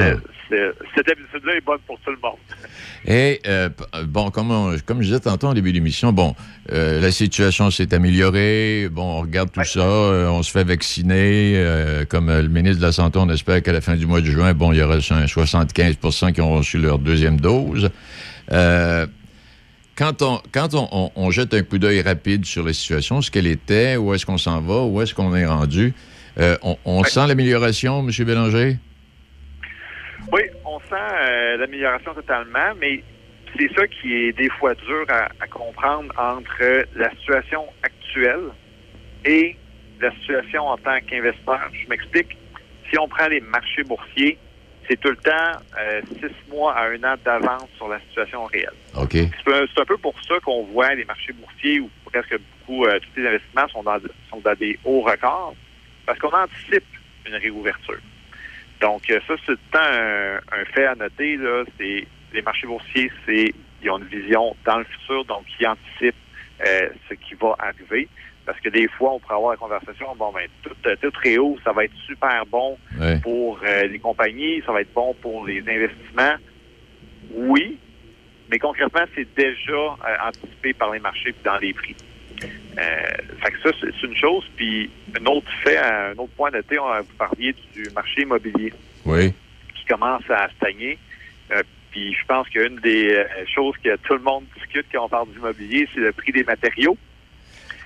cette 0.48 1.08
habitude-là 1.08 1.54
est 1.56 1.64
bonne 1.64 1.78
pour 1.86 1.98
tout 2.00 2.10
le 2.10 2.18
monde. 2.22 2.36
Et, 3.06 3.40
euh, 3.48 3.68
euh, 3.96 4.04
bon, 4.06 4.30
comme, 4.30 4.50
on- 4.52 4.76
comme 4.86 4.98
je 5.02 5.06
disais 5.08 5.20
tantôt 5.20 5.48
en 5.48 5.54
début 5.54 5.72
d'émission, 5.72 6.12
bon, 6.12 6.36
euh, 6.72 7.00
la 7.00 7.10
situation 7.10 7.70
s'est 7.70 7.92
améliorée. 7.94 8.88
Bon, 8.90 9.18
on 9.18 9.20
regarde 9.22 9.50
tout 9.50 9.64
ça. 9.64 9.80
euh, 9.80 10.28
on 10.28 10.42
se 10.42 10.50
fait 10.52 10.64
vacciner. 10.64 12.04
comme 12.08 12.28
le 12.30 12.48
ministre 12.48 12.80
de 12.80 12.86
la 12.86 12.92
Santé, 12.92 13.18
on 13.18 13.28
espère 13.30 13.62
qu'à 13.62 13.72
la 13.72 13.80
fin 13.80 13.96
du 13.96 14.06
mois 14.06 14.20
de 14.20 14.26
juin, 14.26 14.54
bon, 14.54 14.72
il 14.72 14.78
y 14.78 14.82
aura 14.82 14.94
un 14.96 15.26
75% 15.26 16.32
qui 16.32 16.40
ont 16.40 16.54
reçu 16.54 16.78
leur 16.78 16.98
deuxième 16.98 17.40
dose. 17.40 17.90
Euh, 18.52 19.06
quand 19.96 20.22
on, 20.22 20.40
quand 20.52 20.74
on, 20.74 20.88
on- 20.92 21.10
on 21.16 21.30
jette 21.30 21.54
un 21.54 21.62
coup 21.62 21.78
d'œil 21.78 22.00
rapide 22.02 22.44
sur 22.44 22.64
la 22.64 22.72
situation, 22.72 23.20
ce 23.20 23.30
qu'elle 23.30 23.46
était, 23.46 23.96
où 23.96 24.14
est-ce 24.14 24.24
qu'on 24.26 24.38
s'en 24.38 24.60
va, 24.60 24.82
où 24.84 25.00
est-ce 25.02 25.14
qu'on 25.14 25.34
est 25.34 25.46
rendu, 25.46 25.92
euh, 26.38 26.56
on, 26.62 26.76
on 26.84 27.04
sent 27.04 27.26
l'amélioration, 27.26 28.00
M. 28.00 28.24
Bélanger? 28.24 28.76
Oui, 30.32 30.42
on 30.64 30.78
sent 30.80 30.94
euh, 30.94 31.56
l'amélioration 31.58 32.14
totalement, 32.14 32.74
mais 32.80 33.02
c'est 33.56 33.72
ça 33.74 33.86
qui 33.86 34.14
est 34.14 34.32
des 34.32 34.48
fois 34.50 34.74
dur 34.74 35.04
à, 35.08 35.28
à 35.40 35.46
comprendre 35.46 36.12
entre 36.16 36.86
la 36.94 37.10
situation 37.10 37.64
actuelle 37.82 38.50
et 39.24 39.56
la 40.00 40.10
situation 40.12 40.66
en 40.68 40.76
tant 40.78 40.98
qu'investisseur. 41.06 41.60
Je 41.72 41.88
m'explique. 41.88 42.36
Si 42.90 42.98
on 42.98 43.08
prend 43.08 43.28
les 43.28 43.40
marchés 43.40 43.84
boursiers, 43.84 44.38
c'est 44.88 45.00
tout 45.00 45.10
le 45.10 45.16
temps 45.16 45.60
euh, 45.78 46.00
six 46.20 46.50
mois 46.50 46.74
à 46.74 46.88
un 46.88 47.02
an 47.04 47.14
d'avance 47.24 47.68
sur 47.76 47.88
la 47.88 48.00
situation 48.00 48.44
réelle. 48.44 48.72
OK. 48.96 49.12
C'est 49.12 49.80
un, 49.80 49.84
peu 49.86 49.96
pour 49.96 50.14
ça 50.26 50.34
qu'on 50.40 50.64
voit 50.64 50.94
les 50.94 51.04
marchés 51.04 51.32
boursiers 51.32 51.80
où 51.80 51.90
presque 52.04 52.38
beaucoup, 52.38 52.84
euh, 52.84 52.98
tous 52.98 53.20
les 53.20 53.28
investissements 53.28 53.68
sont 53.68 53.82
dans, 53.82 53.98
sont 54.30 54.40
dans 54.40 54.54
des 54.54 54.78
hauts 54.84 55.02
records 55.02 55.54
parce 56.06 56.18
qu'on 56.18 56.32
anticipe 56.32 56.84
une 57.26 57.34
réouverture. 57.34 58.00
Donc, 58.80 59.08
euh, 59.10 59.20
ça, 59.26 59.34
c'est 59.46 59.78
un, 59.78 60.38
un 60.52 60.64
fait 60.74 60.86
à 60.86 60.94
noter. 60.94 61.36
Là, 61.36 61.64
c'est 61.78 62.06
les 62.32 62.42
marchés 62.42 62.66
boursiers, 62.66 63.10
c'est 63.26 63.52
ils 63.82 63.90
ont 63.90 63.98
une 63.98 64.06
vision 64.06 64.56
dans 64.64 64.78
le 64.78 64.84
futur, 64.84 65.24
donc 65.24 65.44
ils 65.58 65.66
anticipent 65.66 66.14
euh, 66.66 66.88
ce 67.08 67.14
qui 67.14 67.34
va 67.34 67.54
arriver. 67.58 68.08
Parce 68.44 68.58
que 68.60 68.68
des 68.68 68.88
fois, 68.88 69.14
on 69.14 69.20
pourrait 69.20 69.34
avoir 69.36 69.52
la 69.52 69.56
conversation, 69.56 70.14
bon, 70.16 70.32
ben, 70.32 70.48
tout, 70.62 70.74
euh, 70.86 70.96
tout 71.00 71.10
très 71.12 71.38
haut, 71.38 71.56
ça 71.62 71.72
va 71.72 71.84
être 71.84 71.94
super 72.06 72.44
bon 72.46 72.76
pour 73.22 73.60
euh, 73.64 73.86
les 73.86 73.98
compagnies, 74.00 74.62
ça 74.66 74.72
va 74.72 74.80
être 74.80 74.92
bon 74.92 75.14
pour 75.20 75.46
les 75.46 75.60
investissements. 75.60 76.34
Oui, 77.34 77.78
mais 78.50 78.58
concrètement, 78.58 79.04
c'est 79.14 79.32
déjà 79.34 79.72
euh, 79.72 80.16
anticipé 80.24 80.72
par 80.72 80.90
les 80.92 80.98
marchés 80.98 81.30
et 81.30 81.34
dans 81.44 81.58
les 81.58 81.72
prix. 81.72 81.94
Euh, 82.78 82.82
fait 83.42 83.50
que 83.52 83.60
ça, 83.62 83.70
c'est 83.80 84.06
une 84.06 84.16
chose. 84.16 84.44
Puis, 84.56 84.90
un 85.20 85.24
autre 85.26 85.50
fait, 85.62 85.76
un 85.78 86.12
autre 86.18 86.32
point 86.36 86.50
noté, 86.50 86.78
on 86.78 86.86
a- 86.86 87.00
vous 87.00 87.14
parliez 87.18 87.54
du 87.74 87.84
marché 87.94 88.22
immobilier 88.22 88.72
Oui. 89.04 89.32
qui 89.74 89.84
commence 89.86 90.22
à 90.30 90.48
stagner. 90.56 90.98
Euh, 91.52 91.62
puis, 91.90 92.14
je 92.14 92.24
pense 92.26 92.48
qu'une 92.48 92.76
des 92.80 93.12
euh, 93.12 93.24
choses 93.54 93.74
que 93.84 93.94
tout 93.96 94.14
le 94.14 94.20
monde 94.22 94.44
discute 94.56 94.86
quand 94.92 95.04
on 95.04 95.08
parle 95.08 95.28
d'immobilier, 95.32 95.86
c'est 95.94 96.00
le 96.00 96.12
prix 96.12 96.32
des 96.32 96.44
matériaux. 96.44 96.96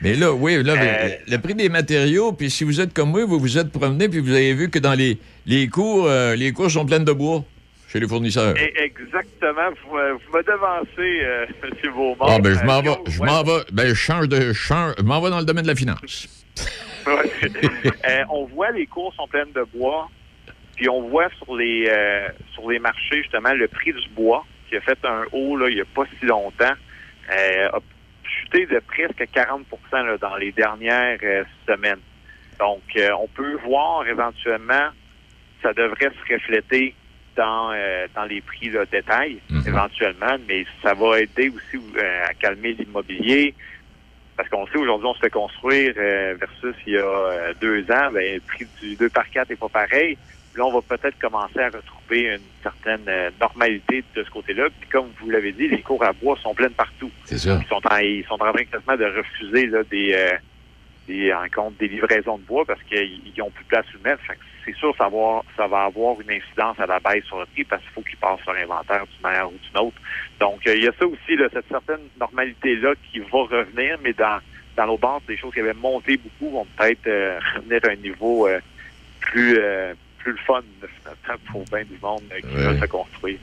Mais 0.03 0.15
là, 0.15 0.31
oui, 0.33 0.63
là, 0.63 0.75
Euh, 0.77 1.09
le 1.27 1.37
prix 1.39 1.55
des 1.55 1.69
matériaux, 1.71 2.33
puis 2.33 2.51
si 2.51 2.65
vous 2.65 2.81
êtes 2.81 2.93
comme 2.93 3.11
moi, 3.11 3.25
vous 3.25 3.41
vous 3.41 3.57
êtes 3.59 3.73
promené, 3.73 4.09
puis 4.09 4.21
vous 4.21 4.33
avez 4.33 4.53
vu 4.55 4.69
que 4.71 4.79
dans 4.79 4.93
les, 4.95 5.19
les 5.47 5.69
cours, 5.69 6.07
euh, 6.07 6.37
les 6.37 6.53
cours 6.53 6.71
sont 6.71 6.85
pleines 6.85 7.05
de 7.05 7.13
bois. 7.13 7.45
Chez 7.97 8.01
les 8.01 8.09
fournisseurs. 8.09 8.55
Exactement. 8.59 9.71
Vous, 9.89 9.97
euh, 9.97 10.13
vous 10.13 10.37
me 10.37 10.43
devancez, 10.43 11.25
euh, 11.25 11.47
M. 11.63 11.93
Beaumont. 11.95 12.17
Ah, 12.21 12.39
ben, 12.39 12.53
je 12.53 12.63
m'en 12.67 12.79
Euh, 12.79 12.83
vais. 12.83 13.11
Je 13.11 13.23
m'en 13.23 13.43
vais. 13.43 13.63
Ben, 13.73 13.89
je 13.89 13.95
change 13.95 14.29
de. 14.29 14.53
change- 14.53 14.93
je 14.99 15.03
m'en 15.03 15.19
vais 15.23 15.31
dans 15.31 15.39
le 15.39 15.47
domaine 15.47 15.63
de 15.63 15.69
la 15.69 15.75
finance. 15.75 16.29
Euh, 17.07 18.25
on 18.31 18.45
voit 18.47 18.71
les 18.73 18.87
cours 18.87 19.15
sont 19.15 19.27
pleines 19.29 19.53
de 19.55 19.65
bois, 19.75 20.09
puis 20.77 20.89
on 20.89 21.09
voit 21.09 21.29
sur 21.43 21.55
les 21.57 21.87
euh, 21.89 22.29
sur 22.53 22.69
les 22.71 22.79
marchés 22.81 23.23
justement 23.23 23.53
le 23.55 23.67
prix 23.69 23.93
du 23.93 24.09
bois 24.11 24.45
qui 24.69 24.77
a 24.77 24.81
fait 24.81 24.99
un 25.05 25.23
haut 25.33 25.57
là, 25.57 25.69
il 25.69 25.77
n'y 25.77 25.81
a 25.81 25.85
pas 25.95 26.05
si 26.19 26.27
longtemps, 26.27 26.75
euh, 27.33 27.69
a 27.73 27.79
chuté 28.25 28.67
de 28.67 28.81
presque 28.81 29.25
40 29.33 29.63
là, 29.93 30.17
dans 30.19 30.37
les 30.37 30.51
dernières 30.53 31.19
semaines. 31.67 32.01
Donc, 32.59 32.83
on 33.21 33.29
peut 33.29 33.57
voir 33.65 34.07
éventuellement, 34.09 34.89
ça 35.63 35.73
devrait 35.73 36.11
se 36.11 36.35
refléter 36.35 36.95
dans, 37.37 37.71
euh, 37.73 38.07
dans 38.15 38.25
les 38.25 38.41
prix 38.41 38.71
là, 38.71 38.85
détail, 38.91 39.39
éventuellement, 39.67 40.37
mais 40.49 40.65
ça 40.83 40.95
va 40.95 41.21
aider 41.21 41.51
aussi 41.51 41.83
euh, 41.97 42.25
à 42.25 42.35
calmer 42.35 42.73
l'immobilier. 42.73 43.55
Parce 44.37 44.49
qu'on 44.49 44.67
sait 44.67 44.79
aujourd'hui, 44.79 45.07
on 45.07 45.15
se 45.15 45.21
fait 45.21 45.31
construire 45.31 45.95
euh, 45.97 46.35
versus 46.39 46.75
il 46.87 46.95
y 46.95 46.99
a 46.99 47.55
deux 47.61 47.83
ans, 47.91 48.11
ben, 48.13 48.35
le 48.35 48.41
prix 48.41 48.67
du 48.81 48.97
2 48.97 49.09
par 49.09 49.29
4 49.31 49.51
n'est 49.51 49.57
pas 49.57 49.69
pareil. 49.69 50.19
Là, 50.57 50.65
on 50.65 50.73
va 50.73 50.97
peut-être 50.97 51.19
commencer 51.19 51.61
à 51.61 51.69
retrouver 51.69 52.35
une 52.35 52.41
certaine 52.63 53.07
normalité 53.39 54.03
de 54.15 54.25
ce 54.25 54.31
côté-là. 54.31 54.69
Puis 54.81 54.89
comme 54.89 55.11
vous 55.21 55.31
l'avez 55.31 55.53
dit, 55.53 55.69
les 55.69 55.83
cours 55.83 56.03
à 56.03 56.13
bois 56.13 56.37
sont 56.43 56.55
pleines 56.55 56.71
partout. 56.71 57.11
C'est 57.25 57.39
ça. 57.39 57.59
Ils 57.61 57.69
sont 57.69 57.81
en, 57.91 57.97
ils 57.99 58.25
sont 58.25 58.35
en 58.35 58.53
train 58.53 58.65
quasiment 58.65 58.97
de 58.97 59.05
refuser 59.05 59.67
là, 59.67 59.83
des, 59.91 60.39
des 61.07 61.33
rencontres, 61.33 61.79
des 61.79 61.89
livraisons 61.89 62.39
de 62.39 62.43
bois 62.43 62.65
parce 62.65 62.83
qu'ils 62.85 63.33
n'ont 63.39 63.51
plus 63.51 63.65
de 63.65 63.69
place 63.69 63.87
humaine. 63.95 64.17
C'est 64.65 64.75
sûr 64.77 64.95
ça 64.97 65.05
va, 65.05 65.07
avoir, 65.07 65.45
ça 65.57 65.67
va 65.67 65.85
avoir 65.85 66.21
une 66.21 66.31
incidence 66.31 66.79
à 66.81 66.87
la 66.87 66.99
baisse 66.99 67.25
sur 67.25 67.39
le 67.39 67.47
prix 67.47 67.65
parce 67.65 67.83
qu'il 67.83 67.93
faut 67.93 68.03
qu'ils 68.03 68.17
passent 68.19 68.41
sur 68.43 68.53
l'inventaire 68.53 69.05
d'une 69.07 69.23
manière 69.23 69.49
ou 69.49 69.55
d'une 69.63 69.81
autre. 69.81 69.97
Donc, 70.41 70.67
euh, 70.67 70.75
il 70.75 70.85
y 70.85 70.89
a 70.89 70.93
ça 70.99 71.07
aussi, 71.07 71.37
là, 71.37 71.47
cette 71.53 71.69
certaine 71.69 72.01
normalité-là 72.19 72.95
qui 73.11 73.21
va 73.21 73.27
revenir, 73.43 73.99
mais 74.03 74.13
dans, 74.13 74.41
dans 74.77 74.87
nos 74.87 74.99
banques, 74.99 75.23
des 75.29 75.37
choses 75.37 75.55
qui 75.55 75.61
avaient 75.61 75.73
monté 75.73 76.17
beaucoup 76.17 76.51
vont 76.51 76.67
peut-être 76.77 77.07
euh, 77.07 77.39
revenir 77.55 77.81
à 77.85 77.93
un 77.93 77.97
niveau 77.97 78.49
euh, 78.49 78.59
plus, 79.21 79.57
euh, 79.59 79.95
plus 80.19 80.33
le 80.33 80.39
fun 80.39 80.63
pour 81.51 81.65
bien 81.65 81.85
du 81.85 81.99
monde 82.03 82.23
qui 82.41 82.57
va 82.57 82.79
se 82.79 82.87
construire. 82.87 83.39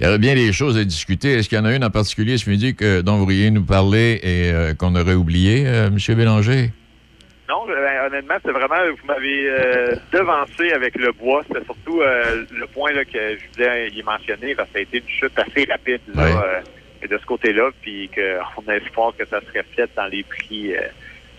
Il 0.00 0.04
y 0.04 0.08
aurait 0.08 0.18
bien 0.18 0.34
des 0.34 0.52
choses 0.52 0.78
à 0.78 0.84
discuter. 0.84 1.34
Est-ce 1.34 1.48
qu'il 1.48 1.58
y 1.58 1.60
en 1.60 1.64
a 1.64 1.74
une 1.74 1.84
en 1.84 1.90
particulier 1.90 2.38
ce 2.38 2.48
midi 2.48 2.74
que, 2.74 3.00
dont 3.00 3.16
vous 3.16 3.24
pourriez 3.24 3.50
nous 3.50 3.64
parler 3.64 4.20
et 4.22 4.52
euh, 4.52 4.74
qu'on 4.74 4.94
aurait 4.94 5.14
oublié, 5.14 5.66
euh, 5.66 5.88
M. 5.88 6.16
Bélanger? 6.16 6.70
Non, 7.48 7.64
ben, 7.66 8.06
honnêtement, 8.06 8.34
c'est 8.44 8.52
vraiment, 8.52 8.76
vous 8.90 9.06
m'avez 9.06 9.48
euh, 9.48 9.94
devancé 10.12 10.70
avec 10.72 10.94
le 10.96 11.12
bois. 11.12 11.42
C'était 11.46 11.64
surtout 11.64 12.02
euh, 12.02 12.44
le 12.50 12.66
point 12.66 12.92
là, 12.92 13.06
que 13.06 13.38
je 13.38 13.44
voulais 13.54 13.88
y 13.88 14.02
mentionner, 14.02 14.54
parce 14.54 14.68
que 14.68 14.74
ça 14.74 14.78
a 14.80 14.82
été 14.82 14.98
une 14.98 15.08
chute 15.08 15.38
assez 15.38 15.64
rapide 15.64 16.02
là, 16.14 16.24
euh, 16.24 17.06
de 17.06 17.16
ce 17.16 17.24
côté-là, 17.24 17.70
puis 17.80 18.10
qu'on 18.14 18.68
a 18.68 18.76
espoir 18.76 19.14
que 19.16 19.24
ça 19.24 19.40
se 19.40 19.46
reflète 19.46 19.90
dans 19.96 20.08
les 20.08 20.24
prix 20.24 20.76
euh, 20.76 20.80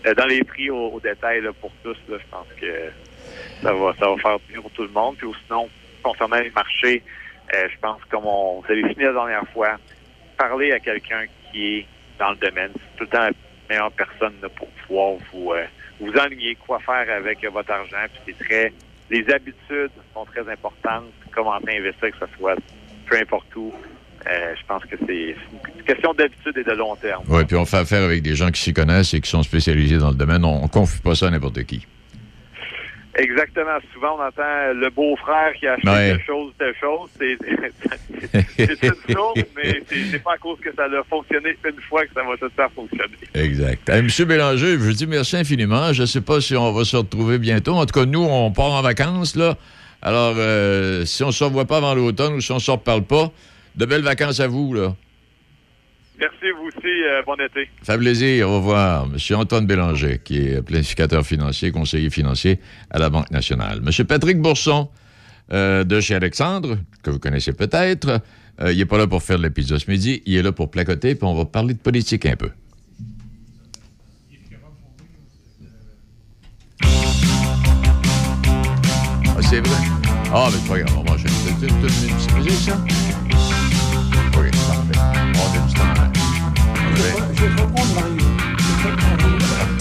euh, 0.06 0.14
dans 0.14 0.26
les 0.26 0.42
prix 0.42 0.68
au, 0.70 0.88
au 0.88 0.98
détail 1.00 1.42
là, 1.42 1.52
pour 1.52 1.70
tous. 1.84 1.96
Là, 2.08 2.16
je 2.18 2.30
pense 2.30 2.48
que 2.60 2.90
ça 3.62 3.72
va, 3.72 3.94
ça 4.00 4.08
va 4.08 4.16
faire 4.16 4.38
bien 4.48 4.60
pour 4.62 4.70
tout 4.72 4.82
le 4.82 4.88
monde. 4.88 5.16
Puis 5.16 5.28
sinon, 5.46 5.68
concernant 6.02 6.40
les 6.40 6.50
marchés, 6.50 7.04
euh, 7.54 7.68
je 7.72 7.78
pense, 7.80 8.02
comme 8.10 8.26
on 8.26 8.60
vous 8.60 8.72
avez 8.72 8.82
fini 8.88 9.04
la 9.04 9.12
dernière 9.12 9.48
fois, 9.52 9.76
parler 10.36 10.72
à 10.72 10.80
quelqu'un 10.80 11.26
qui 11.52 11.76
est 11.76 11.86
dans 12.18 12.30
le 12.30 12.36
domaine, 12.36 12.72
c'est 12.74 12.96
tout 12.96 13.04
le 13.04 13.10
temps 13.10 13.26
la 13.26 13.32
meilleure 13.68 13.92
personne 13.92 14.34
là, 14.42 14.48
pour 14.48 14.66
pouvoir 14.68 15.14
vous, 15.32 15.52
euh, 15.52 15.64
vous 16.00 16.12
enligner 16.12 16.56
quoi 16.66 16.78
faire 16.80 17.06
avec 17.14 17.44
euh, 17.44 17.50
votre 17.50 17.70
argent. 17.70 17.96
Puis 18.12 18.34
c'est 18.38 18.44
très, 18.44 18.72
les 19.10 19.28
habitudes 19.30 19.90
sont 20.14 20.24
très 20.24 20.48
importantes. 20.50 21.12
Comment 21.32 21.54
investir, 21.54 22.10
que 22.10 22.26
ce 22.26 22.36
soit 22.38 22.56
peu 23.06 23.16
importe 23.16 23.54
où. 23.56 23.72
Euh, 24.26 24.54
je 24.54 24.66
pense 24.66 24.84
que 24.84 24.96
c'est 25.06 25.34
une 25.76 25.82
question 25.84 26.12
d'habitude 26.12 26.56
et 26.58 26.64
de 26.64 26.72
long 26.72 26.94
terme. 26.96 27.24
Oui, 27.28 27.42
puis 27.46 27.56
on 27.56 27.64
fait 27.64 27.78
affaire 27.78 28.02
avec 28.02 28.22
des 28.22 28.34
gens 28.34 28.50
qui 28.50 28.60
s'y 28.60 28.74
connaissent 28.74 29.14
et 29.14 29.20
qui 29.20 29.30
sont 29.30 29.42
spécialisés 29.42 29.96
dans 29.96 30.10
le 30.10 30.14
domaine. 30.14 30.44
On 30.44 30.62
ne 30.62 30.68
confie 30.68 31.00
pas 31.00 31.14
ça 31.14 31.28
à 31.28 31.30
n'importe 31.30 31.64
qui. 31.64 31.86
Exactement. 33.20 33.78
Souvent, 33.92 34.16
on 34.18 34.22
entend 34.26 34.72
le 34.74 34.88
beau-frère 34.90 35.52
qui 35.58 35.66
a 35.66 35.74
acheté 35.74 35.88
Ouais. 35.88 36.10
telle 36.12 36.24
chose, 36.24 36.52
telle 36.58 36.74
chose. 36.80 37.08
C'est 37.18 38.82
une 38.82 39.14
chose, 39.14 39.44
mais 39.56 39.82
c'est 39.88 40.22
pas 40.22 40.34
à 40.34 40.38
cause 40.38 40.58
que 40.60 40.74
ça 40.74 40.84
a 40.84 41.02
fonctionné 41.08 41.56
une 41.64 41.80
fois 41.88 42.04
que 42.06 42.12
ça 42.14 42.22
va 42.22 42.36
tout 42.36 42.44
le 42.44 42.50
temps 42.50 42.68
fonctionner. 42.74 43.16
Exact. 43.34 43.88
Hey, 43.88 44.02
Monsieur 44.02 44.24
Bélanger, 44.24 44.72
je 44.72 44.76
vous 44.76 44.92
dis 44.92 45.06
merci 45.06 45.36
infiniment. 45.36 45.92
Je 45.92 46.02
ne 46.02 46.06
sais 46.06 46.20
pas 46.20 46.40
si 46.40 46.56
on 46.56 46.72
va 46.72 46.84
se 46.84 46.96
retrouver 46.96 47.38
bientôt. 47.38 47.74
En 47.74 47.86
tout 47.86 47.98
cas, 47.98 48.06
nous, 48.06 48.22
on 48.22 48.50
part 48.52 48.72
en 48.72 48.82
vacances, 48.82 49.36
là. 49.36 49.56
Alors, 50.02 50.34
euh, 50.38 51.04
si 51.04 51.22
on 51.22 51.28
ne 51.28 51.32
se 51.32 51.44
revoit 51.44 51.66
pas 51.66 51.76
avant 51.78 51.94
l'automne 51.94 52.34
ou 52.34 52.40
si 52.40 52.52
on 52.52 52.56
ne 52.56 52.60
se 52.60 52.70
reparle 52.70 53.02
pas, 53.02 53.30
de 53.76 53.84
belles 53.84 54.02
vacances 54.02 54.40
à 54.40 54.46
vous, 54.48 54.72
là. 54.74 54.94
Merci, 56.20 56.50
vous 56.56 56.66
aussi. 56.68 56.86
euh, 56.86 57.22
bon 57.24 57.34
été. 57.36 57.68
Ça 57.82 57.94
fait 57.94 57.98
plaisir. 57.98 58.48
Au 58.50 58.56
revoir. 58.56 59.06
Monsieur 59.08 59.36
Antoine 59.36 59.66
Bélanger, 59.66 60.20
qui 60.22 60.38
est 60.38 60.62
planificateur 60.62 61.24
financier, 61.24 61.70
conseiller 61.72 62.10
financier 62.10 62.60
à 62.90 62.98
la 62.98 63.08
Banque 63.08 63.30
nationale. 63.30 63.80
Monsieur 63.80 64.04
Patrick 64.04 64.38
Bourson, 64.38 64.88
euh, 65.52 65.82
de 65.84 66.00
chez 66.00 66.14
Alexandre, 66.14 66.76
que 67.02 67.10
vous 67.10 67.18
connaissez 67.18 67.52
peut-être, 67.54 68.20
euh, 68.60 68.70
il 68.72 68.78
n'est 68.78 68.84
pas 68.84 68.98
là 68.98 69.06
pour 69.06 69.22
faire 69.22 69.38
de 69.38 69.48
pizza 69.48 69.78
ce 69.78 69.90
midi. 69.90 70.22
Il 70.26 70.36
est 70.36 70.42
là 70.42 70.52
pour 70.52 70.70
placoter, 70.70 71.14
puis 71.14 71.24
on 71.26 71.34
va 71.34 71.46
parler 71.46 71.72
de 71.74 71.78
politique 71.78 72.26
un 72.26 72.36
peu. 72.36 72.50
Ah, 79.26 79.42
c'est? 79.42 79.62
Ah, 80.32 80.48
mais 80.50 80.58
c'est 80.62 80.68
pas 80.68 80.78
grave. 80.80 80.98
On 80.98 81.02
va 81.02 81.14
enchaîner. 81.14 81.34
Tu- 81.60 81.66
tu- 81.66 81.72
tu- 81.72 81.86
tu- 81.86 82.14
C'est 82.18 82.34
musique? 82.34 82.70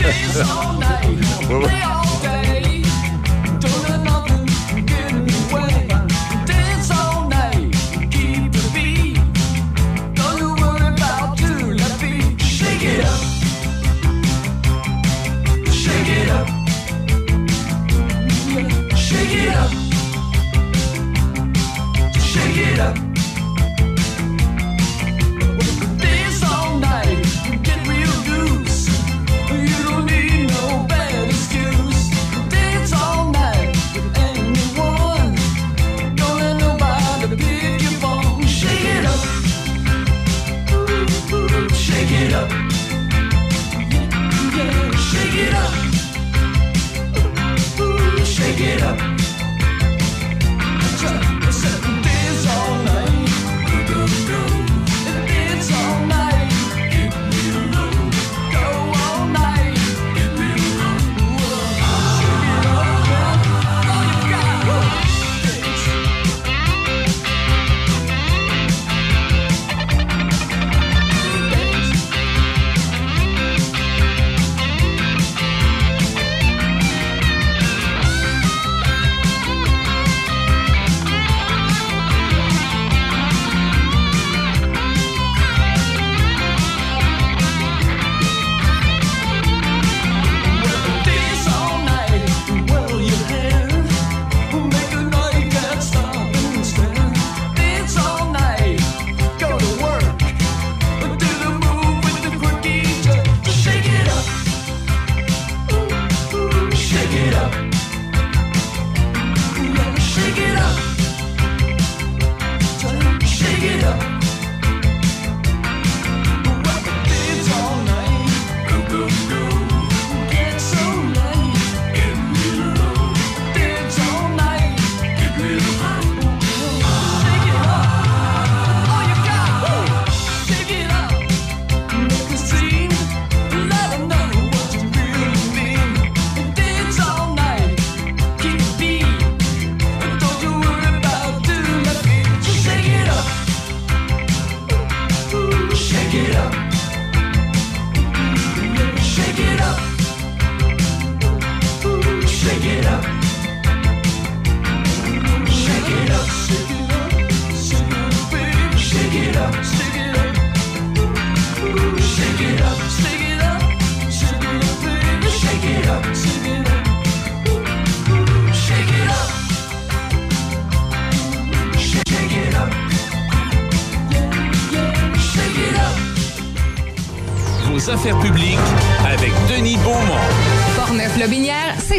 Ouais, 1.49 1.98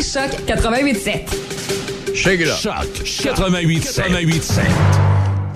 c'est 0.01 0.21
Choc 0.21 0.31
88.7. 0.47 2.15
Shake 2.15 2.41
it 2.41 2.49
up. 2.49 2.57
Choc 3.05 3.35
88 3.35 3.93
88 3.97 4.61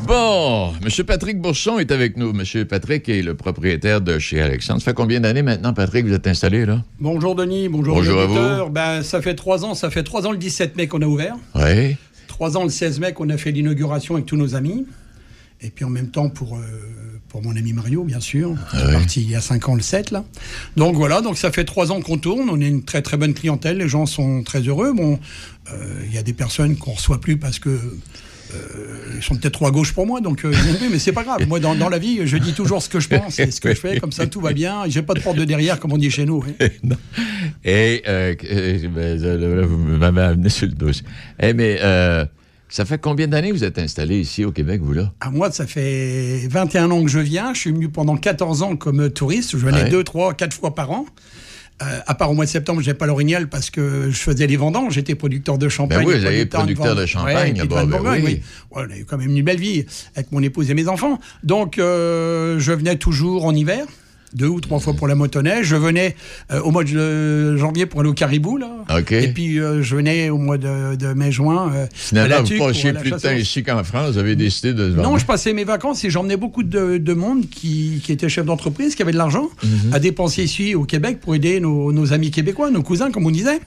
Bon, 0.07 0.73
M. 0.83 1.05
Patrick 1.07 1.41
Bourson 1.41 1.79
est 1.79 1.91
avec 1.91 2.17
nous. 2.19 2.31
M. 2.31 2.65
Patrick 2.67 3.09
est 3.09 3.23
le 3.23 3.35
propriétaire 3.35 4.03
de 4.03 4.19
chez 4.19 4.41
Alexandre. 4.41 4.81
Ça 4.81 4.87
fait 4.87 4.95
combien 4.95 5.21
d'années 5.21 5.43
maintenant, 5.43 5.73
Patrick, 5.73 6.05
vous 6.05 6.13
êtes 6.13 6.27
installé 6.27 6.67
là? 6.67 6.83
Bonjour 7.01 7.35
Denis, 7.35 7.69
bonjour, 7.69 7.97
Bonjour 7.97 8.21
à 8.21 8.27
vous. 8.27 8.71
Ben, 8.71 9.03
ça 9.03 9.23
fait 9.23 9.35
trois 9.35 9.65
ans, 9.65 9.75
ça 9.75 9.89
fait 9.91 10.03
trois 10.03 10.27
ans 10.27 10.33
le 10.33 10.37
17 10.39 10.77
mai 10.77 10.89
qu'on 10.89 11.01
a 11.01 11.07
ouvert. 11.07 11.37
Oui. 11.55 11.97
Trois 12.29 12.57
ans 12.59 12.65
le 12.65 12.71
16 12.71 13.01
mai 13.01 13.13
qu'on 13.15 13.31
a 13.31 13.39
fait 13.39 13.51
l'inauguration 13.51 14.15
avec 14.15 14.27
tous 14.27 14.37
nos 14.37 14.55
amis. 14.55 14.87
Et 15.63 15.71
puis 15.71 15.87
en 15.87 15.91
même 15.91 16.11
temps 16.11 16.29
pour, 16.29 16.57
euh, 16.57 16.61
pour 17.35 17.43
mon 17.43 17.57
ami 17.57 17.73
Mario, 17.73 18.05
bien 18.05 18.21
sûr. 18.21 18.55
Ah 18.71 18.77
qui 18.77 18.77
est 18.77 18.93
parti 18.93 19.21
il 19.23 19.29
y 19.29 19.35
a 19.35 19.41
cinq 19.41 19.69
ans 19.69 19.75
le 19.75 19.83
7 19.83 20.13
là. 20.13 20.23
Donc 20.77 20.95
voilà, 20.95 21.21
donc 21.21 21.37
ça 21.37 21.51
fait 21.51 21.65
trois 21.65 21.91
ans 21.91 22.01
qu'on 22.01 22.17
tourne. 22.17 22.49
On 22.49 22.61
est 22.61 22.69
une 22.69 22.85
très 22.85 23.03
très 23.03 23.17
bonne 23.17 23.35
clientèle. 23.35 23.79
Les 23.79 23.89
gens 23.89 24.07
sont 24.07 24.45
très 24.45 24.61
heureux. 24.61 24.93
Bon, 24.93 25.19
euh, 25.73 26.05
il 26.07 26.15
y 26.15 26.19
a 26.19 26.23
des 26.23 26.33
personnes 26.33 26.77
qu'on 26.77 26.93
reçoit 26.93 27.21
plus 27.21 27.37
parce 27.37 27.59
que 27.59 27.71
euh, 27.71 28.57
ils 29.17 29.23
sont 29.23 29.35
peut-être 29.35 29.55
trop 29.55 29.67
à 29.67 29.73
gauche 29.73 29.93
pour 29.95 30.07
moi, 30.07 30.21
donc 30.21 30.45
euh, 30.45 30.55
mais 30.93 31.01
c'est 31.01 31.11
pas 31.11 31.25
grave. 31.25 31.45
Moi, 31.49 31.59
dans, 31.59 31.75
dans 31.75 31.89
la 31.89 31.99
vie, 31.99 32.25
je 32.25 32.37
dis 32.37 32.53
toujours 32.53 32.81
ce 32.81 32.89
que 32.89 33.01
je 33.01 33.09
pense 33.09 33.37
et 33.41 33.51
ce 33.51 33.61
que 33.61 33.71
je 33.71 33.81
fais, 33.81 33.99
comme 33.99 34.13
ça 34.13 34.29
tout 34.29 34.41
va 34.41 34.53
bien. 34.53 34.85
J'ai 34.87 35.03
pas 35.03 35.15
de 35.15 35.21
porte 35.21 35.37
de 35.37 35.45
derrière, 35.45 35.81
comme 35.81 35.93
on 35.93 35.99
dit 35.99 36.13
chez 36.13 36.27
nous. 36.27 36.45
Et 37.65 38.03
euh, 38.07 38.37
euh, 38.49 38.89
ben, 38.89 39.67
vous 39.67 39.79
m'avez 39.99 40.23
amené 40.23 40.51
sur 40.51 40.69
le 40.69 40.75
dos. 40.75 40.93
Eh, 41.41 41.53
mais 41.53 41.79
euh, 41.83 42.27
ça 42.75 42.85
fait 42.85 42.99
combien 43.01 43.29
d'années 43.29 43.51
que 43.51 43.55
vous 43.55 43.63
êtes 43.63 43.79
installé 43.79 44.19
ici 44.19 44.45
au 44.45 44.51
Québec, 44.51 44.81
vous 44.83 44.95
là? 44.95 45.13
À 45.21 45.31
moi, 45.31 45.53
ça 45.53 45.65
fait 45.65 46.49
21 46.51 46.91
ans 46.91 47.05
que 47.05 47.09
je 47.11 47.21
viens. 47.21 47.55
Je 47.55 47.61
suis 47.61 47.71
venu 47.71 47.89
pendant 47.89 48.17
14 48.17 48.63
ans 48.63 48.75
comme 48.75 49.11
touriste. 49.11 49.53
Je 49.53 49.59
venais 49.65 49.85
Ouais. 49.85 49.91
deux, 49.91 50.03
trois, 50.03 50.35
quatre 50.35 50.55
fois 50.57 50.75
par 50.75 50.91
an. 50.91 51.07
Euh, 51.83 52.01
à 52.07 52.15
part 52.17 52.33
au 52.33 52.35
mois 52.35 52.47
de 52.47 52.51
septembre, 52.51 52.81
j'ai 52.83 52.95
pas 52.95 53.07
l'orignal 53.07 53.49
parce 53.49 53.71
que 53.71 54.11
je 54.11 54.17
faisais 54.19 54.49
les 54.49 54.57
vendanges. 54.57 54.95
J'étais 54.95 55.15
producteur 55.15 55.57
de 55.57 55.69
champagne. 55.69 56.01
Ben 56.05 56.05
oui, 56.05 56.19
vous 56.19 56.25
avez 56.27 56.47
producteur 56.47 56.97
de 56.97 57.07
champagne 57.07 57.53
Ouais, 57.53 57.63
de 57.63 57.65
ben 57.69 57.85
Bourgogne, 57.87 58.23
oui. 58.25 58.41
oui. 58.73 58.77
Ouais, 58.77 58.85
on 58.89 58.93
a 58.93 58.97
eu 58.99 59.05
quand 59.05 59.19
même 59.19 59.31
une 59.37 59.45
belle 59.45 59.61
vie 59.61 59.85
avec 60.17 60.33
mon 60.33 60.43
épouse 60.43 60.69
et 60.69 60.75
mes 60.75 60.89
enfants. 60.89 61.21
Donc, 61.45 61.79
euh, 61.79 62.59
je 62.59 62.73
venais 62.73 62.97
toujours 62.97 63.45
en 63.45 63.55
hiver. 63.55 63.87
Deux 64.35 64.49
ou 64.49 64.61
trois 64.61 64.81
fois 64.81 64.95
pour 64.95 65.07
la 65.09 65.15
motoneige. 65.15 65.67
Je 65.67 65.77
venais 65.77 66.17
euh, 66.53 66.61
au 66.63 66.71
mois 66.71 66.85
de 66.85 67.57
janvier 67.57 67.87
pour 67.87 68.01
aller 68.01 68.09
au 68.11 68.15
Caribou, 68.15 68.57
là. 68.57 68.69
Et 69.23 69.29
puis, 69.29 69.59
euh, 69.61 69.83
je 69.83 69.97
venais 69.97 70.29
au 70.31 70.39
mois 70.39 70.59
de, 70.59 70.97
de 70.97 71.13
mai-juin. 71.13 71.71
euh, 71.75 71.87
Finalement, 71.95 72.43
vous 72.43 72.59
passiez 72.59 72.93
plus 72.93 73.11
de 73.13 73.17
temps 73.19 73.31
ici 73.33 73.63
qu'en 73.63 73.83
France. 73.85 74.13
Vous 74.13 74.19
avez 74.19 74.37
décidé 74.37 74.73
de... 74.75 74.89
non, 74.89 75.19
je 75.19 75.25
passais 75.27 75.53
mes 75.53 75.65
vacances 75.65 76.05
et 76.05 76.11
j'emmenais 76.11 76.37
beaucoup 76.37 76.63
de, 76.63 76.99
de 76.99 77.15
monde 77.15 77.49
qui, 77.49 78.01
qui 78.05 78.13
était 78.13 78.29
chef 78.29 78.45
d'entreprise, 78.47 78.95
qui 78.95 79.03
avait 79.03 79.13
de 79.13 79.19
l'argent 79.19 79.49
Mhm. 79.63 79.93
à 79.95 79.99
dépenser 79.99 80.43
ici 80.43 80.75
au 80.75 80.85
Québec 80.85 81.19
pour 81.21 81.35
aider 81.35 81.61
nos, 81.61 81.93
nos 81.93 82.13
amis 82.13 82.31
québécois, 82.31 82.71
nos 82.71 82.83
cousins, 82.83 83.11
comme 83.11 83.27
on 83.27 83.31
disait. 83.31 83.61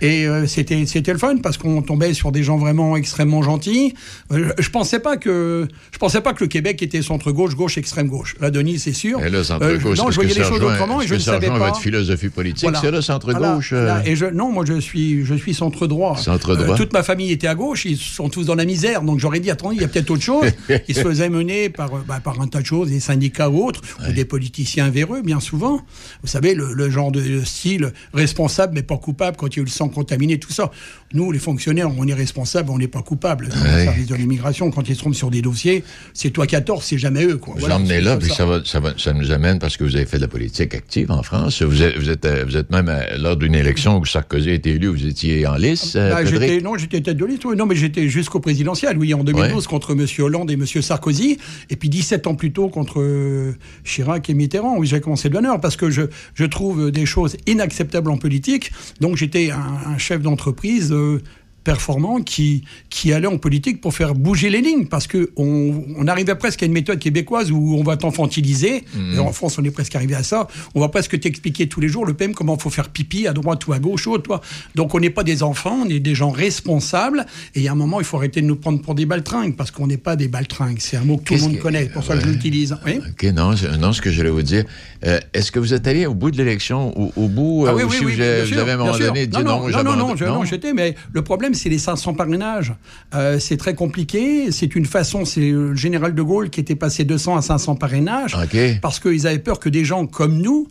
Et 0.00 0.26
euh, 0.26 0.46
c'était 0.46 0.84
c'était 0.86 1.12
le 1.12 1.18
fun 1.18 1.36
parce 1.42 1.56
qu'on 1.56 1.82
tombait 1.82 2.14
sur 2.14 2.30
des 2.32 2.42
gens 2.42 2.56
vraiment 2.58 2.96
extrêmement 2.96 3.42
gentils. 3.42 3.94
Euh, 4.32 4.50
je, 4.58 4.64
je 4.64 4.70
pensais 4.70 4.98
pas 5.00 5.16
que 5.16 5.66
je 5.92 5.98
pensais 5.98 6.20
pas 6.20 6.32
que 6.34 6.42
le 6.44 6.48
Québec 6.48 6.82
était 6.82 7.02
centre 7.02 7.32
gauche, 7.32 7.54
gauche, 7.56 7.78
extrême 7.78 8.08
gauche. 8.08 8.36
Là, 8.40 8.50
Denis, 8.50 8.78
c'est 8.78 8.92
sûr. 8.92 9.22
Et 9.24 9.30
là, 9.30 9.38
Euh, 9.38 9.44
centre-gauche, 9.44 9.98
non, 9.98 10.08
est-ce 10.08 10.09
je 10.10 10.14
voyais 10.16 10.34
les 10.34 10.42
choses 10.44 10.62
autrement 10.62 11.00
et 11.02 11.06
je 11.06 11.14
ne 11.14 11.18
savais 11.18 11.48
pas. 11.48 11.58
votre 11.58 11.80
philosophie 11.80 12.28
politique? 12.28 12.62
Voilà. 12.62 12.80
C'est 12.80 12.90
là, 12.90 13.02
centre-gauche? 13.02 13.70
Voilà, 13.72 13.84
euh, 13.84 13.94
voilà. 13.96 14.08
Et 14.08 14.16
je, 14.16 14.26
non, 14.26 14.50
moi, 14.52 14.64
je 14.66 14.80
suis, 14.80 15.24
je 15.24 15.34
suis 15.34 15.54
centre 15.54 15.86
droit. 15.86 16.16
Centre 16.16 16.56
droit. 16.56 16.74
Euh, 16.74 16.76
toute 16.76 16.92
ma 16.92 17.02
famille 17.02 17.32
était 17.32 17.46
à 17.46 17.54
gauche. 17.54 17.84
Ils 17.84 17.96
sont 17.98 18.28
tous 18.28 18.44
dans 18.44 18.54
la 18.54 18.64
misère. 18.64 19.02
Donc 19.02 19.18
j'aurais 19.18 19.40
dit, 19.40 19.50
attendez, 19.50 19.76
il 19.76 19.82
y 19.82 19.84
a 19.84 19.88
peut-être 19.88 20.10
autre 20.10 20.22
chose. 20.22 20.46
Ils 20.88 20.94
se 20.94 21.00
faisaient 21.02 21.28
mener 21.28 21.68
par, 21.70 21.94
euh, 21.94 22.00
bah, 22.06 22.20
par 22.22 22.40
un 22.40 22.46
tas 22.46 22.60
de 22.60 22.66
choses, 22.66 22.90
des 22.90 23.00
syndicats 23.00 23.48
ou 23.50 23.64
autres, 23.64 23.80
ou 24.08 24.12
des 24.12 24.24
politiciens 24.24 24.90
véreux, 24.90 25.22
bien 25.22 25.40
souvent. 25.40 25.80
Vous 26.22 26.28
savez, 26.28 26.54
le, 26.54 26.72
le 26.72 26.90
genre 26.90 27.12
de 27.12 27.42
style 27.44 27.92
responsable 28.14 28.72
mais 28.74 28.82
pas 28.82 28.96
coupable 28.98 29.36
quand 29.36 29.46
il 29.48 29.56
y 29.56 29.60
a 29.60 29.62
eu 29.62 29.66
le 29.66 29.70
sang 29.70 29.88
contaminé, 29.88 30.38
tout 30.38 30.52
ça. 30.52 30.70
Nous, 31.12 31.32
les 31.32 31.38
fonctionnaires, 31.38 31.90
on 31.98 32.06
est 32.06 32.14
responsable, 32.14 32.70
on 32.70 32.78
n'est 32.78 32.86
pas 32.88 33.02
coupable. 33.02 33.48
Dans 33.48 33.56
le 33.64 33.70
Ouais. 33.70 33.84
service 33.84 34.06
de 34.06 34.14
l'immigration, 34.14 34.70
quand 34.70 34.88
ils 34.88 34.94
se 34.94 35.00
trompent 35.00 35.14
sur 35.14 35.30
des 35.30 35.42
dossiers, 35.42 35.84
c'est 36.14 36.30
toi 36.30 36.46
14, 36.46 36.84
c'est 36.84 36.98
jamais 36.98 37.24
eux. 37.24 37.36
Quoi. 37.36 37.54
Vous 37.54 37.60
Voilà, 37.60 37.76
emmenez 37.76 38.00
là, 38.00 38.16
puis 38.16 38.30
ça, 38.30 38.44
va, 38.46 38.60
ça, 38.64 38.80
va- 38.80 38.94
ça 38.96 39.12
nous 39.12 39.30
amène 39.30 39.58
parce 39.58 39.76
que 39.76 39.84
vous 39.84 39.96
avez 39.96 39.99
fait 40.06 40.16
de 40.18 40.22
la 40.22 40.28
politique 40.28 40.74
active 40.74 41.10
en 41.10 41.22
France? 41.22 41.62
Vous 41.62 41.82
êtes, 41.82 41.96
vous 41.98 42.10
êtes, 42.10 42.24
euh, 42.24 42.44
vous 42.46 42.56
êtes 42.56 42.70
même 42.70 42.88
euh, 42.88 43.16
lors 43.18 43.36
d'une 43.36 43.54
élection 43.54 43.98
où 43.98 44.04
Sarkozy 44.04 44.50
a 44.50 44.54
été 44.54 44.70
élu, 44.70 44.88
vous 44.88 45.06
étiez 45.06 45.46
en 45.46 45.56
lice, 45.56 45.94
euh, 45.96 46.10
Bah, 46.10 46.16
Patrick? 46.22 46.40
j'étais, 46.40 46.60
non, 46.60 46.76
j'étais 46.76 47.00
tête 47.00 47.16
de 47.16 47.24
liste. 47.26 47.44
oui. 47.44 47.56
Non, 47.56 47.66
mais 47.66 47.76
j'étais 47.76 48.08
jusqu'au 48.08 48.40
présidentiel, 48.40 48.96
oui, 48.98 49.12
en 49.14 49.24
2012 49.24 49.54
Ouais. 49.56 49.64
contre 49.68 49.92
M. 49.92 50.06
Hollande 50.18 50.50
et 50.50 50.54
M. 50.54 50.66
Sarkozy. 50.66 51.38
Et 51.70 51.76
puis 51.76 51.88
17 51.88 52.26
ans 52.26 52.34
plus 52.34 52.52
tôt 52.52 52.68
contre 52.68 53.52
Chirac 53.84 54.28
et 54.30 54.34
Mitterrand. 54.34 54.76
Oui, 54.78 54.86
j'ai 54.86 55.00
commencé 55.00 55.28
de 55.28 55.34
l'honneur 55.34 55.60
parce 55.60 55.76
que 55.76 55.90
je, 55.90 56.02
je 56.34 56.44
trouve 56.44 56.90
des 56.90 57.06
choses 57.06 57.36
inacceptables 57.46 58.10
en 58.10 58.16
politique. 58.18 58.72
Donc 59.00 59.16
j'étais 59.16 59.50
un, 59.50 59.90
un 59.92 59.98
chef 59.98 60.22
d'entreprise. 60.22 60.92
euh, 60.92 61.20
performant 61.64 62.20
qui, 62.22 62.64
qui 62.88 63.12
allait 63.12 63.26
en 63.26 63.38
politique 63.38 63.80
pour 63.80 63.94
faire 63.94 64.14
bouger 64.14 64.50
les 64.50 64.60
lignes. 64.60 64.86
Parce 64.86 65.06
que 65.06 65.30
on, 65.36 66.06
arrivait 66.06 66.34
presque 66.34 66.62
à 66.62 66.66
une 66.66 66.72
méthode 66.72 66.98
québécoise 66.98 67.50
où 67.52 67.76
on 67.78 67.82
va 67.82 67.96
t'enfantiliser. 67.96 68.84
Et 69.14 69.18
en 69.18 69.32
France 69.32 69.58
on 69.58 69.64
est 69.64 69.70
presque 69.70 69.94
arrivé 69.94 70.14
à 70.14 70.22
ça. 70.22 70.48
On 70.74 70.80
va 70.80 70.88
presque 70.88 71.18
t'expliquer 71.20 71.68
tous 71.68 71.80
les 71.80 71.88
jours 71.88 72.06
le 72.06 72.14
PM 72.14 72.34
comment 72.34 72.56
faut 72.58 72.70
faire 72.70 72.88
pipi 72.88 73.26
à 73.26 73.32
droite 73.32 73.66
ou 73.66 73.72
à 73.72 73.78
gauche. 73.78 74.06
Ou 74.06 74.18
toi. 74.18 74.40
Donc 74.74 74.94
on 74.94 75.00
n'est 75.00 75.10
pas 75.10 75.24
des 75.24 75.42
enfants 75.42 75.78
on 75.84 75.88
est 75.88 76.00
des 76.00 76.14
gens 76.14 76.30
responsables. 76.30 77.26
Et 77.54 77.60
il 77.60 77.62
y 77.62 77.68
a 77.68 77.72
un 77.72 77.76
moment 77.76 78.00
il 78.00 78.06
faut 78.06 78.16
arrêter 78.16 78.40
de 78.40 78.46
nous 78.46 78.56
prendre 78.56 78.80
pour 78.82 78.94
des 78.94 79.06
baltringues 79.06 79.56
parce 79.56 79.70
qu'on 79.70 79.86
n'est 79.86 79.96
pas 79.96 80.16
des 80.16 80.28
baltringues. 80.28 80.78
C'est 80.80 80.96
un 80.96 81.04
mot 81.04 81.16
que 81.18 81.24
tout 81.24 81.34
le 81.34 81.40
monde 81.40 81.56
que- 81.56 81.62
connaît 81.62 81.86
pour 81.86 82.04
ça 82.04 82.14
que 82.16 82.20
je 82.22 82.26
l'utilise. 82.28 82.76
Oui. 82.86 82.98
OK, 83.10 83.24
non, 83.34 83.54
non, 83.78 83.92
ce 83.92 84.00
que 84.00 84.10
j'allais 84.10 84.30
vous 84.30 84.42
dire. 84.42 84.64
euh, 85.06 85.18
Est-ce 85.34 85.52
que 85.52 85.58
vous 85.58 85.74
êtes 85.74 85.86
allé 85.86 86.06
au 86.06 86.14
bout 86.14 86.30
de 86.30 86.36
l'élection, 86.36 86.96
au, 86.98 87.12
au 87.16 87.28
bout, 87.28 87.64
Ah 87.66 87.70
euh, 87.70 87.74
oui, 87.76 87.82
ou 87.84 87.88
oui, 87.88 87.96
si 87.98 88.04
oui, 88.04 88.12
vous, 88.12 88.18
vous 88.52 88.58
avez 88.58 88.70
à 88.70 88.74
un 88.74 88.76
moment 88.76 88.96
donné 88.98 89.26
dit 89.26 89.36
non, 89.38 89.68
non, 89.68 89.96
non, 89.96 90.16
je- 90.16 90.24
non, 90.24 90.44
j'étais, 90.44 90.72
mais 90.72 90.94
le 91.12 91.22
problème, 91.22 91.49
c'est 91.54 91.68
les 91.68 91.78
500 91.78 92.14
parrainages. 92.14 92.74
Euh, 93.14 93.38
c'est 93.38 93.56
très 93.56 93.74
compliqué. 93.74 94.50
C'est 94.52 94.74
une 94.74 94.86
façon, 94.86 95.24
c'est 95.24 95.50
le 95.50 95.74
général 95.74 96.14
de 96.14 96.22
Gaulle 96.22 96.50
qui 96.50 96.60
était 96.60 96.76
passé 96.76 97.04
200 97.04 97.36
à 97.36 97.42
500 97.42 97.76
parrainages. 97.76 98.34
Parce 98.80 99.00
qu'ils 99.00 99.26
avaient 99.26 99.38
peur 99.38 99.60
que 99.60 99.68
des 99.68 99.84
gens 99.84 100.06
comme 100.06 100.38
nous, 100.38 100.68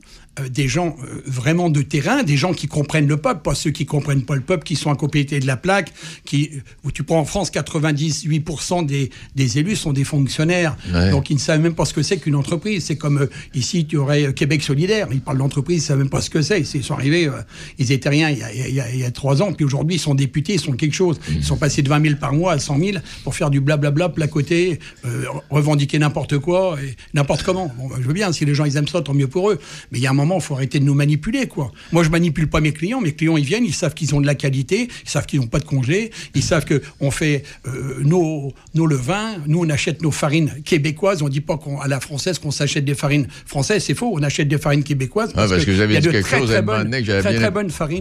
des 0.47 0.67
gens 0.67 0.95
euh, 1.03 1.21
vraiment 1.25 1.69
de 1.69 1.81
terrain, 1.81 2.23
des 2.23 2.37
gens 2.37 2.53
qui 2.53 2.67
comprennent 2.67 3.07
le 3.07 3.17
peuple, 3.17 3.41
pas 3.41 3.55
ceux 3.55 3.71
qui 3.71 3.85
comprennent 3.85 4.23
pas 4.23 4.35
le 4.35 4.41
peuple, 4.41 4.63
qui 4.63 4.75
sont 4.75 4.91
à 4.91 4.95
côté 4.95 5.23
de 5.25 5.45
la 5.47 5.57
plaque, 5.57 5.91
qui, 6.25 6.51
où 6.83 6.91
tu 6.91 7.03
prends 7.03 7.19
en 7.19 7.25
France, 7.25 7.51
98% 7.51 8.85
des, 8.85 9.09
des 9.35 9.57
élus 9.59 9.75
sont 9.75 9.93
des 9.93 10.03
fonctionnaires. 10.03 10.77
Ouais. 10.93 11.11
Donc 11.11 11.29
ils 11.29 11.35
ne 11.35 11.39
savent 11.39 11.61
même 11.61 11.73
pas 11.75 11.85
ce 11.85 11.93
que 11.93 12.01
c'est 12.03 12.17
qu'une 12.17 12.35
entreprise. 12.35 12.85
C'est 12.85 12.95
comme 12.97 13.19
euh, 13.19 13.29
ici, 13.53 13.85
tu 13.85 13.97
aurais 13.97 14.27
euh, 14.27 14.31
Québec 14.31 14.61
solidaire. 14.63 15.07
Ils 15.11 15.21
parlent 15.21 15.37
d'entreprise, 15.37 15.77
ils 15.77 15.81
ne 15.81 15.87
savent 15.87 15.97
même 15.99 16.09
pas 16.09 16.21
ce 16.21 16.29
que 16.29 16.41
c'est. 16.41 16.61
Ils 16.61 16.83
sont 16.83 16.93
arrivés, 16.93 17.27
euh, 17.27 17.31
ils 17.77 17.91
étaient 17.91 18.09
rien 18.09 18.29
il 18.29 18.37
y 18.39 18.43
a, 18.43 18.51
il 18.53 18.73
y 18.75 18.79
a- 18.81 18.91
il 18.91 18.99
y 18.99 19.03
a 19.05 19.11
trois 19.11 19.41
ans, 19.41 19.53
puis 19.53 19.65
aujourd'hui 19.65 19.95
ils 19.95 19.99
sont 19.99 20.15
députés, 20.15 20.53
ils 20.53 20.59
sont 20.59 20.73
quelque 20.73 20.95
chose. 20.95 21.19
Ils 21.31 21.43
sont 21.43 21.57
passés 21.57 21.81
de 21.81 21.89
20 21.89 22.01
000 22.03 22.15
par 22.19 22.33
mois 22.33 22.53
à 22.53 22.59
100 22.59 22.77
000 22.79 22.97
pour 23.23 23.35
faire 23.35 23.49
du 23.49 23.59
blablabla, 23.61 24.09
placoter, 24.09 24.79
euh, 25.05 25.23
revendiquer 25.49 25.99
n'importe 25.99 26.37
quoi 26.39 26.77
et 26.83 26.95
n'importe 27.13 27.43
comment. 27.43 27.71
Bon, 27.77 27.87
bah, 27.87 27.95
je 28.01 28.07
veux 28.07 28.13
bien, 28.13 28.31
si 28.31 28.45
les 28.45 28.53
gens 28.53 28.65
ils 28.65 28.77
aiment 28.77 28.87
ça, 28.87 29.01
tant 29.01 29.13
mieux 29.13 29.27
pour 29.27 29.49
eux. 29.51 29.59
Mais 29.91 29.99
il 29.99 30.01
y 30.01 30.07
a 30.07 30.11
un 30.11 30.13
moment, 30.13 30.28
il 30.37 30.41
faut 30.41 30.55
arrêter 30.55 30.79
de 30.79 30.85
nous 30.85 30.93
manipuler, 30.93 31.47
quoi. 31.47 31.71
Moi, 31.91 32.03
je 32.03 32.09
manipule 32.09 32.47
pas 32.47 32.61
mes 32.61 32.71
clients. 32.71 33.01
Mes 33.01 33.13
clients, 33.13 33.37
ils 33.37 33.45
viennent, 33.45 33.65
ils 33.65 33.73
savent 33.73 33.93
qu'ils 33.93 34.13
ont 34.15 34.21
de 34.21 34.25
la 34.25 34.35
qualité, 34.35 34.87
ils 35.05 35.09
savent 35.09 35.25
qu'ils 35.25 35.39
n'ont 35.39 35.47
pas 35.47 35.59
de 35.59 35.65
congé, 35.65 36.11
ils 36.35 36.43
savent 36.43 36.65
que 36.65 36.81
on 36.99 37.11
fait 37.11 37.43
euh, 37.67 37.99
nos, 38.01 38.53
nos 38.75 38.85
levains, 38.85 39.37
nous 39.47 39.63
on 39.65 39.69
achète 39.69 40.01
nos 40.01 40.11
farines 40.11 40.61
québécoises. 40.63 41.21
On 41.21 41.29
dit 41.29 41.41
pas 41.41 41.57
qu'on, 41.57 41.79
à 41.79 41.87
la 41.87 41.99
française 41.99 42.39
qu'on 42.39 42.51
s'achète 42.51 42.85
des 42.85 42.95
farines 42.95 43.27
françaises, 43.45 43.83
c'est 43.83 43.95
faux. 43.95 44.11
On 44.13 44.23
achète 44.23 44.47
des 44.47 44.57
farines 44.57 44.83
québécoises. 44.83 45.31
Ah, 45.35 45.45
parce 45.49 45.65
que 45.65 45.71
il 45.71 45.75
y 45.75 45.77
j'avais 45.77 45.97
a 45.97 46.01
dit 46.01 46.09
quelque 46.09 46.27
très, 46.27 46.39
chose 46.39 46.51
à 46.51 46.59
un 46.59 46.61
moment 46.61 46.83
donné 46.83 46.99
que 46.99 47.05
j'avais 47.05 47.29
bien... 47.29 47.39
très 47.39 47.51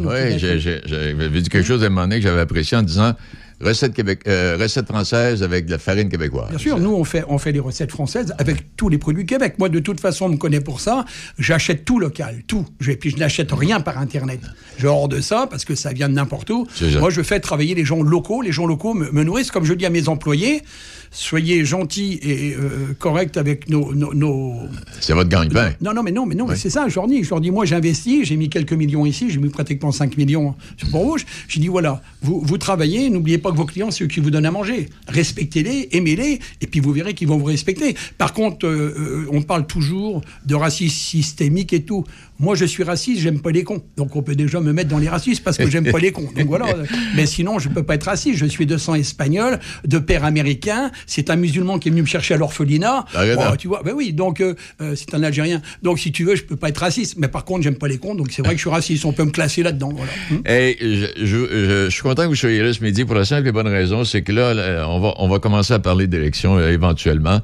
Oui, 0.04 0.38
j'avais 0.38 1.40
dit 1.40 1.48
quelque 1.48 1.66
chose 1.66 1.82
à 1.82 1.86
un 1.86 1.90
moment 1.90 2.02
donné 2.02 2.16
que 2.16 2.22
j'avais 2.22 2.40
apprécié 2.40 2.76
en 2.76 2.82
disant 2.82 3.14
recette, 3.60 3.94
Québec, 3.94 4.20
euh, 4.26 4.56
recette 4.58 4.86
française 4.86 5.42
avec 5.42 5.66
de 5.66 5.72
la 5.72 5.78
farine 5.78 6.08
québécoise. 6.08 6.48
Bien 6.50 6.58
sûr, 6.58 6.78
nous, 6.78 6.92
on 6.92 7.04
fait, 7.04 7.24
on 7.28 7.38
fait 7.38 7.52
les 7.52 7.60
recettes 7.60 7.90
françaises 7.90 8.34
avec 8.38 8.76
tous 8.76 8.88
les 8.88 8.98
produits 8.98 9.26
Québec. 9.26 9.54
Moi, 9.58 9.68
de 9.68 9.78
toute 9.78 10.00
façon, 10.00 10.26
on 10.26 10.30
me 10.30 10.36
connaît 10.36 10.60
pour 10.60 10.80
ça. 10.80 11.04
J'achète 11.38 11.84
tout 11.84 11.98
local, 11.98 12.42
tout. 12.46 12.66
Je, 12.80 12.92
puis 12.92 13.10
je 13.10 13.16
n'achète 13.16 13.52
rien 13.52 13.80
par 13.80 13.98
Internet. 13.98 14.40
Je 14.76 14.86
hors 14.86 15.08
de 15.08 15.20
ça 15.20 15.46
parce 15.50 15.64
que 15.64 15.74
ça 15.74 15.92
vient 15.92 16.08
de 16.08 16.14
n'importe 16.14 16.50
où. 16.50 16.66
Moi, 16.98 17.10
je 17.10 17.22
fais 17.22 17.40
travailler 17.40 17.74
les 17.74 17.84
gens 17.84 18.02
locaux. 18.02 18.42
Les 18.42 18.52
gens 18.52 18.66
locaux 18.66 18.94
me, 18.94 19.10
me 19.10 19.24
nourrissent. 19.24 19.50
Comme 19.50 19.64
je 19.64 19.74
dis 19.74 19.86
à 19.86 19.90
mes 19.90 20.08
employés, 20.08 20.62
soyez 21.10 21.64
gentils 21.64 22.18
et 22.22 22.54
euh, 22.54 22.94
corrects 22.98 23.36
avec 23.36 23.68
nos... 23.68 23.94
nos, 23.94 24.12
nos- 24.14 24.54
C'est 25.00 25.12
votre 25.14 25.28
gagne-pain. 25.28 25.72
Non, 25.80 25.92
non, 25.94 26.02
mais 26.02 26.12
non, 26.12 26.26
mais 26.26 26.34
non, 26.34 26.46
mais 26.46 26.56
c'est 26.56 26.70
ça, 26.70 26.88
je 26.88 26.94
leur 26.94 27.06
dis. 27.06 27.22
Je 27.24 27.30
leur 27.30 27.40
dis, 27.40 27.50
moi, 27.50 27.64
j'investis, 27.64 28.26
j'ai 28.26 28.36
mis 28.36 28.48
quelques 28.50 28.72
millions 28.72 29.06
ici, 29.06 29.30
j'ai 29.30 29.38
mis 29.38 29.48
pratiquement 29.48 29.92
5 29.92 30.16
millions 30.16 30.54
sur 30.76 30.90
Pont-Rouge. 30.90 31.24
J'ai 31.48 31.60
dit, 31.60 31.68
voilà, 31.68 32.02
vous, 32.22 32.40
vous 32.44 32.58
travaillez, 32.58 33.10
n'oubliez 33.10 33.38
pas 33.38 33.50
que 33.50 33.56
vos 33.56 33.64
clients, 33.66 33.90
c'est 33.90 34.04
eux 34.04 34.08
qui 34.08 34.20
vous 34.20 34.30
donnent 34.30 34.46
à 34.46 34.50
manger. 34.50 34.88
Respectez-les, 35.08 35.88
aimez-les, 35.92 36.38
et 36.60 36.66
puis 36.66 36.80
vous 36.80 36.92
verrez 36.92 37.14
qu'ils 37.14 37.28
vont 37.28 37.38
vous 37.38 37.44
respecter. 37.44 37.96
Par 38.18 38.32
contre, 38.32 38.66
euh, 38.66 38.94
euh, 38.98 39.26
on 39.32 39.42
parle 39.42 39.66
toujours 39.66 40.20
de 40.46 40.54
racisme 40.54 40.94
systémique 40.94 41.72
et 41.72 41.82
tout. 41.82 42.04
Moi, 42.40 42.54
je 42.54 42.64
suis 42.64 42.84
raciste, 42.84 43.20
j'aime 43.20 43.40
pas 43.40 43.50
les 43.50 43.64
cons. 43.64 43.82
Donc, 43.96 44.14
on 44.14 44.22
peut 44.22 44.36
déjà 44.36 44.60
me 44.60 44.72
mettre 44.72 44.88
dans 44.88 44.98
les 44.98 45.08
racistes 45.08 45.42
parce 45.42 45.56
que 45.58 45.68
j'aime 45.68 45.90
pas 45.90 45.98
les 45.98 46.12
cons. 46.12 46.28
Donc 46.36 46.46
voilà. 46.46 46.66
Mais 47.16 47.26
sinon, 47.26 47.58
je 47.58 47.68
peux 47.68 47.82
pas 47.82 47.96
être 47.96 48.04
raciste. 48.04 48.38
Je 48.38 48.46
suis 48.46 48.64
de 48.64 48.76
sang 48.76 48.94
espagnol, 48.94 49.58
de 49.84 49.98
père 49.98 50.24
américain. 50.24 50.92
C'est 51.06 51.30
un 51.30 51.36
musulman 51.36 51.78
qui 51.80 51.88
est 51.88 51.90
venu 51.90 52.02
me 52.02 52.06
chercher 52.06 52.34
à 52.34 52.36
l'orphelinat. 52.36 53.06
Bon, 53.34 53.56
tu 53.56 53.66
vois, 53.68 53.82
ben 53.84 53.92
oui. 53.94 54.12
Donc, 54.12 54.40
euh, 54.40 54.54
euh, 54.80 54.94
c'est 54.94 55.14
un 55.14 55.22
Algérien. 55.24 55.62
Donc, 55.82 55.98
si 55.98 56.12
tu 56.12 56.24
veux, 56.24 56.36
je 56.36 56.44
peux 56.44 56.54
pas 56.56 56.68
être 56.68 56.78
raciste. 56.78 57.16
Mais 57.18 57.28
par 57.28 57.44
contre, 57.44 57.62
j'aime 57.64 57.74
pas 57.76 57.88
les 57.88 57.98
cons. 57.98 58.14
Donc, 58.14 58.28
c'est 58.30 58.42
vrai 58.42 58.52
que 58.54 58.58
je 58.58 58.62
suis 58.62 58.70
raciste. 58.70 59.04
On 59.04 59.12
peut 59.12 59.24
me 59.24 59.30
classer 59.32 59.64
là-dedans. 59.64 59.92
Voilà. 59.96 60.12
Hum. 60.30 60.42
Hey, 60.44 60.76
je, 60.80 61.06
je- 61.16 61.24
je- 61.26 61.84
je 61.86 61.90
suis 61.90 62.02
content 62.02 62.22
que 62.22 62.28
vous 62.28 62.34
soyez 62.36 62.62
là 62.62 62.72
ce 62.72 62.84
midi 62.84 63.04
pour 63.04 63.16
la 63.16 63.24
simple 63.24 63.48
et 63.48 63.52
bonne 63.52 63.66
raison, 63.66 64.04
c'est 64.04 64.22
que 64.22 64.30
là, 64.32 64.86
on 64.88 65.00
va, 65.00 65.14
on 65.18 65.28
va 65.28 65.38
commencer 65.40 65.72
à 65.74 65.80
parler 65.80 66.06
d'élections 66.06 66.56
euh, 66.56 66.70
éventuellement. 66.70 67.40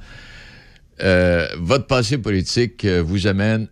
Euh, 1.03 1.49
votre 1.59 1.87
passé 1.87 2.19
politique 2.19 2.87
vous 2.87 3.27
amène, 3.27 3.67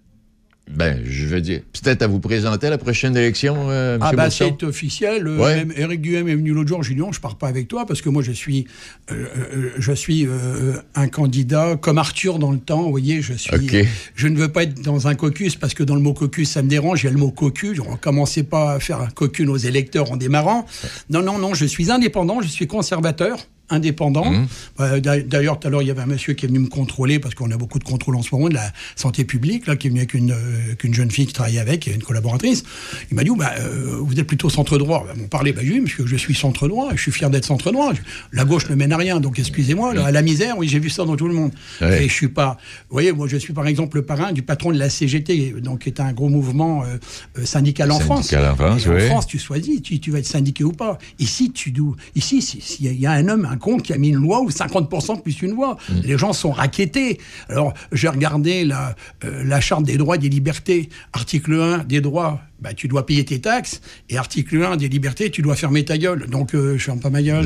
ben, 0.70 1.02
je 1.04 1.26
veux 1.26 1.40
dire, 1.40 1.60
peut-être 1.72 2.02
à 2.02 2.06
vous 2.06 2.20
présenter 2.20 2.68
à 2.68 2.70
la 2.70 2.78
prochaine 2.78 3.16
élection, 3.16 3.68
euh, 3.68 3.96
M. 3.96 4.00
Ah 4.02 4.12
Bourson? 4.12 4.54
c'est 4.58 4.64
officiel. 4.64 5.26
Euh, 5.26 5.36
Ouais. 5.36 5.96
Duhem 5.96 6.28
est 6.28 6.34
venu 6.34 6.52
l'autre 6.52 6.68
jour. 6.68 6.82
J'ai 6.82 6.94
dit 6.94 7.00
non, 7.00 7.12
je 7.12 7.20
pars 7.20 7.36
pas 7.36 7.48
avec 7.48 7.68
toi 7.68 7.84
parce 7.84 8.00
que 8.00 8.08
moi 8.08 8.22
je 8.22 8.32
suis, 8.32 8.66
euh, 9.10 9.26
euh, 9.36 9.70
je 9.78 9.92
suis 9.92 10.26
euh, 10.26 10.74
un 10.94 11.08
candidat 11.08 11.76
comme 11.76 11.98
Arthur 11.98 12.38
dans 12.38 12.52
le 12.52 12.58
temps. 12.58 12.82
Vous 12.82 12.90
voyez, 12.90 13.20
je 13.22 13.34
suis. 13.34 13.54
Ok. 13.54 13.86
Je 14.14 14.28
ne 14.28 14.38
veux 14.38 14.48
pas 14.50 14.62
être 14.62 14.80
dans 14.80 15.08
un 15.08 15.14
caucus 15.14 15.56
parce 15.56 15.74
que 15.74 15.82
dans 15.82 15.94
le 15.96 16.00
mot 16.00 16.14
caucus 16.14 16.48
ça 16.50 16.62
me 16.62 16.68
dérange. 16.68 17.02
Il 17.02 17.06
y 17.06 17.08
a 17.08 17.12
le 17.12 17.18
mot 17.18 17.30
cocu. 17.30 17.78
On 17.86 17.96
commençait 17.96 18.44
pas 18.44 18.74
à 18.74 18.80
faire 18.80 19.00
un 19.00 19.08
cocu 19.08 19.46
aux 19.46 19.56
électeurs 19.56 20.12
en 20.12 20.16
démarrant. 20.16 20.64
Non 21.10 21.22
non 21.22 21.38
non, 21.38 21.54
je 21.54 21.66
suis 21.66 21.90
indépendant. 21.90 22.40
Je 22.40 22.48
suis 22.48 22.66
conservateur. 22.66 23.36
Indépendant. 23.72 24.30
Mmh. 24.30 24.46
Euh, 24.80 25.00
d'a- 25.00 25.20
D'ailleurs, 25.20 25.58
tout 25.58 25.66
à 25.66 25.70
l'heure, 25.70 25.82
il 25.82 25.88
y 25.88 25.90
avait 25.90 26.02
un 26.02 26.06
monsieur 26.06 26.34
qui 26.34 26.44
est 26.44 26.48
venu 26.48 26.58
me 26.60 26.68
contrôler 26.68 27.18
parce 27.18 27.34
qu'on 27.34 27.50
a 27.50 27.56
beaucoup 27.56 27.78
de 27.78 27.84
contrôle 27.84 28.16
en 28.16 28.22
ce 28.22 28.28
moment 28.34 28.48
de 28.48 28.54
la 28.54 28.70
santé 28.96 29.24
publique, 29.24 29.66
là, 29.66 29.76
qui 29.76 29.86
est 29.86 29.90
venu 29.90 30.00
avec 30.00 30.14
une, 30.14 30.32
euh, 30.32 30.92
jeune 30.92 31.10
fille 31.10 31.26
qui 31.26 31.32
travaillait 31.32 31.58
avec, 31.60 31.86
une 31.86 32.02
collaboratrice. 32.02 32.64
Il 33.10 33.14
m'a 33.16 33.24
dit, 33.24 33.30
oh, 33.30 33.36
bah, 33.36 33.52
euh, 33.58 33.96
vous 34.00 34.18
êtes 34.20 34.26
plutôt 34.26 34.50
centre 34.50 34.76
droit. 34.78 35.04
Bah, 35.06 35.14
on 35.22 35.26
parlait, 35.28 35.52
bah, 35.52 35.62
oui, 35.64 35.80
parce 35.80 35.94
que 35.94 36.06
je 36.06 36.16
suis 36.16 36.34
centre 36.34 36.68
droit, 36.68 36.90
je 36.94 37.00
suis 37.00 37.12
fier 37.12 37.30
d'être 37.30 37.44
centre 37.46 37.72
droit. 37.72 37.92
Je- 37.94 38.00
La 38.32 38.44
gauche 38.44 38.68
ne 38.68 38.74
mène 38.74 38.92
à 38.92 38.96
rien, 38.98 39.20
donc 39.20 39.38
excusez-moi, 39.38 39.94
là, 39.94 40.04
à 40.06 40.10
la 40.10 40.22
misère, 40.22 40.58
oui, 40.58 40.68
j'ai 40.68 40.78
vu 40.78 40.90
ça 40.90 41.04
dans 41.04 41.16
tout 41.16 41.28
le 41.28 41.34
monde. 41.34 41.52
Ouais. 41.80 42.04
Et 42.04 42.08
je 42.08 42.12
suis 42.12 42.28
pas. 42.28 42.58
Vous 42.90 42.94
voyez, 42.94 43.12
moi, 43.12 43.26
je 43.28 43.36
suis 43.38 43.52
par 43.54 43.66
exemple 43.66 43.96
le 43.96 44.02
parrain 44.04 44.32
du 44.32 44.42
patron 44.42 44.70
de 44.72 44.78
la 44.78 44.90
CGT, 44.90 45.54
donc 45.62 45.80
qui 45.80 45.88
est 45.88 46.00
un 46.00 46.12
gros 46.12 46.28
mouvement 46.28 46.84
euh, 46.84 47.44
syndical 47.44 47.90
en 47.90 47.98
France. 48.00 48.28
Syndical 48.28 48.52
en 48.52 48.56
France, 48.56 48.86
oui. 48.86 49.04
En 49.04 49.06
France, 49.06 49.26
tu 49.26 49.38
choisis, 49.38 49.80
tu, 49.82 49.98
tu 50.00 50.10
vas 50.10 50.18
être 50.18 50.26
syndiqué 50.26 50.64
ou 50.64 50.72
pas. 50.72 50.98
Ici, 51.18 51.50
tu. 51.52 51.72
Ici, 52.14 52.42
si- 52.42 52.60
s'il 52.60 53.00
y 53.00 53.06
a 53.06 53.12
un 53.12 53.28
homme, 53.28 53.48
un 53.50 53.56
con 53.62 53.78
qui 53.78 53.92
a 53.94 53.98
mis 53.98 54.08
une 54.08 54.16
loi 54.16 54.42
ou 54.42 54.50
50% 54.50 55.22
plus 55.22 55.40
une 55.40 55.52
loi. 55.52 55.78
Mm. 55.88 56.00
Les 56.04 56.18
gens 56.18 56.34
sont 56.34 56.50
raquettés. 56.50 57.18
Alors, 57.48 57.72
j'ai 57.92 58.08
regardé 58.08 58.64
la, 58.64 58.94
euh, 59.24 59.44
la 59.44 59.60
charte 59.60 59.84
des 59.84 59.96
droits 59.96 60.16
et 60.16 60.18
des 60.18 60.28
libertés. 60.28 60.90
Article 61.14 61.54
1 61.54 61.78
des 61.84 62.00
droits, 62.00 62.40
bah, 62.62 62.72
tu 62.74 62.88
dois 62.88 63.04
payer 63.04 63.24
tes 63.24 63.40
taxes. 63.40 63.80
Et 64.08 64.16
article 64.16 64.62
1 64.62 64.76
des 64.76 64.88
libertés, 64.88 65.30
tu 65.30 65.42
dois 65.42 65.56
fermer 65.56 65.84
ta 65.84 65.98
gueule. 65.98 66.26
Donc, 66.28 66.54
euh, 66.54 66.78
je 66.78 66.84
ferme 66.84 67.00
pas 67.00 67.10
ma 67.10 67.20
gueule. 67.22 67.44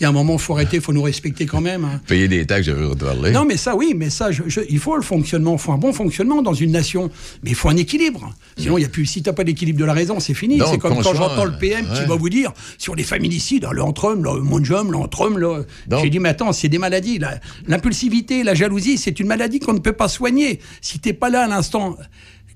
Il 0.00 0.02
y 0.02 0.06
a 0.06 0.08
un 0.08 0.12
moment, 0.12 0.34
il 0.34 0.38
faut 0.38 0.52
arrêter, 0.54 0.76
il 0.76 0.82
faut 0.82 0.92
nous 0.92 1.02
respecter 1.02 1.46
quand 1.46 1.60
même. 1.60 1.84
hein. 1.84 2.00
Payer 2.06 2.28
des 2.28 2.44
taxes, 2.46 2.66
je 2.66 2.72
vais 2.72 2.86
vous 2.86 2.94
parler. 2.94 3.30
Non, 3.32 3.44
mais 3.44 3.56
ça, 3.56 3.74
oui, 3.74 3.94
mais 3.96 4.10
ça, 4.10 4.30
je- 4.30 4.42
je- 4.46 4.60
il 4.68 4.78
faut 4.78 4.94
le 4.96 5.02
fonctionnement, 5.02 5.54
il 5.54 5.58
faut 5.58 5.72
un 5.72 5.78
bon 5.78 5.92
fonctionnement 5.92 6.42
dans 6.42 6.52
une 6.54 6.70
nation, 6.72 7.10
mais 7.42 7.50
il 7.50 7.56
faut 7.56 7.68
un 7.70 7.76
équilibre. 7.76 8.32
Sinon, 8.58 8.76
il 8.78 8.82
y 8.82 8.84
a 8.84 8.88
plus. 8.88 9.06
Si 9.06 9.22
t'as 9.22 9.32
pas 9.32 9.42
l'équilibre 9.44 9.78
de 9.80 9.84
la 9.84 9.92
raison, 9.94 10.20
c'est 10.20 10.34
fini. 10.34 10.58
C'est 10.70 10.78
comme 10.78 10.92
quand 11.02 11.14
j'entends 11.28 11.44
le 11.46 11.58
PM 11.58 11.86
qui 11.94 12.04
va 12.06 12.14
vous 12.16 12.28
dire 12.28 12.52
sur 12.76 12.94
les 12.94 13.04
féminicides, 13.04 13.62
là, 13.62 13.70
l'entre-homme, 13.72 14.22
là, 14.24 14.34
mon 14.42 14.62
homme, 14.70 14.92
l'entre-homme, 14.92 15.38
là. 15.38 15.62
Donc- 15.86 16.02
J'ai 16.04 16.10
dit, 16.10 16.18
mais 16.18 16.28
attends, 16.30 16.52
c'est 16.52 16.68
des 16.68 16.78
maladies. 16.78 17.18
L'impulsivité, 17.66 18.42
la 18.44 18.54
jalousie, 18.54 18.98
c'est 18.98 19.20
une 19.20 19.26
maladie 19.26 19.58
qu'on 19.60 19.72
ne 19.74 19.78
peut 19.78 19.92
pas 19.92 20.08
soigner. 20.08 20.60
Si 20.80 20.98
t'es 20.98 21.12
pas 21.12 21.30
là 21.30 21.44
à 21.44 21.48
l'instant 21.48 21.96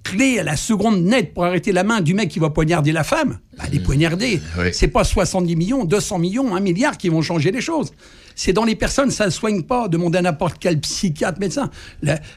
clé, 0.03 0.39
à 0.39 0.43
la 0.43 0.57
seconde 0.57 1.03
nette 1.03 1.35
pour 1.35 1.45
arrêter 1.45 1.73
la 1.73 1.85
main 1.85 2.01
du 2.01 2.15
mec 2.15 2.29
qui 2.29 2.39
va 2.39 2.51
poignarder 2.51 2.93
la 2.93 3.05
femme, 3.05 3.39
bah, 3.57 3.65
les 3.71 3.81
poignarder. 3.81 4.41
Oui. 4.59 4.69
C'est 4.73 4.89
pas 4.89 5.05
70 5.05 5.57
millions, 5.57 5.85
200 5.85 6.19
millions, 6.19 6.55
1 6.55 6.61
milliard 6.61 6.97
qui 6.97 7.09
vont 7.09 7.23
changer 7.23 7.51
les 7.51 7.61
choses. 7.61 7.93
C'est 8.35 8.53
dans 8.53 8.65
les 8.65 8.75
personnes, 8.77 9.11
ça 9.11 9.27
ne 9.27 9.31
soigne 9.31 9.63
pas. 9.63 9.89
Demandez 9.89 10.19
à 10.19 10.23
n'importe 10.23 10.57
quel 10.61 10.79
psychiatre, 10.81 11.39
médecin. 11.41 11.71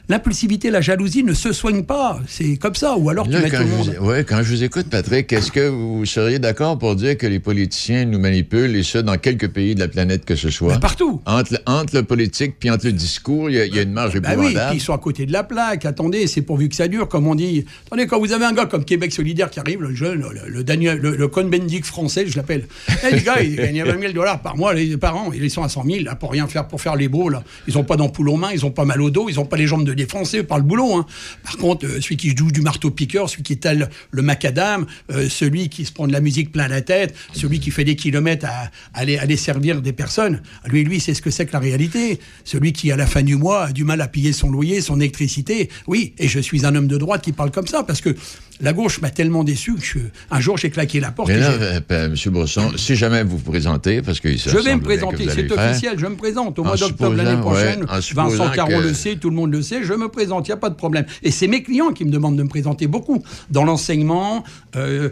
L'impulsivité, 0.08 0.70
la 0.70 0.80
jalousie 0.80 1.22
ne 1.24 1.32
se 1.32 1.52
soigne 1.52 1.82
pas. 1.84 2.20
C'est 2.28 2.56
comme 2.56 2.74
ça. 2.74 2.96
Ou 2.96 3.10
alors 3.10 3.26
tu 3.28 3.36
mets 3.36 3.50
quand, 3.50 3.58
tout 3.58 3.62
le 3.64 3.68
monde. 3.68 3.96
ouais, 4.02 4.24
quand 4.24 4.42
je 4.42 4.50
vous 4.50 4.62
écoute, 4.64 4.86
Patrick, 4.90 5.32
est-ce 5.32 5.50
que 5.50 5.68
vous 5.68 6.04
seriez 6.04 6.38
d'accord 6.38 6.78
pour 6.78 6.94
dire 6.96 7.16
que 7.16 7.26
les 7.26 7.40
politiciens 7.40 8.04
nous 8.04 8.18
manipulent, 8.18 8.74
et 8.76 8.82
ça, 8.82 9.02
dans 9.02 9.16
quelques 9.16 9.48
pays 9.48 9.74
de 9.74 9.80
la 9.80 9.88
planète 9.88 10.24
que 10.24 10.36
ce 10.36 10.50
soit? 10.50 10.74
Ben, 10.74 10.80
partout. 10.80 11.20
Entre, 11.26 11.54
le- 11.54 11.58
entre 11.66 11.94
le 11.96 12.02
politique 12.02 12.56
puis 12.58 12.70
entre 12.70 12.86
le 12.86 12.92
discours, 12.92 13.50
il 13.50 13.56
y, 13.56 13.60
a- 13.60 13.66
il 13.66 13.74
y 13.74 13.78
a 13.78 13.82
une 13.82 13.92
marge 13.92 14.12
oui, 14.14 14.18
épouvantable. 14.18 14.68
puis 14.70 14.78
ils 14.78 14.80
sont 14.82 14.92
à 14.94 14.98
côté 14.98 15.26
de 15.26 15.32
la 15.32 15.44
plaque. 15.44 15.84
Attendez, 15.84 16.26
c'est 16.26 16.42
pourvu 16.42 16.68
que 16.68 16.76
ça 16.76 16.88
dure, 16.88 17.08
comme 17.08 17.26
on 17.26 17.34
dit. 17.34 17.64
Attendez, 17.86 18.06
quand 18.06 18.18
vous 18.18 18.32
avez 18.32 18.44
un 18.44 18.52
gars 18.52 18.66
comme 18.66 18.84
Québec 18.84 19.12
solidaire 19.12 19.50
qui 19.50 19.58
arrive, 19.60 19.82
le 19.82 19.94
jeune, 19.94 20.20
le, 20.20 20.48
le 20.50 20.64
Daniel, 20.64 20.98
le, 20.98 21.16
le 21.16 21.28
Cohn-Bendit 21.28 21.82
français, 21.82 22.24
je 22.26 22.36
l'appelle. 22.36 22.66
Eh, 23.08 23.14
les 23.14 23.22
gars, 23.22 23.40
ils 23.42 23.56
gagnent 23.56 23.82
20 23.84 24.00
000 24.00 24.12
dollars 24.12 24.40
par 24.42 24.56
mois, 24.56 24.74
les 24.74 24.96
parents, 24.96 25.32
ils 25.32 25.50
sont 25.50 25.62
à 25.62 25.68
100 25.68 25.84
000, 25.86 26.04
là, 26.04 26.14
pour 26.16 26.30
rien 26.32 26.46
faire, 26.46 26.66
pour 26.68 26.80
faire 26.80 26.96
les 26.96 27.08
beaux, 27.08 27.28
là. 27.28 27.42
Ils 27.68 27.78
ont 27.78 27.84
pas 27.84 27.96
d'ampoule 27.96 28.28
aux 28.28 28.36
mains, 28.36 28.50
ils 28.52 28.64
ont 28.66 28.70
pas 28.70 28.84
mal 28.84 29.00
au 29.00 29.10
dos, 29.10 29.28
ils 29.28 29.38
ont 29.40 29.44
pas 29.46 29.56
les 29.56 29.66
jambes 29.66 29.84
de 29.84 29.94
défoncer 29.94 30.42
par 30.42 30.58
le 30.58 30.64
boulot, 30.64 30.94
hein. 30.96 31.06
Par 31.44 31.56
contre, 31.56 31.86
euh, 31.86 32.00
celui 32.00 32.16
qui 32.16 32.36
joue 32.36 32.50
du 32.50 32.60
marteau-piqueur, 32.62 33.30
celui 33.30 33.42
qui 33.42 33.52
étale 33.54 33.88
le 34.10 34.22
macadam, 34.22 34.86
euh, 35.12 35.28
celui 35.28 35.68
qui 35.68 35.84
se 35.84 35.92
prend 35.92 36.06
de 36.06 36.12
la 36.12 36.20
musique 36.20 36.52
plein 36.52 36.68
la 36.68 36.80
tête, 36.82 37.14
celui 37.32 37.60
qui 37.60 37.70
fait 37.70 37.84
des 37.84 37.96
kilomètres 37.96 38.46
à, 38.46 38.70
aller, 38.94 39.18
aller 39.18 39.36
servir 39.36 39.80
des 39.82 39.92
personnes, 39.92 40.42
lui, 40.66 40.84
lui, 40.84 41.00
c'est 41.00 41.14
ce 41.14 41.22
que 41.22 41.30
c'est 41.30 41.46
que 41.46 41.52
la 41.52 41.58
réalité. 41.60 42.18
Celui 42.44 42.72
qui, 42.72 42.90
à 42.92 42.96
la 42.96 43.06
fin 43.06 43.22
du 43.22 43.36
mois, 43.36 43.66
a 43.66 43.72
du 43.72 43.84
mal 43.84 44.00
à 44.00 44.08
payer 44.08 44.32
son 44.32 44.50
loyer, 44.50 44.80
son 44.80 45.00
électricité. 45.00 45.68
Oui, 45.86 46.12
et 46.18 46.28
je 46.28 46.40
suis 46.40 46.66
un 46.66 46.74
homme 46.74 46.88
de 46.88 46.96
droite 46.98 47.22
qui 47.22 47.32
parle 47.32 47.50
comme 47.50 47.66
ça, 47.66 47.82
parce 47.82 48.00
que 48.00 48.14
la 48.60 48.72
gauche 48.72 49.00
m'a 49.00 49.10
tellement 49.10 49.44
déçu 49.44 49.74
que 49.74 49.84
je- 49.84 49.98
un 50.30 50.40
jour, 50.40 50.56
j'ai 50.56 50.70
claqué 50.70 50.98
la 50.98 51.10
porte. 51.12 51.28
Mais 51.28 51.38
là, 51.38 51.50
euh, 51.50 51.80
M. 51.90 52.14
Bresson, 52.32 52.72
si 52.76 52.96
jamais 52.96 53.22
vous 53.22 53.36
vous 53.38 53.50
présentez, 53.50 54.00
parce 54.02 54.18
que 54.20 54.34
ça 54.36 54.50
je 54.50 54.56
vais 54.58 54.74
me 54.74 54.80
présenter, 54.80 55.26
c'est 55.28 55.42
le 55.42 55.48
je 55.96 56.06
me 56.06 56.16
présente. 56.16 56.58
Au 56.58 56.64
mois 56.64 56.76
d'octobre 56.76 57.16
l'année 57.16 57.40
prochaine, 57.40 57.80
ouais, 57.82 58.00
Vincent 58.14 58.50
Caron 58.54 58.68
que- 58.78 58.82
le 58.88 58.94
sait, 58.94 59.16
tout 59.16 59.30
le 59.30 59.36
monde 59.36 59.52
le 59.52 59.62
sait, 59.62 59.82
je 59.82 59.92
me 59.94 60.08
présente, 60.08 60.46
il 60.46 60.50
n'y 60.50 60.54
a 60.54 60.58
pas 60.58 60.70
de 60.70 60.74
problème. 60.74 61.06
Et 61.22 61.30
c'est 61.30 61.46
mes 61.48 61.62
clients 61.62 61.92
qui 61.92 62.04
me 62.04 62.10
demandent 62.10 62.36
de 62.36 62.42
me 62.42 62.48
présenter 62.48 62.86
beaucoup. 62.86 63.22
Dans 63.50 63.64
l'enseignement, 63.64 64.44
euh, 64.76 65.10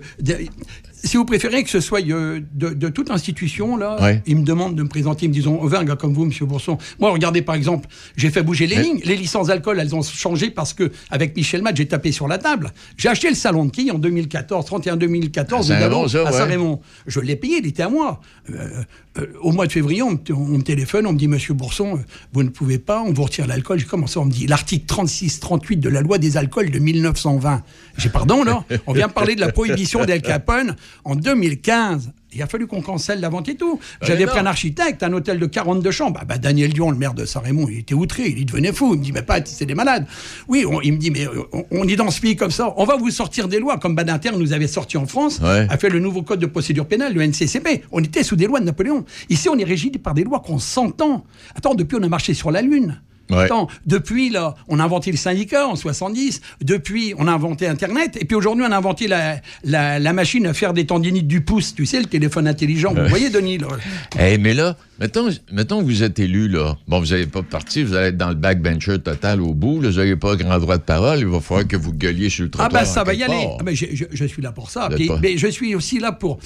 si 1.05 1.17
vous 1.17 1.25
préférez 1.25 1.63
que 1.63 1.71
ce 1.71 1.81
soit 1.81 2.01
euh, 2.09 2.41
de, 2.55 2.71
de 2.71 2.89
toute 2.89 3.11
institution, 3.11 3.77
là, 3.77 3.97
Ouais. 4.03 4.23
ils 4.27 4.37
me 4.37 4.45
demandent 4.45 4.75
de 4.75 4.83
me 4.83 4.89
présenter, 4.89 5.27
ils 5.27 5.29
me 5.29 5.35
disent, 5.35 5.47
on 5.47 5.65
veut 5.67 5.79
un 5.79 5.85
gars 5.85 5.97
comme 5.97 6.15
vous, 6.15 6.25
Monsieur 6.25 6.47
Bourson. 6.47 6.79
Moi, 6.99 7.11
regardez 7.13 7.43
par 7.43 7.55
exemple, 7.55 7.89
j'ai 8.17 8.31
fait 8.31 8.43
bouger 8.43 8.67
les 8.67 8.77
lignes, 8.77 9.01
les 9.05 9.17
licences 9.17 9.49
d'alcool, 9.49 9.79
elles 9.81 9.95
ont 9.95 10.03
changé 10.03 10.51
parce 10.51 10.73
que 10.73 10.91
avec 11.11 11.37
Michel 11.37 11.63
Matt, 11.63 11.77
j'ai 11.77 11.87
tapé 11.87 12.11
sur 12.13 12.27
la 12.29 12.39
table. 12.39 12.73
J'ai 12.97 13.09
acheté 13.09 13.29
le 13.29 13.35
salon 13.35 13.67
de 13.67 13.71
quilles 13.71 13.93
en 13.93 13.99
2014, 13.99 14.65
31 14.67 14.97
2014, 14.97 15.71
À 15.71 15.75
au 15.75 15.79
Saint-Raymond, 15.79 15.91
Gabon, 16.01 16.09
ça, 16.09 16.21
à 16.21 16.25
ouais. 16.25 16.33
Saint-Raymond. 16.33 16.81
Je 17.07 17.21
l'ai 17.21 17.37
payé, 17.37 17.59
il 17.59 17.67
était 17.67 17.83
à 17.83 17.89
moi. 17.89 18.21
Euh, 18.51 18.83
euh, 19.19 19.27
au 19.43 19.53
mois 19.53 19.67
de 19.67 19.73
février, 19.73 20.03
on 20.03 20.11
me, 20.13 20.19
on 20.35 20.59
me 20.59 20.63
téléphone, 20.63 21.07
on 21.07 21.13
me 21.13 21.19
dit 21.19 21.29
Monsieur 21.29 21.55
Bourson, 21.55 22.01
vous 22.33 22.43
ne 22.43 22.49
pouvez 22.49 22.79
pas, 22.79 23.01
on 23.03 23.13
vous 23.13 23.23
retire 23.23 23.47
l'alcool. 23.47 23.79
J'ai 23.79 23.85
commencé, 23.87 24.19
on 24.19 24.25
me 24.25 24.31
dit 24.31 24.47
l'article 24.47 24.87
36-38 24.93 25.79
de 25.81 25.89
la 25.89 26.01
loi 26.01 26.19
des 26.19 26.37
alcools 26.37 26.71
de 26.71 26.79
1920. 26.79 27.63
J'ai 27.97 28.09
pardon, 28.09 28.43
là 28.43 28.65
On 28.87 28.93
vient 28.93 29.09
parler 29.09 29.35
de 29.37 29.41
la 29.41 29.53
prohibition 29.53 30.05
d'El 30.05 30.21
Capone 30.23 30.75
en 31.05 31.15
2015. 31.17 32.13
Il 32.37 32.43
a 32.43 32.49
fallu 32.49 32.67
qu'on 32.67 32.83
cancelle 32.83 33.21
la 33.21 33.29
vente 33.29 33.49
et 33.49 33.55
tout. 33.55 33.79
J'avais 34.03 34.27
pris 34.27 34.41
un 34.41 34.47
architecte, 34.47 35.05
un 35.05 35.13
hôtel 35.13 35.39
de 35.39 35.47
42 35.47 35.91
chambres. 35.93 36.19
Ah 36.21 36.25
bah, 36.25 36.37
Daniel 36.37 36.73
Dion, 36.73 36.91
le 36.91 36.97
maire 36.97 37.15
de 37.15 37.25
Saint-Raymond, 37.25 37.69
il 37.71 37.79
était 37.79 37.95
outré, 37.95 38.25
il 38.37 38.45
devenait 38.45 38.73
fou. 38.73 38.95
Il 38.95 38.99
me 38.99 39.05
dit, 39.05 39.13
mais 39.13 39.23
pas, 39.23 39.39
c'est 39.45 39.67
des 39.67 39.75
malades. 39.77 40.05
Oui, 40.49 40.65
on- 40.69 40.81
il 40.81 40.95
me 40.95 40.99
dit, 40.99 41.13
mais 41.13 41.29
euh, 41.29 41.43
on, 41.53 41.65
on 41.71 41.87
est 41.87 41.95
dans 41.95 42.11
ce 42.11 42.21
pays 42.21 42.35
comme 42.35 42.51
ça, 42.51 42.75
on 42.77 42.85
va 42.87 42.97
vous 42.97 43.11
sortir 43.11 43.47
des 43.47 43.61
lois, 43.61 43.79
comme 43.79 43.95
Badinter 43.95 44.33
nous 44.37 44.53
avait 44.53 44.67
sorti 44.67 44.97
en 44.97 45.07
France, 45.07 45.39
Ouais. 45.41 45.67
a 45.71 45.79
fait 45.79 45.91
le 45.91 46.01
nouveau 46.01 46.23
code 46.23 46.41
de 46.41 46.47
procédure 46.47 46.87
pénale, 46.87 47.15
le 47.15 47.23
NCCP. 47.23 47.85
On 47.93 48.03
était 48.03 48.25
sous 48.25 48.35
des 48.35 48.47
lois 48.49 48.59
de 48.59 48.65
Napoléon. 48.65 49.05
Ici, 49.31 49.49
on 49.49 49.57
est 49.57 49.65
régi 49.65 49.91
par 49.91 50.15
des 50.15 50.25
lois 50.25 50.41
qu'on 50.41 50.59
s'entend. 50.59 51.25
Attends, 51.55 51.77
depuis, 51.77 51.97
on 52.01 52.03
a 52.03 52.09
marché 52.09 52.35
sur 52.35 52.51
la 52.51 52.63
Lune. 52.63 53.01
Ouais. 53.31 53.45
Attends, 53.45 53.69
depuis, 53.87 54.29
là, 54.29 54.55
on 54.69 54.79
a 54.81 54.85
inventé 54.85 55.11
le 55.11 55.17
syndicat 55.17 55.67
en 55.67 55.77
70. 55.77 56.41
Depuis, 56.63 57.15
on 57.19 57.27
a 57.27 57.33
inventé 57.33 57.67
Internet. 57.67 58.19
Et 58.21 58.27
puis 58.27 58.37
aujourd'hui, 58.37 58.65
on 58.69 58.71
a 58.73 58.77
inventé 58.77 59.09
la, 59.09 59.37
la, 59.65 59.99
la 59.99 60.13
machine 60.13 60.47
à 60.47 60.53
faire 60.53 60.75
des 60.75 60.85
tendinites 60.87 61.27
du 61.27 61.41
pouce. 61.41 61.75
Tu 61.75 61.87
sais, 61.87 62.01
le 62.01 62.07
téléphone 62.07 62.47
intelligent. 62.47 62.93
Vous 62.95 63.09
voyez, 63.09 63.31
Denis, 63.31 63.57
là 63.59 63.69
Eh, 64.21 64.37
mais 64.37 64.53
là, 64.53 64.77
mettons, 65.01 65.29
mettons 65.53 65.81
que 65.81 65.85
vous 65.87 66.03
êtes 66.03 66.19
élu, 66.19 66.49
là. 66.49 66.77
Bon, 66.87 67.01
vous 67.01 67.07
n'allez 67.07 67.27
pas 67.27 67.43
partir, 67.43 67.87
vous 67.87 67.95
allez 67.95 68.09
être 68.09 68.19
dans 68.19 68.29
le 68.29 68.35
backbencher 68.35 68.99
total 68.99 69.41
au 69.41 69.55
bout. 69.55 69.81
là, 69.81 69.89
Vous 69.89 69.97
n'avez 69.97 70.17
pas 70.17 70.37
grand 70.37 70.59
droit 70.59 70.77
de 70.77 70.83
parole. 70.83 71.19
Il 71.21 71.27
va 71.27 71.41
falloir 71.41 71.67
que 71.67 71.77
vous 71.77 71.93
gueuliez 71.95 72.29
sur 72.29 72.45
le 72.45 72.51
Ah 72.55 72.59
trottoir. 72.69 72.83
bah 72.83 72.85
ça 72.85 73.01
en 73.03 73.05
va 73.05 73.15
y 73.15 73.23
aller. 73.23 73.47
Ah 73.59 73.63
bah, 73.63 73.73
je, 73.75 73.87
je- 73.93 74.05
je 74.11 74.25
suis 74.27 74.43
là 74.43 74.53
pour 74.53 74.71
ça. 74.71 74.89
Puis- 74.95 75.11
mais 75.23 75.39
je 75.39 75.47
suis 75.49 75.75
aussi 75.75 75.99
là 75.99 76.13
pour 76.13 76.39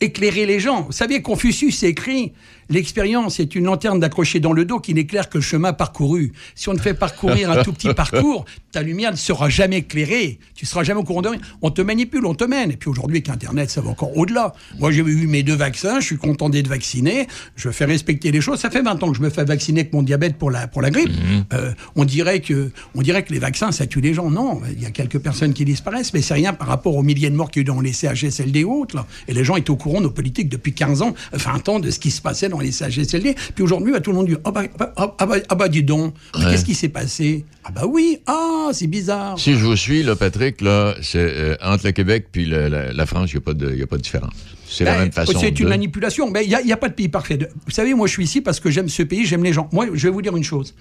éclairer 0.00 0.46
les 0.46 0.60
gens. 0.60 0.82
Vous 0.82 0.92
savez, 0.92 1.20
Confucius 1.22 1.82
écrit 1.82 2.32
l'expérience 2.70 3.40
est 3.40 3.54
une 3.54 3.64
lanterne 3.64 4.00
d'accrocher 4.00 4.40
dans 4.40 4.52
le 4.52 4.64
dos 4.64 4.78
qui 4.78 4.94
n'éclaire 4.94 5.28
que 5.28 5.38
le 5.38 5.42
chemin 5.42 5.72
parcouru. 5.72 6.32
Si 6.54 6.68
on 6.68 6.74
te 6.74 6.80
fait 6.80 6.94
parcourir 6.94 7.50
un 7.50 7.62
tout 7.62 7.72
petit 7.72 7.92
parcours, 7.92 8.44
ta 8.72 8.82
lumière 8.82 9.10
ne 9.10 9.16
sera 9.16 9.48
jamais 9.48 9.78
éclairée. 9.78 10.38
Tu 10.54 10.64
seras 10.64 10.84
jamais 10.84 11.00
au 11.00 11.04
courant 11.04 11.22
de 11.22 11.28
rien. 11.28 11.40
On 11.60 11.70
te 11.70 11.82
manipule, 11.82 12.24
on 12.24 12.34
te 12.34 12.44
mène. 12.44 12.70
Et 12.70 12.76
puis 12.76 12.88
aujourd'hui, 12.88 13.18
avec 13.18 13.28
Internet, 13.28 13.70
ça 13.70 13.80
va 13.80 13.90
encore 13.90 14.16
au-delà. 14.16 14.54
Moi, 14.78 14.92
j'ai 14.92 15.00
eu 15.00 15.26
mes 15.26 15.42
deux 15.42 15.54
vaccins, 15.54 16.00
je 16.00 16.06
suis 16.06 16.16
content 16.16 16.48
d'être 16.48 16.68
vacciné, 16.68 17.26
je 17.56 17.70
fais 17.70 17.84
respecter 17.84 18.30
les 18.30 18.40
choses. 18.40 18.60
Ça 18.60 18.70
fait 18.70 18.82
20 18.82 19.02
ans 19.02 19.10
que 19.10 19.16
je 19.16 19.22
me 19.22 19.30
fais 19.30 19.44
vacciner 19.44 19.80
avec 19.80 19.92
mon 19.92 20.02
diabète 20.02 20.36
pour 20.36 20.50
la, 20.50 20.68
pour 20.68 20.82
la 20.82 20.90
grippe. 20.90 21.10
Euh, 21.52 21.72
on, 21.96 22.04
dirait 22.04 22.40
que, 22.40 22.70
on 22.94 23.02
dirait 23.02 23.24
que 23.24 23.32
les 23.32 23.40
vaccins, 23.40 23.72
ça 23.72 23.86
tue 23.86 24.00
les 24.00 24.14
gens. 24.14 24.30
Non, 24.30 24.60
il 24.70 24.80
y 24.80 24.86
a 24.86 24.90
quelques 24.90 25.18
personnes 25.18 25.52
qui 25.52 25.64
disparaissent, 25.64 26.14
mais 26.14 26.22
c'est 26.22 26.34
rien 26.34 26.52
par 26.52 26.68
rapport 26.68 26.94
aux 26.96 27.02
milliers 27.02 27.30
de 27.30 27.36
morts 27.36 27.50
qu'il 27.50 27.60
y 27.60 27.62
a 27.62 27.64
eu 27.64 27.74
dans 27.74 27.80
les 27.80 27.92
CHSLD 27.92 28.64
ou 28.64 28.82
autres. 28.82 28.96
Là. 28.96 29.06
Et 29.26 29.34
les 29.34 29.44
gens 29.44 29.56
étaient 29.56 29.70
au 29.70 29.76
courant, 29.76 30.00
nos 30.00 30.10
politiques, 30.10 30.48
depuis 30.48 30.72
15 30.72 31.02
ans, 31.02 31.14
20 31.32 31.68
ans, 31.68 31.80
de 31.80 31.90
ce 31.90 31.98
qui 31.98 32.10
se 32.10 32.22
passait 32.22 32.48
dans 32.48 32.59
les 32.60 32.72
CHSLD. 32.72 33.34
Puis 33.54 33.64
aujourd'hui, 33.64 33.92
bah, 33.92 34.00
tout 34.00 34.10
le 34.10 34.16
monde 34.16 34.28
dit 34.28 34.36
Ah 34.44 34.50
bah, 34.50 34.62
ah 34.78 34.92
bah, 34.96 35.14
ah 35.18 35.26
bah, 35.26 35.36
ah 35.48 35.54
bah, 35.54 35.68
dis 35.68 35.82
donc, 35.82 36.14
Ouais. 36.34 36.42
qu'est-ce 36.50 36.64
qui 36.64 36.74
s'est 36.74 36.88
passé? 36.88 37.44
Ah 37.64 37.70
bah 37.70 37.82
oui, 37.88 38.18
ah, 38.26 38.68
c'est 38.72 38.86
bizarre. 38.86 39.38
Si 39.38 39.52
je 39.54 39.64
vous 39.64 39.76
suis, 39.76 40.02
là, 40.02 40.16
Patrick, 40.16 40.60
là, 40.60 40.94
c'est 41.02 41.18
euh, 41.18 41.56
entre 41.62 41.86
le 41.86 41.92
Québec 41.92 42.26
puis 42.32 42.44
le- 42.46 42.68
la, 42.68 42.92
la 42.92 43.06
France, 43.06 43.30
il 43.32 43.36
n'y 43.36 43.38
a, 43.38 43.40
pas 43.42 43.54
de- 43.54 43.74
y 43.74 43.82
a 43.82 43.86
pas 43.86 43.96
de 43.96 44.02
différence. 44.02 44.32
C'est 44.68 44.84
la 44.84 44.92
Ben, 44.94 44.98
même 45.00 45.12
façon. 45.12 45.38
C'est 45.40 45.58
une 45.58 45.64
de- 45.64 45.70
manipulation. 45.70 46.30
Mais 46.30 46.44
il 46.44 46.56
n'y 46.64 46.72
a, 46.72 46.76
pas 46.76 46.88
de 46.88 46.94
pays 46.94 47.08
parfait. 47.08 47.38
Vous 47.66 47.72
savez, 47.72 47.92
moi, 47.94 48.06
je 48.06 48.12
suis 48.12 48.24
ici 48.24 48.40
parce 48.40 48.60
que 48.60 48.70
j'aime 48.70 48.88
ce 48.88 49.02
pays, 49.02 49.26
j'aime 49.26 49.42
les 49.44 49.52
gens. 49.52 49.68
Moi, 49.72 49.86
je 49.92 50.06
vais 50.06 50.12
vous 50.12 50.22
dire 50.22 50.36
une 50.36 50.44
chose. 50.44 50.74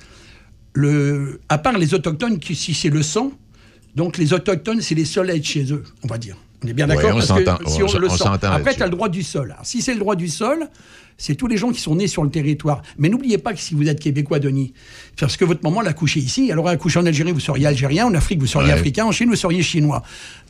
Le, 0.73 1.39
à 1.49 1.57
part 1.57 1.77
les 1.77 1.93
autochtones, 1.93 2.39
qui, 2.39 2.55
si 2.55 2.73
c'est 2.73 2.89
le 2.89 3.01
sang, 3.01 3.31
donc 3.95 4.17
les 4.17 4.33
autochtones, 4.33 4.81
c'est 4.81 4.95
les 4.95 5.05
seuls 5.05 5.29
à 5.31 5.35
être 5.35 5.43
chez 5.45 5.71
eux, 5.73 5.83
on 6.03 6.07
va 6.07 6.17
dire. 6.17 6.37
On 6.63 6.67
est 6.67 6.73
bien 6.73 6.87
Ouais, 6.87 6.95
d'accord? 6.95 7.11
on 7.15 7.25
parce 7.25 7.59
que 7.63 7.69
si 7.69 7.81
on 7.81 7.87
on, 7.87 7.99
le 7.99 8.09
sent. 8.09 8.23
Après, 8.43 8.75
tu 8.75 8.83
as 8.83 8.85
le 8.85 8.91
droit 8.91 9.09
du 9.09 9.23
sol. 9.23 9.51
Alors, 9.51 9.65
si 9.65 9.81
c'est 9.81 9.93
le 9.93 9.99
droit 9.99 10.15
du 10.15 10.27
sol, 10.27 10.67
c'est 11.19 11.35
tous 11.35 11.45
les 11.45 11.57
gens 11.57 11.69
qui 11.71 11.79
sont 11.79 11.95
nés 11.95 12.07
sur 12.07 12.23
le 12.23 12.31
territoire. 12.31 12.81
Mais 12.97 13.09
n'oubliez 13.09 13.37
pas 13.37 13.53
que 13.53 13.59
si 13.59 13.75
vous 13.75 13.87
êtes 13.87 13.99
québécois, 13.99 14.39
Denis, 14.39 14.73
parce 15.19 15.37
que 15.37 15.45
votre 15.45 15.61
maman 15.63 15.81
l'a 15.81 15.93
couché 15.93 16.19
ici, 16.19 16.51
alors 16.51 16.67
elle 16.69 16.75
a 16.75 16.77
couché 16.77 16.97
en 16.97 17.05
Algérie, 17.05 17.31
vous 17.31 17.39
seriez 17.39 17.67
algérien, 17.67 18.07
en 18.07 18.13
Afrique, 18.15 18.39
vous 18.39 18.47
seriez 18.47 18.69
Ouais. 18.69 18.73
africain, 18.73 19.05
en 19.05 19.11
Chine, 19.11 19.29
vous 19.29 19.35
seriez 19.35 19.61
chinois. 19.61 20.01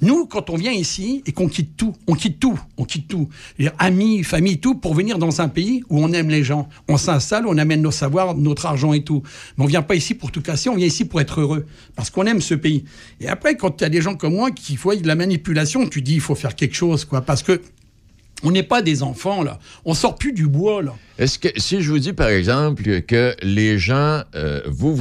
Nous, 0.02 0.26
quand 0.28 0.50
on 0.50 0.56
vient 0.56 0.72
ici 0.72 1.22
et 1.26 1.32
qu'on 1.34 1.48
quitte 1.50 1.76
tout, 1.76 1.94
on 2.08 2.14
quitte 2.16 2.40
tout, 2.40 2.58
on 2.78 2.86
quitte 2.86 3.08
tout, 3.08 3.28
C'est-à-dire 3.58 3.76
amis, 3.80 4.24
famille, 4.24 4.60
tout, 4.60 4.76
pour 4.76 4.94
venir 4.94 5.18
dans 5.18 5.42
un 5.42 5.50
pays 5.50 5.84
où 5.90 6.00
on 6.02 6.14
aime 6.14 6.30
les 6.30 6.44
gens. 6.44 6.70
On 6.88 6.98
s'installe, 6.98 7.48
on 7.48 7.58
amène 7.58 7.82
nos 7.82 7.92
savoirs, 7.92 8.36
notre 8.36 8.66
argent 8.68 8.94
et 8.94 9.04
tout. 9.04 9.24
Mais 9.58 9.64
on 9.64 9.68
vient 9.68 9.82
pas 9.82 9.96
ici 9.96 10.14
pour 10.14 10.32
tout 10.32 10.42
casser, 10.42 10.70
on 10.70 10.76
vient 10.76 10.86
ici 10.88 11.04
pour 11.06 11.20
être 11.20 11.42
heureux, 11.42 11.66
parce 11.96 12.10
qu'on 12.12 12.26
aime 12.28 12.42
ce 12.42 12.54
pays. 12.54 12.86
Et 13.20 13.28
après, 13.28 13.56
quand 13.56 13.72
tu 13.72 13.84
as 13.84 13.90
des 13.90 14.02
gens 14.02 14.16
comme 14.16 14.36
moi 14.36 14.52
qui 14.52 14.76
voient 14.76 14.96
de 14.96 15.08
la 15.08 15.16
manipulation, 15.16 15.88
tu 15.88 16.02
dis, 16.02 16.14
il 16.16 16.22
faut 16.22 16.36
faire 16.36 16.56
quelque 16.56 16.76
chose, 16.76 17.06
quoi, 17.06 17.22
parce 17.22 17.42
que 17.44 17.62
on 18.44 18.52
n'est 18.52 18.64
pas 18.64 18.82
des 18.82 19.04
enfants, 19.04 19.44
là. 19.44 19.60
On 19.86 19.94
sort 19.94 20.16
plus 20.16 20.32
du 20.34 20.48
bois, 20.48 20.82
là. 20.82 20.96
Est-ce 21.18 21.38
que 21.40 21.50
si 21.58 21.82
je 21.82 21.90
vous 21.92 22.00
dis 22.00 22.14
par 22.14 22.30
exemple 22.30 23.02
que 23.02 23.36
les 23.42 23.78
gens, 23.78 24.22
euh, 24.36 24.62
vous, 24.68 24.98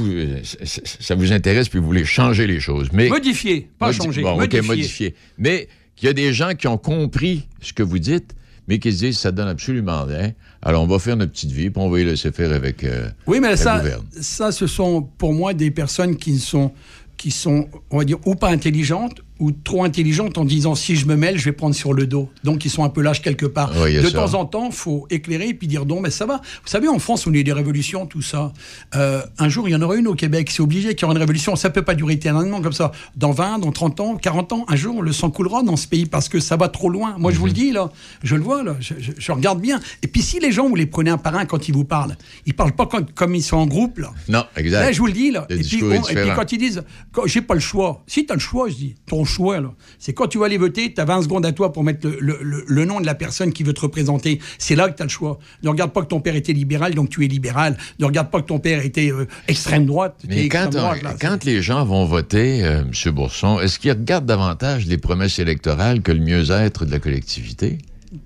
ça 0.63 1.15
vous 1.15 1.31
intéresse 1.31 1.69
puis 1.69 1.79
vous 1.79 1.85
voulez 1.85 2.05
changer 2.05 2.47
les 2.47 2.59
choses, 2.59 2.89
mais 2.93 3.09
Modifier, 3.09 3.69
pas 3.79 3.87
Modi- 3.87 3.97
changer. 3.97 4.21
Bon, 4.21 4.35
modifier. 4.35 4.59
ok, 4.59 4.65
modifier. 4.67 5.15
Mais 5.37 5.67
qu'il 5.95 6.07
y 6.07 6.09
a 6.09 6.13
des 6.13 6.33
gens 6.33 6.53
qui 6.55 6.67
ont 6.67 6.77
compris 6.77 7.47
ce 7.61 7.73
que 7.73 7.83
vous 7.83 7.99
dites, 7.99 8.35
mais 8.67 8.79
qui 8.79 8.91
se 8.93 8.99
disent 8.99 9.17
ça 9.17 9.31
donne 9.31 9.47
absolument 9.47 10.03
rien. 10.05 10.33
Alors 10.61 10.83
on 10.83 10.87
va 10.87 10.99
faire 10.99 11.15
notre 11.17 11.31
petite 11.31 11.51
vie, 11.51 11.69
puis 11.69 11.81
on 11.81 11.89
va 11.89 11.99
y 12.01 12.05
laisser 12.05 12.31
faire 12.31 12.51
avec. 12.51 12.83
euh, 12.83 13.09
Oui, 13.27 13.39
mais 13.39 13.55
ça, 13.55 13.79
gouverne. 13.79 14.03
ça, 14.19 14.51
ce 14.51 14.67
sont 14.67 15.01
pour 15.01 15.33
moi 15.33 15.53
des 15.53 15.71
personnes 15.71 16.17
qui 16.17 16.37
sont, 16.39 16.71
qui 17.17 17.31
sont, 17.31 17.67
on 17.89 17.97
va 17.99 18.03
dire, 18.05 18.17
ou 18.25 18.35
pas 18.35 18.49
intelligentes, 18.49 19.21
ou 19.39 19.51
trop 19.51 19.83
intelligentes 19.83 20.37
en 20.37 20.45
disant 20.45 20.75
si 20.75 20.95
je 20.95 21.05
me 21.05 21.15
mêle, 21.15 21.37
je 21.37 21.45
vais 21.45 21.51
prendre 21.51 21.73
sur 21.75 21.93
le 21.93 22.05
dos. 22.07 22.29
Donc 22.43 22.65
ils 22.65 22.69
sont 22.69 22.83
un 22.83 22.89
peu 22.89 23.01
lâches 23.01 23.21
quelque 23.21 23.45
part. 23.45 23.71
Oui, 23.83 23.95
de 23.95 24.01
ça. 24.09 24.11
temps 24.11 24.33
en 24.39 24.45
temps, 24.45 24.71
faut 24.71 25.07
éclairer 25.09 25.49
et 25.49 25.53
puis 25.53 25.67
dire 25.67 25.85
non, 25.85 26.01
mais 26.01 26.09
ça 26.09 26.25
va. 26.25 26.37
Vous 26.37 26.67
savez, 26.69 26.87
en 26.87 26.99
France, 26.99 27.25
on 27.27 27.33
a 27.33 27.37
eu 27.37 27.43
des 27.43 27.53
révolutions, 27.53 28.05
tout 28.05 28.21
ça. 28.21 28.51
Euh, 28.95 29.21
un 29.37 29.49
jour, 29.49 29.67
il 29.67 29.71
y 29.71 29.75
en 29.75 29.81
aura 29.81 29.95
une 29.95 30.07
au 30.07 30.15
Québec. 30.15 30.49
C'est 30.51 30.61
obligé 30.61 30.89
qu'il 30.95 31.01
y 31.01 31.05
aura 31.05 31.13
une 31.13 31.19
révolution. 31.19 31.55
Ça 31.55 31.69
peut 31.69 31.81
pas 31.83 31.95
durer 31.95 32.13
éternellement 32.13 32.61
comme 32.61 32.73
ça. 32.73 32.91
Dans 33.15 33.31
20, 33.31 33.59
dans 33.59 33.71
30 33.71 33.99
ans, 34.01 34.15
40 34.17 34.53
ans, 34.53 34.65
un 34.67 34.75
jour, 34.75 35.01
le 35.01 35.11
sang 35.13 35.29
coulera 35.29 35.63
dans 35.63 35.75
ce 35.77 35.87
pays 35.87 36.05
parce 36.05 36.27
que 36.29 36.39
ça 36.39 36.57
va 36.57 36.67
trop 36.69 36.89
loin. 36.89 37.15
Moi, 37.17 37.31
je 37.31 37.37
vous 37.39 37.45
le 37.45 37.51
dis, 37.53 37.71
là. 37.71 37.91
Je 38.23 38.35
le 38.35 38.41
vois, 38.41 38.63
là. 38.63 38.75
Je, 38.79 38.93
je- 38.99 39.11
je 39.17 39.31
regarde 39.31 39.61
bien. 39.61 39.79
Et 40.03 40.07
puis, 40.07 40.21
si 40.21 40.39
les 40.39 40.51
gens, 40.51 40.67
vous 40.67 40.75
les 40.75 40.85
prenez 40.85 41.09
un 41.11 41.17
par 41.17 41.35
un 41.35 41.45
quand 41.45 41.67
ils 41.67 41.73
vous 41.73 41.85
parlent, 41.85 42.17
ils 42.45 42.53
parlent 42.53 42.73
pas 42.75 42.85
quand- 42.85 43.09
comme 43.13 43.35
ils 43.35 43.43
sont 43.43 43.57
en 43.57 43.67
groupe, 43.67 43.99
là. 43.99 44.11
Non, 44.27 44.43
exact. 44.55 44.81
Là, 44.81 44.91
je 44.91 44.99
vous 44.99 45.07
le 45.07 45.13
dis, 45.13 45.31
là. 45.31 45.47
Le 45.49 45.59
Et 45.59 45.63
puis, 45.63 45.79
est 45.79 45.83
on- 45.99 46.07
et 46.07 46.15
puis 46.15 46.29
quand 46.35 46.51
ils 46.51 46.57
disent, 46.57 46.83
j'ai 47.25 47.41
pas 47.41 47.53
le 47.53 47.59
choix. 47.59 48.03
Si 48.07 48.25
tu 48.25 48.31
as 48.31 48.35
le 48.35 48.41
choix, 48.41 48.69
je 48.69 48.75
dis, 48.75 48.95
ton 49.05 49.25
choix. 49.29 49.59
C'est 49.99 50.13
quand 50.13 50.27
tu 50.27 50.37
vas 50.37 50.45
aller 50.47 50.57
voter, 50.57 50.93
tu 50.93 50.99
as 51.01 51.05
20 51.05 51.23
secondes 51.23 51.45
à 51.45 51.51
toi 51.51 51.71
pour 51.71 51.83
mettre 51.83 52.07
le, 52.07 52.37
le- 52.41 52.63
le- 52.67 52.85
nom 52.85 52.99
de 52.99 53.05
la 53.05 53.15
personne 53.15 53.53
qui 53.53 53.63
veut 53.63 53.73
te 53.73 53.81
représenter. 53.81 54.39
C'est 54.57 54.75
là 54.75 54.89
que 54.89 54.95
tu 54.95 55.01
as 55.01 55.05
le 55.05 55.09
choix. 55.09 55.39
Ne 55.63 55.69
regarde 55.69 55.91
pas 55.91 56.01
que 56.01 56.07
ton 56.07 56.19
père 56.21 56.35
était 56.35 56.53
libéral, 56.53 56.93
donc 56.95 57.09
tu 57.09 57.23
es 57.23 57.27
libéral. 57.27 57.77
Ne 57.99 58.05
regarde 58.05 58.29
pas 58.31 58.41
que 58.41 58.47
ton 58.47 58.59
père 58.59 58.83
était 58.83 59.11
euh, 59.11 59.25
extrême 59.47 59.85
droite. 59.85 60.15
Mais 60.27 60.47
quand, 60.49 60.65
extrême 60.65 60.83
on- 60.83 60.85
droite, 60.87 61.01
là. 61.03 61.15
quand 61.19 61.43
les 61.45 61.61
gens 61.61 61.85
vont 61.85 62.05
voter, 62.05 62.63
euh, 62.65 62.81
M. 62.81 63.11
Bourson, 63.13 63.59
est-ce 63.59 63.79
qu'ils 63.79 63.91
regardent 63.91 64.25
davantage 64.25 64.85
les 64.87 64.97
promesses 64.97 65.39
électorales 65.39 66.01
que 66.01 66.11
le 66.11 66.19
mieux-être 66.19 66.85
de 66.85 66.91
la 66.91 66.99
collectivité? 66.99 67.77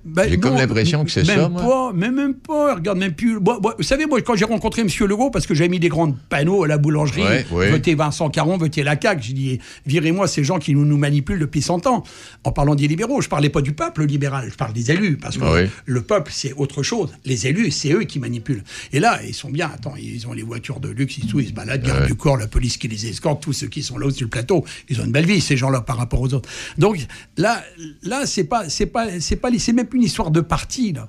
Ben, 0.06 0.30
J'ai 0.30 0.38
comme 0.40 0.56
l'impression 0.56 1.04
que 1.04 1.12
c'est 1.12 1.28
même 1.28 1.38
ça, 1.40 1.50
moi. 1.50 1.62
Pas, 1.62 1.92
mais 1.94 2.10
même 2.10 2.36
pas, 2.36 2.76
regarde 2.76 2.98
même 2.98 3.12
plus. 3.14 3.38
Moi, 3.40 3.60
moi, 3.62 3.76
vous 3.78 3.84
savez, 3.84 4.06
moi, 4.06 4.22
quand 4.22 4.36
j'ai 4.36 4.46
rencontré 4.46 4.82
M. 4.82 4.88
Legault, 5.08 5.30
parce 5.30 5.46
que 5.46 5.54
j'avais 5.54 5.68
mis 5.68 5.80
des 5.80 5.90
grands 5.90 6.12
panneaux 6.30 6.64
à 6.64 6.68
la 6.68 6.78
boulangerie, 6.78 7.22
Ouais, 7.22 7.46
ouais. 7.52 7.72
votez 7.72 7.94
Vincent 7.94 8.30
Caron, 8.30 8.58
votez 8.58 8.84
la 8.84 8.98
CAQ, 9.00 9.22
j'ai 9.22 9.34
dit, 9.34 9.60
virez-moi 9.86 10.28
ces 10.30 10.44
gens 10.46 10.58
qui 10.58 10.74
nous, 10.74 10.86
nous 10.86 10.98
manipulent 10.98 11.40
depuis 11.40 11.62
100 11.62 11.86
ans. 11.88 12.04
En 12.46 12.52
parlant 12.54 12.76
des 12.76 12.88
libéraux, 12.88 13.20
je 13.22 13.28
parlais 13.28 13.50
pas 13.50 13.62
du 13.62 13.74
peuple 13.74 14.06
libéral, 14.06 14.48
je 14.50 14.56
parle 14.56 14.72
des 14.72 14.90
élus, 14.92 15.18
parce 15.18 15.38
que 15.38 15.44
Ouais. 15.44 15.70
le 15.86 16.02
peuple, 16.02 16.32
c'est 16.34 16.54
autre 16.54 16.82
chose. 16.82 17.10
Les 17.26 17.48
élus, 17.48 17.72
c'est 17.72 17.92
eux 17.92 18.04
qui 18.04 18.20
manipulent. 18.20 18.64
Et 18.94 19.02
là, 19.02 19.20
ils 19.28 19.34
sont 19.34 19.50
bien, 19.50 19.70
attends, 19.74 19.96
ils 20.02 20.26
ont 20.28 20.34
les 20.34 20.44
voitures 20.44 20.80
de 20.80 20.88
luxe, 20.90 21.18
ils, 21.18 21.26
ils 21.42 21.48
se 21.50 21.54
baladent, 21.54 21.84
garde 21.84 22.06
du 22.08 22.16
corps, 22.16 22.38
la 22.38 22.48
police 22.48 22.78
qui 22.78 22.88
les 22.88 23.08
escorte, 23.08 23.44
tous 23.44 23.52
ceux 23.54 23.68
qui 23.68 23.84
sont 23.84 23.98
là 23.98 24.10
sur 24.12 24.24
le 24.24 24.30
plateau, 24.30 24.64
ils 24.88 25.02
ont 25.02 25.04
une 25.04 25.12
belle 25.12 25.26
vie, 25.26 25.42
ces 25.42 25.58
gens-là, 25.58 25.82
par 25.82 25.98
rapport 25.98 26.22
aux 26.22 26.34
autres. 26.34 26.48
Donc 26.78 26.98
là, 27.36 27.62
là, 28.04 28.26
c'est 28.26 28.46
pas, 28.46 28.70
c'est 28.70 28.86
pas, 28.86 29.20
c'est 29.20 29.36
pas, 29.36 29.50
c'est 29.58 29.73
même 29.74 29.88
plus 29.88 30.00
une 30.00 30.06
histoire 30.06 30.32
de 30.32 30.42
parti, 30.42 30.94
là. 30.94 31.08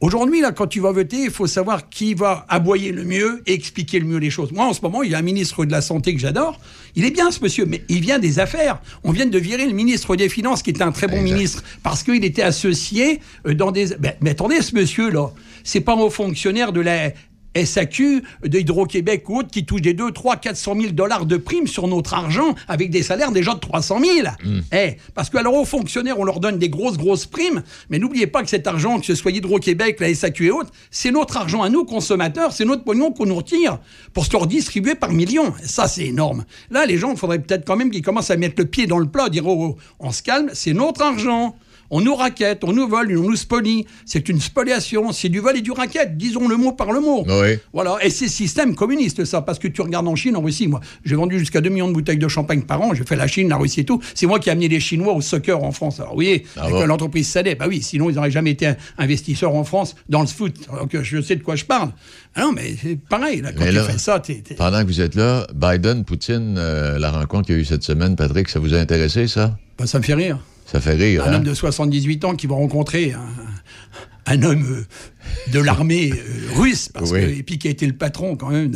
Aujourd'hui, 0.00 0.42
là, 0.42 0.52
quand 0.52 0.66
tu 0.66 0.80
vas 0.80 0.92
voter, 0.92 1.22
il 1.22 1.30
faut 1.30 1.46
savoir 1.46 1.88
qui 1.88 2.12
va 2.12 2.44
aboyer 2.50 2.92
le 2.92 3.04
mieux 3.04 3.42
et 3.46 3.54
expliquer 3.54 4.00
le 4.00 4.06
mieux 4.06 4.18
les 4.18 4.28
choses. 4.28 4.52
Moi, 4.52 4.66
en 4.66 4.74
ce 4.74 4.82
moment, 4.82 5.02
il 5.02 5.10
y 5.10 5.14
a 5.14 5.18
un 5.18 5.22
ministre 5.22 5.64
de 5.64 5.72
la 5.72 5.80
Santé 5.80 6.12
que 6.12 6.20
j'adore. 6.20 6.60
Il 6.94 7.06
est 7.06 7.10
bien, 7.10 7.30
ce 7.30 7.40
monsieur, 7.40 7.64
mais 7.64 7.82
il 7.88 8.00
vient 8.00 8.18
des 8.18 8.38
affaires. 8.38 8.82
On 9.02 9.12
vient 9.12 9.24
de 9.24 9.38
virer 9.38 9.66
le 9.66 9.72
ministre 9.72 10.14
des 10.16 10.28
Finances, 10.28 10.62
qui 10.62 10.70
était 10.70 10.82
un 10.82 10.92
très 10.92 11.06
bon 11.06 11.22
ministre, 11.22 11.62
parce 11.82 12.02
qu'il 12.02 12.22
était 12.22 12.42
associé 12.42 13.20
euh, 13.46 13.54
dans 13.54 13.70
des... 13.70 13.94
Ben, 13.98 14.12
mais 14.20 14.30
attendez, 14.30 14.60
ce 14.60 14.74
monsieur-là, 14.74 15.30
c'est 15.62 15.80
pas 15.80 15.94
un 15.94 16.00
haut 16.00 16.10
fonctionnaire 16.10 16.72
de 16.72 16.80
la... 16.80 17.12
SAQ, 17.56 18.22
de 18.44 18.58
Hydro-Québec 18.58 19.28
ou 19.28 19.38
autre, 19.38 19.50
qui 19.50 19.64
touche 19.64 19.82
des 19.82 19.94
2, 19.94 20.10
3, 20.10 20.36
400 20.36 20.74
000 20.80 20.92
dollars 20.92 21.26
de 21.26 21.36
primes 21.36 21.66
sur 21.66 21.88
notre 21.88 22.14
argent 22.14 22.54
avec 22.68 22.90
des 22.90 23.02
salaires 23.02 23.32
déjà 23.32 23.54
de 23.54 23.60
300 23.60 24.00
000. 24.00 24.28
Eh, 24.72 24.96
parce 25.14 25.30
que 25.30 25.38
alors 25.38 25.54
aux 25.54 25.64
fonctionnaires, 25.64 26.18
on 26.18 26.24
leur 26.24 26.40
donne 26.40 26.58
des 26.58 26.68
grosses, 26.68 26.96
grosses 26.96 27.26
primes, 27.26 27.62
mais 27.90 27.98
n'oubliez 27.98 28.26
pas 28.26 28.42
que 28.42 28.48
cet 28.48 28.66
argent, 28.66 28.98
que 28.98 29.06
ce 29.06 29.14
soit 29.14 29.30
Hydro-Québec, 29.32 30.00
la 30.00 30.14
SAQ 30.14 30.46
et 30.46 30.50
autres, 30.50 30.70
c'est 30.90 31.10
notre 31.10 31.36
argent 31.36 31.62
à 31.62 31.68
nous, 31.68 31.84
consommateurs, 31.84 32.52
c'est 32.52 32.64
notre 32.64 32.84
pognon 32.84 33.12
qu'on 33.12 33.26
nous 33.26 33.36
retire 33.36 33.78
pour 34.12 34.24
se 34.26 34.32
le 34.32 34.38
redistribuer 34.38 34.94
par 34.94 35.12
millions. 35.12 35.52
Et 35.62 35.66
ça, 35.66 35.88
c'est 35.88 36.06
énorme. 36.06 36.44
Là, 36.70 36.86
les 36.86 36.98
gens, 36.98 37.10
il 37.12 37.16
faudrait 37.16 37.38
peut-être 37.38 37.64
quand 37.64 37.76
même 37.76 37.90
qu'ils 37.90 38.02
commencent 38.02 38.30
à 38.30 38.36
mettre 38.36 38.56
le 38.58 38.66
pied 38.66 38.86
dans 38.86 38.98
le 38.98 39.06
plat, 39.06 39.28
dire, 39.28 39.46
oh, 39.46 39.76
oh, 39.76 39.78
on 40.00 40.12
se 40.12 40.22
calme, 40.22 40.50
c'est 40.52 40.72
notre 40.72 41.02
argent. 41.02 41.56
On 41.90 42.00
nous 42.00 42.14
raquette, 42.14 42.64
on 42.64 42.72
nous 42.72 42.88
vole, 42.88 43.16
on 43.16 43.22
nous 43.30 43.36
spolie. 43.36 43.86
C'est 44.06 44.28
une 44.28 44.40
spoliation, 44.40 45.12
c'est 45.12 45.28
du 45.28 45.40
vol 45.40 45.56
et 45.56 45.60
du 45.62 45.70
raquette. 45.72 46.16
Disons 46.16 46.48
le 46.48 46.56
mot 46.56 46.72
par 46.72 46.92
le 46.92 47.00
mot. 47.00 47.24
Oui. 47.26 47.58
Voilà, 47.72 47.96
et 48.02 48.10
c'est 48.10 48.28
système 48.28 48.74
communiste, 48.74 49.24
ça, 49.24 49.42
parce 49.42 49.58
que 49.58 49.68
tu 49.68 49.80
regardes 49.82 50.08
en 50.08 50.16
Chine, 50.16 50.36
en 50.36 50.42
Russie, 50.42 50.66
moi, 50.68 50.80
j'ai 51.04 51.14
vendu 51.16 51.38
jusqu'à 51.38 51.60
2 51.60 51.68
millions 51.70 51.88
de 51.88 51.92
bouteilles 51.92 52.18
de 52.18 52.28
champagne 52.28 52.62
par 52.62 52.80
an, 52.82 52.94
j'ai 52.94 53.04
fait 53.04 53.16
la 53.16 53.26
Chine, 53.26 53.48
la 53.48 53.56
Russie 53.56 53.80
et 53.80 53.84
tout. 53.84 54.00
C'est 54.14 54.26
moi 54.26 54.38
qui 54.38 54.48
ai 54.48 54.52
amené 54.52 54.68
les 54.68 54.80
Chinois 54.80 55.12
au 55.14 55.20
soccer 55.20 55.62
en 55.62 55.72
France. 55.72 56.00
Alors, 56.00 56.16
oui, 56.16 56.44
Ah 56.56 56.68
bon 56.68 56.84
l'entreprise 56.86 57.28
Sadet, 57.28 57.54
bah 57.54 57.66
oui, 57.68 57.82
sinon 57.82 58.10
ils 58.10 58.16
n'auraient 58.16 58.30
jamais 58.30 58.50
été 58.52 58.72
investisseurs 58.98 59.54
en 59.54 59.64
France 59.64 59.94
dans 60.08 60.20
le 60.20 60.26
foot. 60.26 60.54
Donc 60.80 60.96
je 61.02 61.20
sais 61.20 61.36
de 61.36 61.42
quoi 61.42 61.56
je 61.56 61.64
parle. 61.64 61.90
Ah 62.34 62.42
non, 62.42 62.52
mais 62.52 62.74
c'est 62.82 62.98
pareil, 62.98 63.40
là, 63.40 63.52
quand 63.52 63.60
Mais 63.64 63.70
tu 63.70 63.76
là, 63.76 63.84
fais 63.84 63.98
ça, 63.98 64.18
t'es. 64.20 64.36
t'es- 64.42 64.54
Pendant 64.54 64.80
que 64.82 64.86
vous 64.86 65.00
êtes 65.00 65.14
là, 65.14 65.46
Biden, 65.54 66.04
Poutine, 66.04 66.56
euh, 66.58 66.98
la 66.98 67.10
rencontre 67.12 67.46
qu'il 67.46 67.54
y 67.54 67.58
a 67.58 67.60
eu 67.60 67.64
cette 67.64 67.84
semaine, 67.84 68.16
Patrick, 68.16 68.48
ça 68.48 68.58
vous 68.58 68.74
a 68.74 68.78
intéressé, 68.78 69.26
ça? 69.28 69.56
bah, 69.78 69.86
ça 69.86 69.98
me 69.98 70.04
fait 70.04 70.14
rire. 70.14 70.38
Ça 70.66 70.80
fait 70.80 70.94
rire, 70.94 71.24
Un 71.24 71.32
hein? 71.32 71.34
homme 71.36 71.44
de 71.44 71.54
78 71.54 72.24
ans 72.24 72.34
qui 72.34 72.46
va 72.46 72.54
rencontrer 72.54 73.12
un, 73.12 74.32
un 74.32 74.42
homme 74.42 74.64
euh, 74.66 75.50
de 75.52 75.58
l'armée 75.60 76.12
euh, 76.12 76.16
russe, 76.58 76.88
parce 76.88 77.10
Oui. 77.12 77.20
que, 77.20 77.26
et 77.38 77.42
puis 77.42 77.58
qui 77.58 77.68
a 77.68 77.70
été 77.70 77.86
le 77.86 77.92
patron 77.92 78.36
quand 78.36 78.48
même 78.48 78.72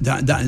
d'un- 0.00 0.22
d'un- 0.22 0.42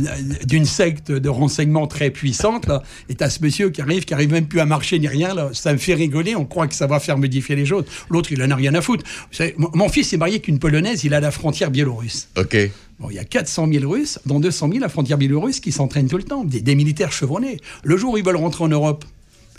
d'une 0.44 0.64
secte 0.64 1.12
de 1.12 1.28
renseignement 1.28 1.86
très 1.86 2.10
puissante, 2.10 2.66
là, 2.66 2.82
et 3.08 3.14
t'as 3.14 3.30
ce 3.30 3.42
monsieur 3.42 3.70
qui 3.70 3.80
arrive, 3.80 4.04
qui 4.04 4.12
arrive 4.12 4.32
même 4.32 4.46
plus 4.48 4.60
à 4.60 4.66
marcher 4.66 4.98
ni 4.98 5.06
rien, 5.08 5.34
là, 5.34 5.50
ça 5.52 5.72
me 5.72 5.78
fait 5.78 5.94
rigoler, 5.94 6.34
on 6.34 6.44
croit 6.44 6.66
que 6.66 6.74
ça 6.74 6.86
va 6.88 6.98
faire 7.00 7.16
modifier 7.18 7.54
les 7.56 7.64
choses. 7.66 7.84
L'autre, 8.10 8.32
il 8.32 8.42
en 8.42 8.50
a 8.50 8.56
rien 8.56 8.74
à 8.74 8.80
foutre. 8.82 9.04
Vous 9.30 9.36
savez, 9.36 9.54
mon- 9.56 9.88
fils 9.88 10.12
est 10.12 10.16
marié 10.16 10.34
avec 10.34 10.48
une 10.48 10.58
Polonaise, 10.58 11.04
il 11.04 11.14
a 11.14 11.20
la 11.20 11.30
frontière 11.30 11.70
biélorusse. 11.70 12.28
OK. 12.36 12.56
Bon, 12.98 13.08
il 13.10 13.14
y 13.16 13.18
a 13.18 13.24
400 13.24 13.68
000 13.72 13.88
Russes, 13.90 14.18
dont 14.26 14.40
200 14.40 14.66
000 14.68 14.78
à 14.78 14.80
la 14.82 14.88
frontière 14.88 15.16
biélorusse, 15.16 15.60
qui 15.60 15.72
s'entraînent 15.72 16.08
tout 16.08 16.18
le 16.18 16.22
temps, 16.24 16.44
des, 16.44 16.60
des 16.60 16.74
militaires 16.74 17.12
chevronnés. 17.12 17.58
Le 17.82 17.96
jour 17.96 18.12
où 18.14 18.18
ils 18.18 18.24
veulent 18.24 18.36
rentrer 18.36 18.64
en 18.64 18.68
Europe, 18.68 19.04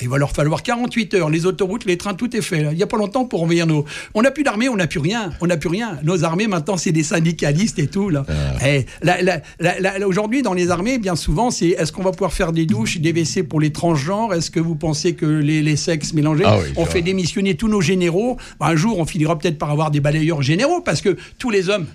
Il 0.02 0.10
va 0.10 0.18
leur 0.18 0.32
falloir 0.32 0.64
48 0.64 1.14
heures. 1.16 1.30
Les 1.30 1.46
autoroutes, 1.46 1.86
les 1.86 1.98
trains, 1.98 2.14
tout 2.14 2.36
est 2.36 2.42
fait. 2.42 2.64
là. 2.64 2.72
Il 2.72 2.78
n'y 2.78 2.84
a 2.84 2.88
pas 2.88 2.98
longtemps 2.98 3.26
pour 3.26 3.44
envahir 3.44 3.68
nos. 3.68 3.86
On 4.14 4.22
n'a 4.22 4.32
plus 4.32 4.44
d'armée, 4.44 4.70
on 4.70 4.76
n'a 4.76 4.88
plus 4.88 5.00
rien. 5.00 5.32
On 5.42 5.48
n'a 5.48 5.58
plus 5.58 5.70
rien. 5.70 5.98
Nos 6.04 6.24
armées, 6.24 6.48
maintenant, 6.48 6.78
c'est 6.78 6.92
des 6.92 7.04
syndicalistes 7.04 7.80
et 7.80 7.88
tout. 7.88 8.10
Là. 8.10 8.26
Eh, 8.66 8.86
la- 9.02 9.22
la- 9.22 10.08
Aujourd'hui, 10.08 10.42
dans 10.42 10.54
les 10.54 10.70
armées, 10.72 10.98
bien 10.98 11.16
souvent, 11.16 11.52
c'est 11.52 11.70
est-ce 11.70 11.92
qu'on 11.92 12.04
va 12.04 12.12
pouvoir 12.12 12.34
faire 12.34 12.52
des 12.52 12.66
douches, 12.66 12.98
des 13.00 13.12
WC 13.14 13.44
pour 13.44 13.60
les 13.60 13.72
transgenres? 13.72 14.34
Est-ce 14.34 14.52
que 14.52 14.60
vous 14.60 14.76
pensez 14.76 15.14
que 15.16 15.26
les, 15.26 15.62
les 15.62 15.76
sexes 15.76 16.14
mélangés 16.14 16.44
Ah 16.46 16.58
oui, 16.60 16.74
On 16.76 16.86
fait 16.86 17.02
démissionner 17.02 17.56
tous 17.56 17.68
nos 17.68 17.82
généraux? 17.82 18.38
Bah, 18.60 18.68
un 18.68 18.76
jour, 18.76 19.00
on 19.00 19.06
finira 19.06 19.38
peut-être 19.38 19.58
par 19.58 19.70
avoir 19.72 19.92
des 19.92 20.00
balayeurs 20.00 20.42
généraux 20.42 20.82
parce 20.82 21.02
que 21.02 21.16
tous 21.38 21.50
les 21.50 21.70
hommes, 21.70 21.86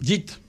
dites 0.00 0.40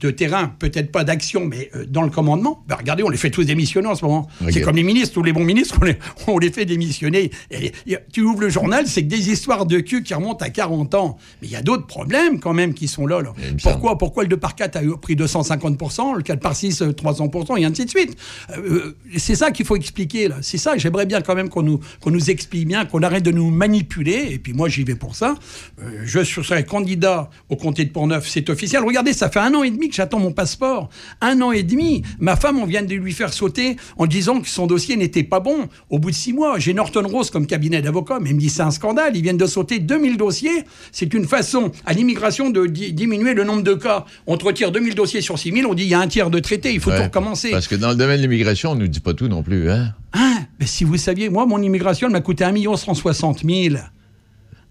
de 0.00 0.10
terrain, 0.10 0.54
peut-être 0.58 0.92
pas 0.92 1.04
d'action, 1.04 1.44
mais 1.44 1.70
euh, 1.74 1.84
dans 1.86 2.02
le 2.02 2.10
commandement, 2.10 2.62
bah, 2.68 2.76
regardez, 2.78 3.02
on 3.02 3.08
les 3.08 3.16
fait 3.16 3.30
tous 3.30 3.44
démissionner 3.44 3.88
en 3.88 3.94
ce 3.94 4.04
moment. 4.04 4.28
C'est 4.50 4.60
comme 4.60 4.76
les 4.76 4.82
ministres, 4.82 5.14
tous 5.14 5.22
les 5.22 5.32
bons 5.32 5.44
ministres, 5.44 5.76
on 5.80 5.84
les, 5.84 5.96
on 6.26 6.38
les 6.38 6.50
fait 6.50 6.64
démissionner. 6.64 7.30
Et, 7.50 7.72
tu 8.12 8.22
ouvres 8.22 8.40
le 8.40 8.48
journal, 8.48 8.86
c'est 8.86 9.02
que 9.02 9.08
des 9.08 9.30
histoires 9.30 9.66
de 9.66 9.80
cul 9.80 10.02
qui 10.02 10.14
remontent 10.14 10.44
à 10.44 10.50
40 10.50 10.94
ans. 10.94 11.18
Mais 11.42 11.48
il 11.48 11.50
y 11.52 11.56
a 11.56 11.62
d'autres 11.62 11.86
problèmes 11.86 12.38
quand 12.40 12.52
même 12.54 12.74
qui 12.74 12.88
sont 12.88 13.06
là. 13.06 13.20
là. 13.20 13.32
Pourquoi, 13.62 13.98
pourquoi 13.98 14.22
le 14.22 14.28
2 14.28 14.36
par 14.36 14.54
4 14.54 14.76
a 14.76 14.80
pris 14.98 15.16
250%, 15.16 16.16
le 16.16 16.22
4 16.22 16.40
par 16.40 16.54
6 16.54 16.82
euh, 16.82 16.92
300%, 16.92 17.58
et 17.58 17.64
ainsi 17.64 17.84
de 17.84 17.90
suite 17.90 18.16
Euh, 18.50 18.56
euh, 18.58 18.96
C'est 19.16 19.34
ça 19.34 19.50
qu'il 19.50 19.64
faut 19.66 19.76
expliquer. 19.76 20.28
là. 20.28 20.36
C'est 20.42 20.58
ça, 20.58 20.76
j'aimerais 20.76 21.06
bien 21.06 21.20
quand 21.20 21.34
même 21.34 21.48
qu'on 21.48 21.62
nous, 21.62 21.80
qu'on 22.00 22.10
nous 22.10 22.30
explique 22.30 22.66
bien, 22.68 22.84
qu'on 22.84 23.02
arrête 23.02 23.24
de 23.24 23.30
nous 23.32 23.50
manipuler. 23.50 24.28
Et 24.30 24.38
puis 24.38 24.52
moi, 24.52 24.68
j'y 24.68 24.84
vais 24.84 24.94
pour 24.94 25.14
ça. 25.16 25.34
Euh, 25.82 26.02
je 26.04 26.22
serai 26.24 26.64
candidat 26.64 27.30
au 27.48 27.56
comté 27.56 27.84
de 27.84 27.90
Pont-Neuf, 27.90 28.28
c'est 28.28 28.48
officiel. 28.50 28.82
Regardez, 28.84 29.12
ça 29.12 29.28
fait 29.30 29.40
un 29.40 29.54
an 29.54 29.62
et 29.62 29.70
demi 29.70 29.87
j'attends 29.94 30.18
mon 30.18 30.32
passeport. 30.32 30.88
Un 31.20 31.40
an 31.42 31.52
et 31.52 31.62
demi. 31.62 32.02
Ma 32.18 32.36
femme, 32.36 32.58
on 32.58 32.66
vient 32.66 32.82
de 32.82 32.94
lui 32.94 33.12
faire 33.12 33.32
sauter 33.32 33.76
en 33.96 34.06
disant 34.06 34.40
que 34.40 34.48
son 34.48 34.66
dossier 34.66 34.96
n'était 34.96 35.22
pas 35.22 35.40
bon. 35.40 35.68
Au 35.90 35.98
bout 35.98 36.10
de 36.10 36.16
six 36.16 36.32
mois, 36.32 36.58
j'ai 36.58 36.74
Norton 36.74 37.06
Rose 37.06 37.30
comme 37.30 37.46
cabinet 37.46 37.82
d'avocat, 37.82 38.18
mais 38.20 38.30
il 38.30 38.36
me 38.36 38.40
dit 38.40 38.50
c'est 38.50 38.62
un 38.62 38.70
scandale. 38.70 39.16
Ils 39.16 39.22
viennent 39.22 39.36
de 39.36 39.46
sauter 39.46 39.78
2000 39.78 40.16
dossiers. 40.16 40.64
C'est 40.92 41.12
une 41.14 41.26
façon 41.26 41.72
à 41.86 41.92
l'immigration 41.92 42.50
de 42.50 42.66
di- 42.66 42.92
diminuer 42.92 43.34
le 43.34 43.44
nombre 43.44 43.62
de 43.62 43.74
cas. 43.74 44.04
On 44.26 44.36
te 44.36 44.44
retire 44.44 44.72
2000 44.72 44.94
dossiers 44.94 45.20
sur 45.20 45.38
6000, 45.38 45.66
on 45.66 45.74
dit 45.74 45.84
il 45.84 45.88
y 45.88 45.94
a 45.94 46.00
un 46.00 46.08
tiers 46.08 46.30
de 46.30 46.38
traité, 46.38 46.72
il 46.72 46.80
faut 46.80 46.90
Ouais. 46.90 46.96
tout 46.98 47.02
recommencer. 47.04 47.50
Parce 47.50 47.68
que 47.68 47.74
dans 47.74 47.90
le 47.90 47.96
domaine 47.96 48.16
de 48.18 48.22
l'immigration, 48.22 48.70
on 48.72 48.74
ne 48.74 48.80
nous 48.80 48.88
dit 48.88 49.00
pas 49.00 49.14
tout 49.14 49.28
non 49.28 49.42
plus, 49.42 49.70
hein? 49.70 49.94
Hein? 50.14 50.38
Mais 50.58 50.66
si 50.66 50.84
vous 50.84 50.96
saviez, 50.96 51.28
moi, 51.28 51.44
mon 51.46 51.60
immigration, 51.62 52.06
elle 52.08 52.12
m'a 52.12 52.20
coûté 52.20 52.44
1 52.44 52.54
160 52.76 53.44
000. 53.44 53.76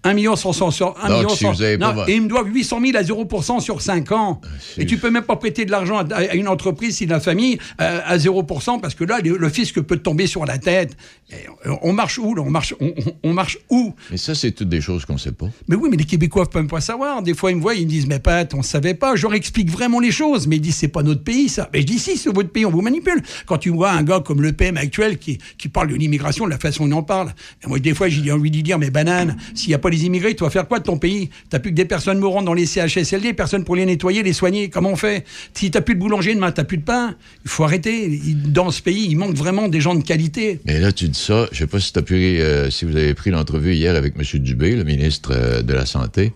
1 0.03 0.13
million 0.13 0.35
100 0.35 0.71
sur 0.71 0.95
1 1.03 1.07
Donc, 1.09 1.17
million 1.17 1.29
si 1.29 1.43
100 1.43 1.51
vous 1.53 1.61
avez 1.61 1.77
pas 1.77 1.87
Non, 1.89 1.93
votre- 1.95 2.09
et 2.09 2.15
ils 2.15 2.21
me 2.21 2.27
doivent 2.27 2.47
800 2.53 2.79
000 2.85 2.97
à 2.97 3.03
0% 3.03 3.59
sur 3.59 3.81
5 3.81 4.11
ans. 4.11 4.39
et 4.77 4.85
tu 4.85 4.97
peux 4.97 5.09
même 5.09 5.23
pas 5.23 5.35
prêter 5.35 5.65
de 5.65 5.71
l'argent 5.71 5.97
à, 5.97 6.15
à 6.15 6.33
une 6.35 6.47
entreprise 6.47 6.97
si 6.97 7.05
la 7.05 7.19
famille 7.19 7.57
euh, 7.81 7.99
à 8.05 8.17
0% 8.17 8.79
parce 8.79 8.95
que 8.95 9.03
là 9.03 9.19
le, 9.23 9.37
le 9.37 9.49
fisc 9.49 9.75
peut 9.81 9.97
te 9.97 10.01
tomber 10.03 10.27
sur 10.27 10.45
la 10.45 10.57
tête. 10.57 10.95
Et 11.29 11.35
on, 11.81 11.91
marche 11.91 12.19
où 12.19 12.33
là? 12.35 12.41
On 12.45 12.49
marche 12.49 12.73
on, 12.79 12.87
on- 12.87 13.13
on 13.23 13.33
marche 13.33 13.57
où? 13.69 13.93
Mais 14.11 14.17
ça, 14.17 14.33
c'est 14.33 14.51
toutes 14.51 14.69
des 14.69 14.79
choses 14.79 15.03
qu'on 15.03 15.13
ne 15.13 15.19
sait 15.19 15.33
pas. 15.33 15.47
mais 15.67 15.75
oui, 15.75 15.89
mais 15.91 15.97
les 15.97 16.05
Québécois 16.05 16.45
peuvent 16.49 16.61
même 16.61 16.69
pas 16.69 16.79
savoir. 16.79 17.21
Des 17.21 17.33
fois, 17.33 17.51
ils 17.51 17.57
me 17.57 17.61
voient, 17.61 17.75
ils 17.75 17.83
me 17.85 17.89
disent, 17.89 18.07
mais 18.07 18.19
Pat, 18.19 18.53
on 18.53 18.61
savait 18.61 18.93
pas. 18.93 19.15
Je 19.17 19.23
leur 19.23 19.33
explique 19.33 19.69
vraiment 19.69 19.99
les 19.99 20.11
choses. 20.11 20.47
Mais 20.47 20.55
ils 20.55 20.61
disent, 20.61 20.75
c'est 20.77 20.87
pas 20.87 21.03
notre 21.03 21.23
pays, 21.23 21.49
ça. 21.49 21.69
Mais 21.73 21.81
je 21.81 21.85
dis, 21.85 21.99
si, 21.99 22.15
c'est 22.15 22.33
votre 22.33 22.49
pays, 22.49 22.65
on 22.65 22.71
vous 22.71 22.81
manipule. 22.81 23.21
Quand 23.45 23.57
tu 23.57 23.69
vois 23.71 23.91
un 23.91 24.03
gars 24.03 24.21
comme 24.25 24.41
le 24.41 24.53
PM 24.53 24.77
actuel 24.77 25.17
qui, 25.17 25.37
qui 25.57 25.67
parle 25.67 25.89
de 25.89 25.95
l'immigration, 25.95 26.45
de 26.45 26.51
la 26.51 26.59
façon 26.59 26.85
dont 26.87 26.95
il 26.95 26.99
en 26.99 27.03
parle. 27.03 27.33
Et 27.61 27.67
moi, 27.67 27.79
des 27.79 27.93
fois, 27.93 28.07
j'ai 28.07 28.31
envie 28.31 28.49
de 28.51 28.55
lui 28.55 28.63
dire, 28.63 28.79
mais 28.79 28.89
banane, 28.89 29.35
s'il 29.53 29.67
n'y 29.67 29.73
a 29.75 29.79
pas 29.79 29.86
les 29.89 30.05
immigrés, 30.05 30.35
tu 30.35 30.43
vas 30.43 30.49
faire 30.49 30.67
quoi 30.67 30.79
de 30.79 30.83
ton 30.83 30.97
pays? 30.97 31.29
T'as 31.49 31.59
plus 31.59 31.71
que 31.71 31.75
des 31.75 31.85
personnes 31.85 32.19
mourantes 32.19 32.45
dans 32.45 32.53
les 32.53 32.65
CHSLD, 32.65 33.33
personne 33.33 33.63
pour 33.63 33.75
les 33.75 33.85
nettoyer, 33.85 34.23
les 34.23 34.33
soigner. 34.33 34.69
Comment 34.69 34.91
on 34.91 34.95
fait? 34.95 35.25
Si 35.53 35.71
t'as 35.71 35.81
plus 35.81 35.95
de 35.95 35.99
boulanger 35.99 36.33
demain, 36.35 36.51
t'as 36.51 36.63
plus 36.63 36.77
de 36.77 36.83
pain. 36.83 37.15
Il 37.45 37.49
faut 37.49 37.63
arrêter. 37.63 38.19
Dans 38.47 38.71
ce 38.71 38.81
pays, 38.81 39.07
il 39.09 39.15
manque 39.15 39.35
vraiment 39.35 39.67
des 39.67 39.81
gens 39.81 39.95
de 39.95 40.03
qualité. 40.03 40.59
Mais 40.65 40.79
là, 40.79 40.91
tu 40.91 41.07
dis 41.09 41.19
ça, 41.19 41.47
je 41.51 41.59
sais 41.59 41.67
pas 41.67 41.79
si, 41.79 41.93
t'as 41.93 42.01
pu, 42.01 42.15
euh, 42.15 42.69
si 42.69 42.85
vous 42.85 42.95
avez 42.95 43.13
pris 43.13 43.31
l'entrevue 43.31 43.73
hier 43.73 43.95
avec 43.95 44.13
M. 44.17 44.39
Dubé, 44.39 44.75
le 44.75 44.83
ministre 44.83 45.31
euh, 45.33 45.61
de 45.61 45.73
la 45.73 45.85
Santé, 45.85 46.33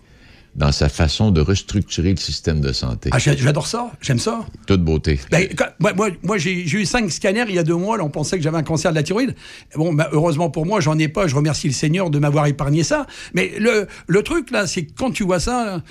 dans 0.54 0.70
sa 0.72 0.88
façon 0.88 1.30
de 1.30 1.40
restructurer 1.40 2.10
le 2.10 2.16
système 2.18 2.60
de 2.60 2.72
santé. 2.72 3.08
Ah, 3.12 3.18
j'a- 3.18 3.34
j'adore 3.36 3.66
ça. 3.66 3.90
J'aime 4.02 4.18
ça. 4.18 4.44
Toute 4.66 4.82
beauté. 4.84 5.18
Ben, 5.30 5.48
quand- 5.56 5.70
moi, 5.80 5.92
moi, 5.94 6.08
moi, 6.22 6.36
j'ai 6.38 6.52
eu 6.62 6.84
cinq 6.84 7.10
scanners 7.10 7.44
il 7.48 7.54
y 7.54 7.58
a 7.58 7.62
deux 7.62 7.74
mois. 7.76 7.96
Là, 7.96 8.04
on 8.04 8.10
pensait 8.10 8.36
que 8.36 8.42
j'avais 8.42 8.58
un 8.58 8.62
cancer 8.62 8.90
de 8.90 8.96
la 8.96 9.02
thyroïde. 9.02 9.34
Bon, 9.76 9.94
ben, 9.94 10.06
heureusement 10.12 10.50
pour 10.50 10.66
moi, 10.66 10.80
j'en 10.80 10.98
ai 10.98 11.08
pas. 11.08 11.26
Je 11.26 11.34
remercie 11.34 11.68
le 11.68 11.72
Seigneur 11.72 12.10
de 12.10 12.18
m'avoir 12.18 12.46
épargné 12.46 12.82
ça. 12.84 13.06
Mais 13.34 13.52
le, 13.58 13.86
le 14.06 14.22
truc, 14.22 14.50
là, 14.50 14.66
c'est 14.66 14.84
que 14.84 14.92
quand 14.96 15.10
tu 15.10 15.24
vois 15.24 15.40
ça, 15.40 15.64
là, 15.64 15.82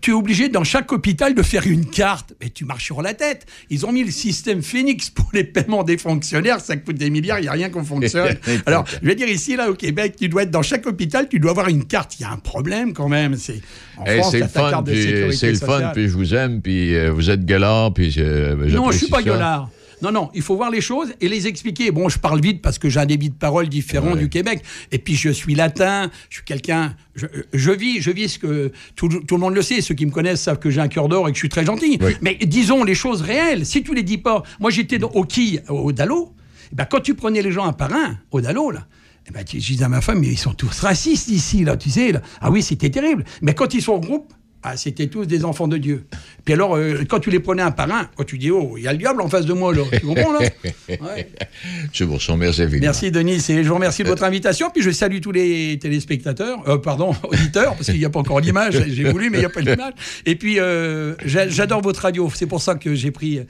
tu 0.00 0.10
es 0.10 0.14
obligé 0.14 0.48
dans 0.48 0.64
chaque 0.64 0.92
hôpital 0.92 1.34
de 1.34 1.42
faire 1.42 1.66
une 1.66 1.86
carte. 1.86 2.34
Mais 2.40 2.50
tu 2.50 2.64
marches 2.64 2.84
sur 2.84 3.02
la 3.02 3.14
tête. 3.14 3.46
Ils 3.70 3.86
ont 3.86 3.92
mis 3.92 4.04
le 4.04 4.10
système 4.10 4.62
Phoenix 4.62 5.10
pour 5.10 5.28
les 5.32 5.44
paiements 5.44 5.84
des 5.84 5.98
fonctionnaires. 5.98 6.60
Ça 6.60 6.76
coûte 6.76 6.96
des 6.96 7.10
milliards. 7.10 7.38
Il 7.38 7.42
n'y 7.42 7.48
a 7.48 7.52
rien 7.52 7.70
qu'on 7.70 7.84
fonctionne. 7.84 8.36
Alors, 8.66 8.84
je 9.02 9.06
vais 9.06 9.14
dire 9.14 9.28
ici, 9.28 9.56
là, 9.56 9.70
au 9.70 9.74
Québec, 9.74 10.14
tu 10.18 10.28
dois 10.28 10.44
être 10.44 10.50
dans 10.50 10.62
chaque 10.62 10.86
hôpital. 10.86 11.28
Tu 11.28 11.38
dois 11.38 11.52
avoir 11.52 11.68
une 11.68 11.84
carte. 11.84 12.18
Il 12.18 12.22
y 12.22 12.26
a 12.26 12.30
un 12.30 12.38
problème 12.38 12.92
quand 12.92 13.08
même. 13.08 13.36
C'est 13.36 13.60
Hey, 14.04 14.22
t'as 14.30 14.38
le 14.38 14.48
fun, 14.48 14.70
carte 14.70 14.86
de 14.86 14.92
puis 14.92 15.50
le 15.50 15.54
fun, 15.54 15.90
puis 15.94 16.08
je 16.08 16.16
vous 16.16 16.34
aime, 16.34 16.60
puis 16.60 16.96
euh, 16.96 17.10
vous 17.10 17.30
êtes 17.30 17.44
gueulard, 17.44 17.94
puis 17.94 18.12
euh, 18.18 18.56
Non, 18.70 18.90
je 18.90 18.98
suis 18.98 19.08
pas 19.08 19.22
gueulard. 19.22 19.70
Non, 20.04 20.12
non, 20.12 20.30
il 20.34 20.42
faut 20.42 20.54
voir 20.54 20.70
les 20.70 20.82
choses 20.82 21.14
et 21.20 21.28
les 21.28 21.46
expliquer. 21.46 21.90
Bon, 21.90 22.10
je 22.10 22.18
parle 22.18 22.40
vite 22.40 22.60
parce 22.60 22.78
que 22.78 22.90
j'ai 22.90 23.00
un 23.00 23.06
débit 23.06 23.30
de 23.30 23.34
parole 23.34 23.68
différent 23.68 24.14
du 24.14 24.28
Québec. 24.28 24.62
Et 24.92 24.98
puis, 24.98 25.14
je 25.14 25.30
suis 25.30 25.54
latin, 25.54 26.10
je 26.28 26.36
suis 26.36 26.44
quelqu'un... 26.44 26.94
Je, 27.14 27.26
je 27.54 27.70
vis, 27.70 28.02
je 28.02 28.10
vis 28.10 28.28
ce 28.28 28.38
que... 28.38 28.70
Tout, 28.96 29.08
tout 29.08 29.36
le 29.36 29.40
monde 29.40 29.54
le 29.54 29.62
sait, 29.62 29.80
ceux 29.80 29.94
qui 29.94 30.04
me 30.04 30.10
connaissent 30.10 30.42
savent 30.42 30.58
que 30.58 30.68
j'ai 30.68 30.80
un 30.80 30.88
cœur 30.88 31.08
d'or 31.08 31.28
et 31.28 31.32
que 31.32 31.36
je 31.36 31.40
suis 31.40 31.48
très 31.48 31.64
gentil. 31.64 31.98
Mais 32.20 32.34
disons 32.34 32.84
les 32.84 32.94
choses 32.94 33.22
réelles. 33.22 33.64
Si 33.64 33.82
tu 33.82 33.94
les 33.94 34.02
dis 34.02 34.18
pas... 34.18 34.42
Moi, 34.60 34.70
j'étais 34.70 35.02
au 35.02 35.24
quai, 35.24 35.62
au 35.68 35.90
Dalo. 35.90 36.34
Eh 36.70 36.74
ben, 36.74 36.84
quand 36.84 37.00
tu 37.00 37.14
prenais 37.14 37.40
les 37.40 37.52
gens 37.52 37.64
un 37.64 37.72
par 37.72 37.92
un, 37.92 38.18
au 38.30 38.40
Dalo, 38.42 38.70
là, 38.70 38.86
eh 39.26 39.32
ben, 39.32 39.42
je 39.46 39.56
disais 39.56 39.84
à 39.84 39.88
ma 39.88 40.02
femme, 40.02 40.18
mais 40.18 40.28
ils 40.28 40.38
sont 40.38 40.52
tous 40.52 40.80
racistes 40.80 41.28
ici, 41.28 41.64
là, 41.64 41.78
tu 41.78 41.88
sais. 41.88 42.12
Là. 42.12 42.20
Ah 42.40 42.50
oui, 42.50 42.62
c'était 42.62 42.90
terrible. 42.90 43.24
Mais 43.40 43.54
quand 43.54 43.72
ils 43.72 43.80
sont 43.80 43.92
en 43.92 44.00
groupe, 44.00 44.34
ah, 44.64 44.76
c'était 44.76 45.06
tous 45.08 45.26
des 45.26 45.44
enfants 45.44 45.68
de 45.68 45.76
Dieu. 45.76 46.04
Puis 46.44 46.54
alors, 46.54 46.76
euh, 46.76 47.04
quand 47.08 47.20
tu 47.20 47.30
les 47.30 47.38
prenais 47.40 47.62
un 47.62 47.70
par 47.70 47.90
un, 47.92 48.08
quand 48.16 48.24
tu 48.24 48.38
dis, 48.38 48.50
oh, 48.50 48.74
il 48.76 48.84
y 48.84 48.88
a 48.88 48.92
le 48.92 48.98
diable 48.98 49.20
en 49.20 49.28
face 49.28 49.46
de 49.46 49.52
moi, 49.52 49.74
là. 49.74 49.82
Tu 49.92 50.00
comprends, 50.06 50.32
là? 50.32 50.40
Je 51.92 52.04
vous 52.04 52.16
remercie. 52.28 52.62
Merci, 52.80 53.10
Denis. 53.10 53.44
Et 53.48 53.62
je 53.62 53.68
vous 53.68 53.74
remercie 53.74 54.02
de 54.02 54.08
votre 54.08 54.24
invitation. 54.24 54.70
Puis 54.72 54.82
je 54.82 54.90
salue 54.90 55.20
tous 55.20 55.32
les 55.32 55.78
téléspectateurs, 55.80 56.58
euh, 56.68 56.78
pardon, 56.78 57.14
auditeurs, 57.24 57.74
parce 57.74 57.86
qu'il 57.86 57.98
n'y 57.98 58.04
a 58.04 58.10
pas 58.10 58.20
encore 58.20 58.40
l'image. 58.40 58.82
J'ai 58.88 59.04
voulu, 59.10 59.30
mais 59.30 59.38
il 59.38 59.40
n'y 59.40 59.46
a 59.46 59.50
pas 59.50 59.60
l'image. 59.60 59.92
Et 60.26 60.34
puis, 60.36 60.58
euh, 60.58 61.14
j'a- 61.24 61.48
j'adore 61.48 61.82
votre 61.82 62.00
radio. 62.02 62.30
C'est 62.34 62.46
pour 62.46 62.60
ça 62.62 62.74
que 62.74 62.94
j'ai 62.94 63.10
pris 63.10 63.40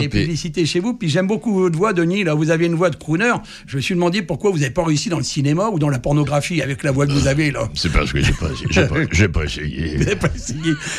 puis- 0.00 0.08
publicités 0.08 0.64
chez 0.66 0.80
vous. 0.80 0.94
Puis 0.94 1.08
j'aime 1.08 1.26
beaucoup 1.26 1.52
votre 1.54 1.76
voix, 1.76 1.92
Denis. 1.92 2.24
Là, 2.24 2.34
vous 2.34 2.50
avez 2.50 2.66
une 2.66 2.74
voix 2.74 2.90
de 2.90 2.96
crooner. 2.96 3.32
Je 3.66 3.76
me 3.76 3.82
suis 3.82 3.94
demandé 3.94 4.22
pourquoi 4.22 4.50
vous 4.50 4.58
n'avez 4.58 4.70
pas 4.72 4.84
réussi 4.84 5.08
dans 5.08 5.18
le 5.18 5.24
cinéma 5.24 5.68
ou 5.68 5.78
dans 5.78 5.88
la 5.90 5.98
pornographie 5.98 6.62
avec 6.62 6.82
la 6.82 6.92
voix 6.92 7.06
que 7.06 7.12
vous 7.12 7.26
avez, 7.28 7.50
là. 7.50 7.68
C'est 7.74 7.92
parce 7.92 8.12
que 8.12 8.20
j'ai 8.22 8.32
pas, 8.32 8.48
pas, 8.86 8.94
j'ai 9.10 9.28
pas 9.28 9.44
essayé. 9.44 9.96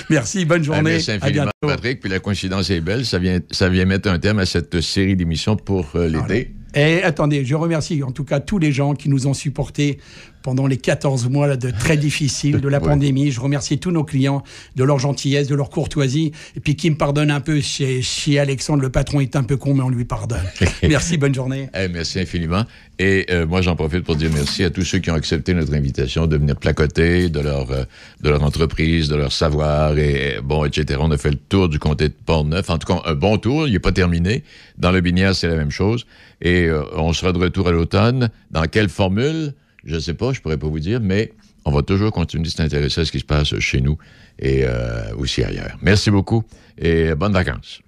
Merci, 0.09 0.45
bonne 0.45 0.63
journée. 0.63 0.81
merci 0.83 1.11
à 1.11 1.15
infiniment, 1.15 1.43
bientôt. 1.43 1.75
Patrick. 1.75 1.99
Puis 1.99 2.09
la 2.09 2.19
coïncidence 2.19 2.69
est 2.69 2.81
belle. 2.81 3.05
Ça 3.05 3.19
vient, 3.19 3.39
ça 3.51 3.69
vient 3.69 3.85
mettre 3.85 4.09
un 4.09 4.19
thème 4.19 4.39
à 4.39 4.45
cette 4.45 4.81
série 4.81 5.15
d'émissions 5.15 5.55
pour 5.55 5.95
euh, 5.95 6.07
l'été. 6.07 6.53
Et 6.75 7.01
attendez, 7.01 7.43
je 7.45 7.55
remercie 7.55 8.03
en 8.03 8.11
tout 8.11 8.23
cas 8.23 8.39
tous 8.39 8.59
les 8.59 8.71
gens 8.71 8.93
qui 8.93 9.09
nous 9.09 9.25
ont 9.25 9.33
supportés 9.33 9.97
pendant 10.47 10.65
les 10.65 10.77
14 10.77 11.27
mois 11.27 11.45
là, 11.45 11.57
de 11.57 11.71
très 11.71 11.97
difficiles 11.97 12.61
de 12.61 12.69
la 12.69 12.77
Ouais. 12.81 12.85
pandémie. 12.87 13.31
Je 13.31 13.41
remercie 13.41 13.79
tous 13.79 13.91
nos 13.91 14.05
clients 14.05 14.43
de 14.77 14.83
leur 14.85 14.97
gentillesse, 14.97 15.49
de 15.49 15.55
leur 15.55 15.69
courtoisie, 15.69 16.31
et 16.55 16.61
puis 16.61 16.77
qui 16.77 16.89
me 16.89 16.95
pardonnent 16.95 17.31
un 17.31 17.41
peu. 17.41 17.59
Chez, 17.59 18.01
chez 18.01 18.39
Alexandre, 18.39 18.81
le 18.81 18.89
patron 18.89 19.19
est 19.19 19.35
un 19.35 19.43
peu 19.43 19.57
con, 19.57 19.73
mais 19.73 19.81
on 19.81 19.89
lui 19.89 20.05
pardonne. 20.05 20.45
Merci, 20.83 21.17
bonne 21.17 21.35
journée. 21.35 21.67
Eh, 21.77 21.89
merci 21.89 22.19
infiniment. 22.21 22.63
Et 22.97 23.25
euh, 23.29 23.45
moi, 23.45 23.61
j'en 23.61 23.75
profite 23.75 24.05
pour 24.05 24.15
dire 24.15 24.29
merci 24.33 24.63
à 24.63 24.69
tous 24.69 24.83
ceux 24.83 24.99
qui 24.99 25.11
ont 25.11 25.15
accepté 25.15 25.53
notre 25.53 25.73
invitation 25.73 26.27
de 26.27 26.37
venir 26.37 26.55
placoter 26.55 27.29
de 27.29 27.41
leur, 27.41 27.69
euh, 27.71 27.83
de 28.21 28.29
leur 28.29 28.41
entreprise, 28.43 29.09
de 29.09 29.15
leur 29.17 29.33
savoir, 29.33 29.97
et 29.97 30.37
bon, 30.41 30.63
etc. 30.63 30.97
On 31.01 31.11
a 31.11 31.17
fait 31.17 31.31
le 31.31 31.35
tour 31.35 31.67
du 31.67 31.77
comté 31.77 32.07
de 32.07 32.13
Port-Neuf. 32.25 32.69
En 32.69 32.77
tout 32.77 32.87
cas, 32.87 33.01
un 33.05 33.15
bon 33.15 33.37
tour. 33.37 33.67
Il 33.67 33.73
n'est 33.73 33.79
pas 33.79 33.91
terminé. 33.91 34.43
Dans 34.77 34.91
le 34.91 35.01
Binière, 35.01 35.35
c'est 35.35 35.49
la 35.49 35.55
même 35.57 35.71
chose. 35.71 36.05
Et 36.41 36.67
euh, 36.67 36.83
on 36.95 37.11
sera 37.11 37.33
de 37.33 37.37
retour 37.39 37.67
à 37.67 37.71
l'automne. 37.71 38.29
Dans 38.51 38.63
quelle 38.63 38.87
formule? 38.89 39.53
Je 39.87 39.95
ne 39.95 39.99
sais 39.99 40.13
pas, 40.13 40.33
je 40.33 40.41
pourrais 40.41 40.57
pas 40.57 40.67
vous 40.67 40.79
dire, 40.79 40.99
mais 41.01 41.31
on 41.65 41.71
va 41.71 41.81
toujours 41.81 42.11
continuer 42.11 42.43
de 42.43 42.49
s'intéresser 42.49 43.01
à 43.01 43.05
ce 43.05 43.11
qui 43.11 43.19
se 43.19 43.25
passe 43.25 43.57
chez 43.59 43.81
nous 43.81 43.97
et 44.37 44.63
euh, 44.65 45.15
aussi 45.15 45.43
ailleurs. 45.43 45.77
Merci 45.81 46.11
beaucoup 46.11 46.43
et 46.77 47.15
bonnes 47.15 47.33
vacances. 47.33 47.81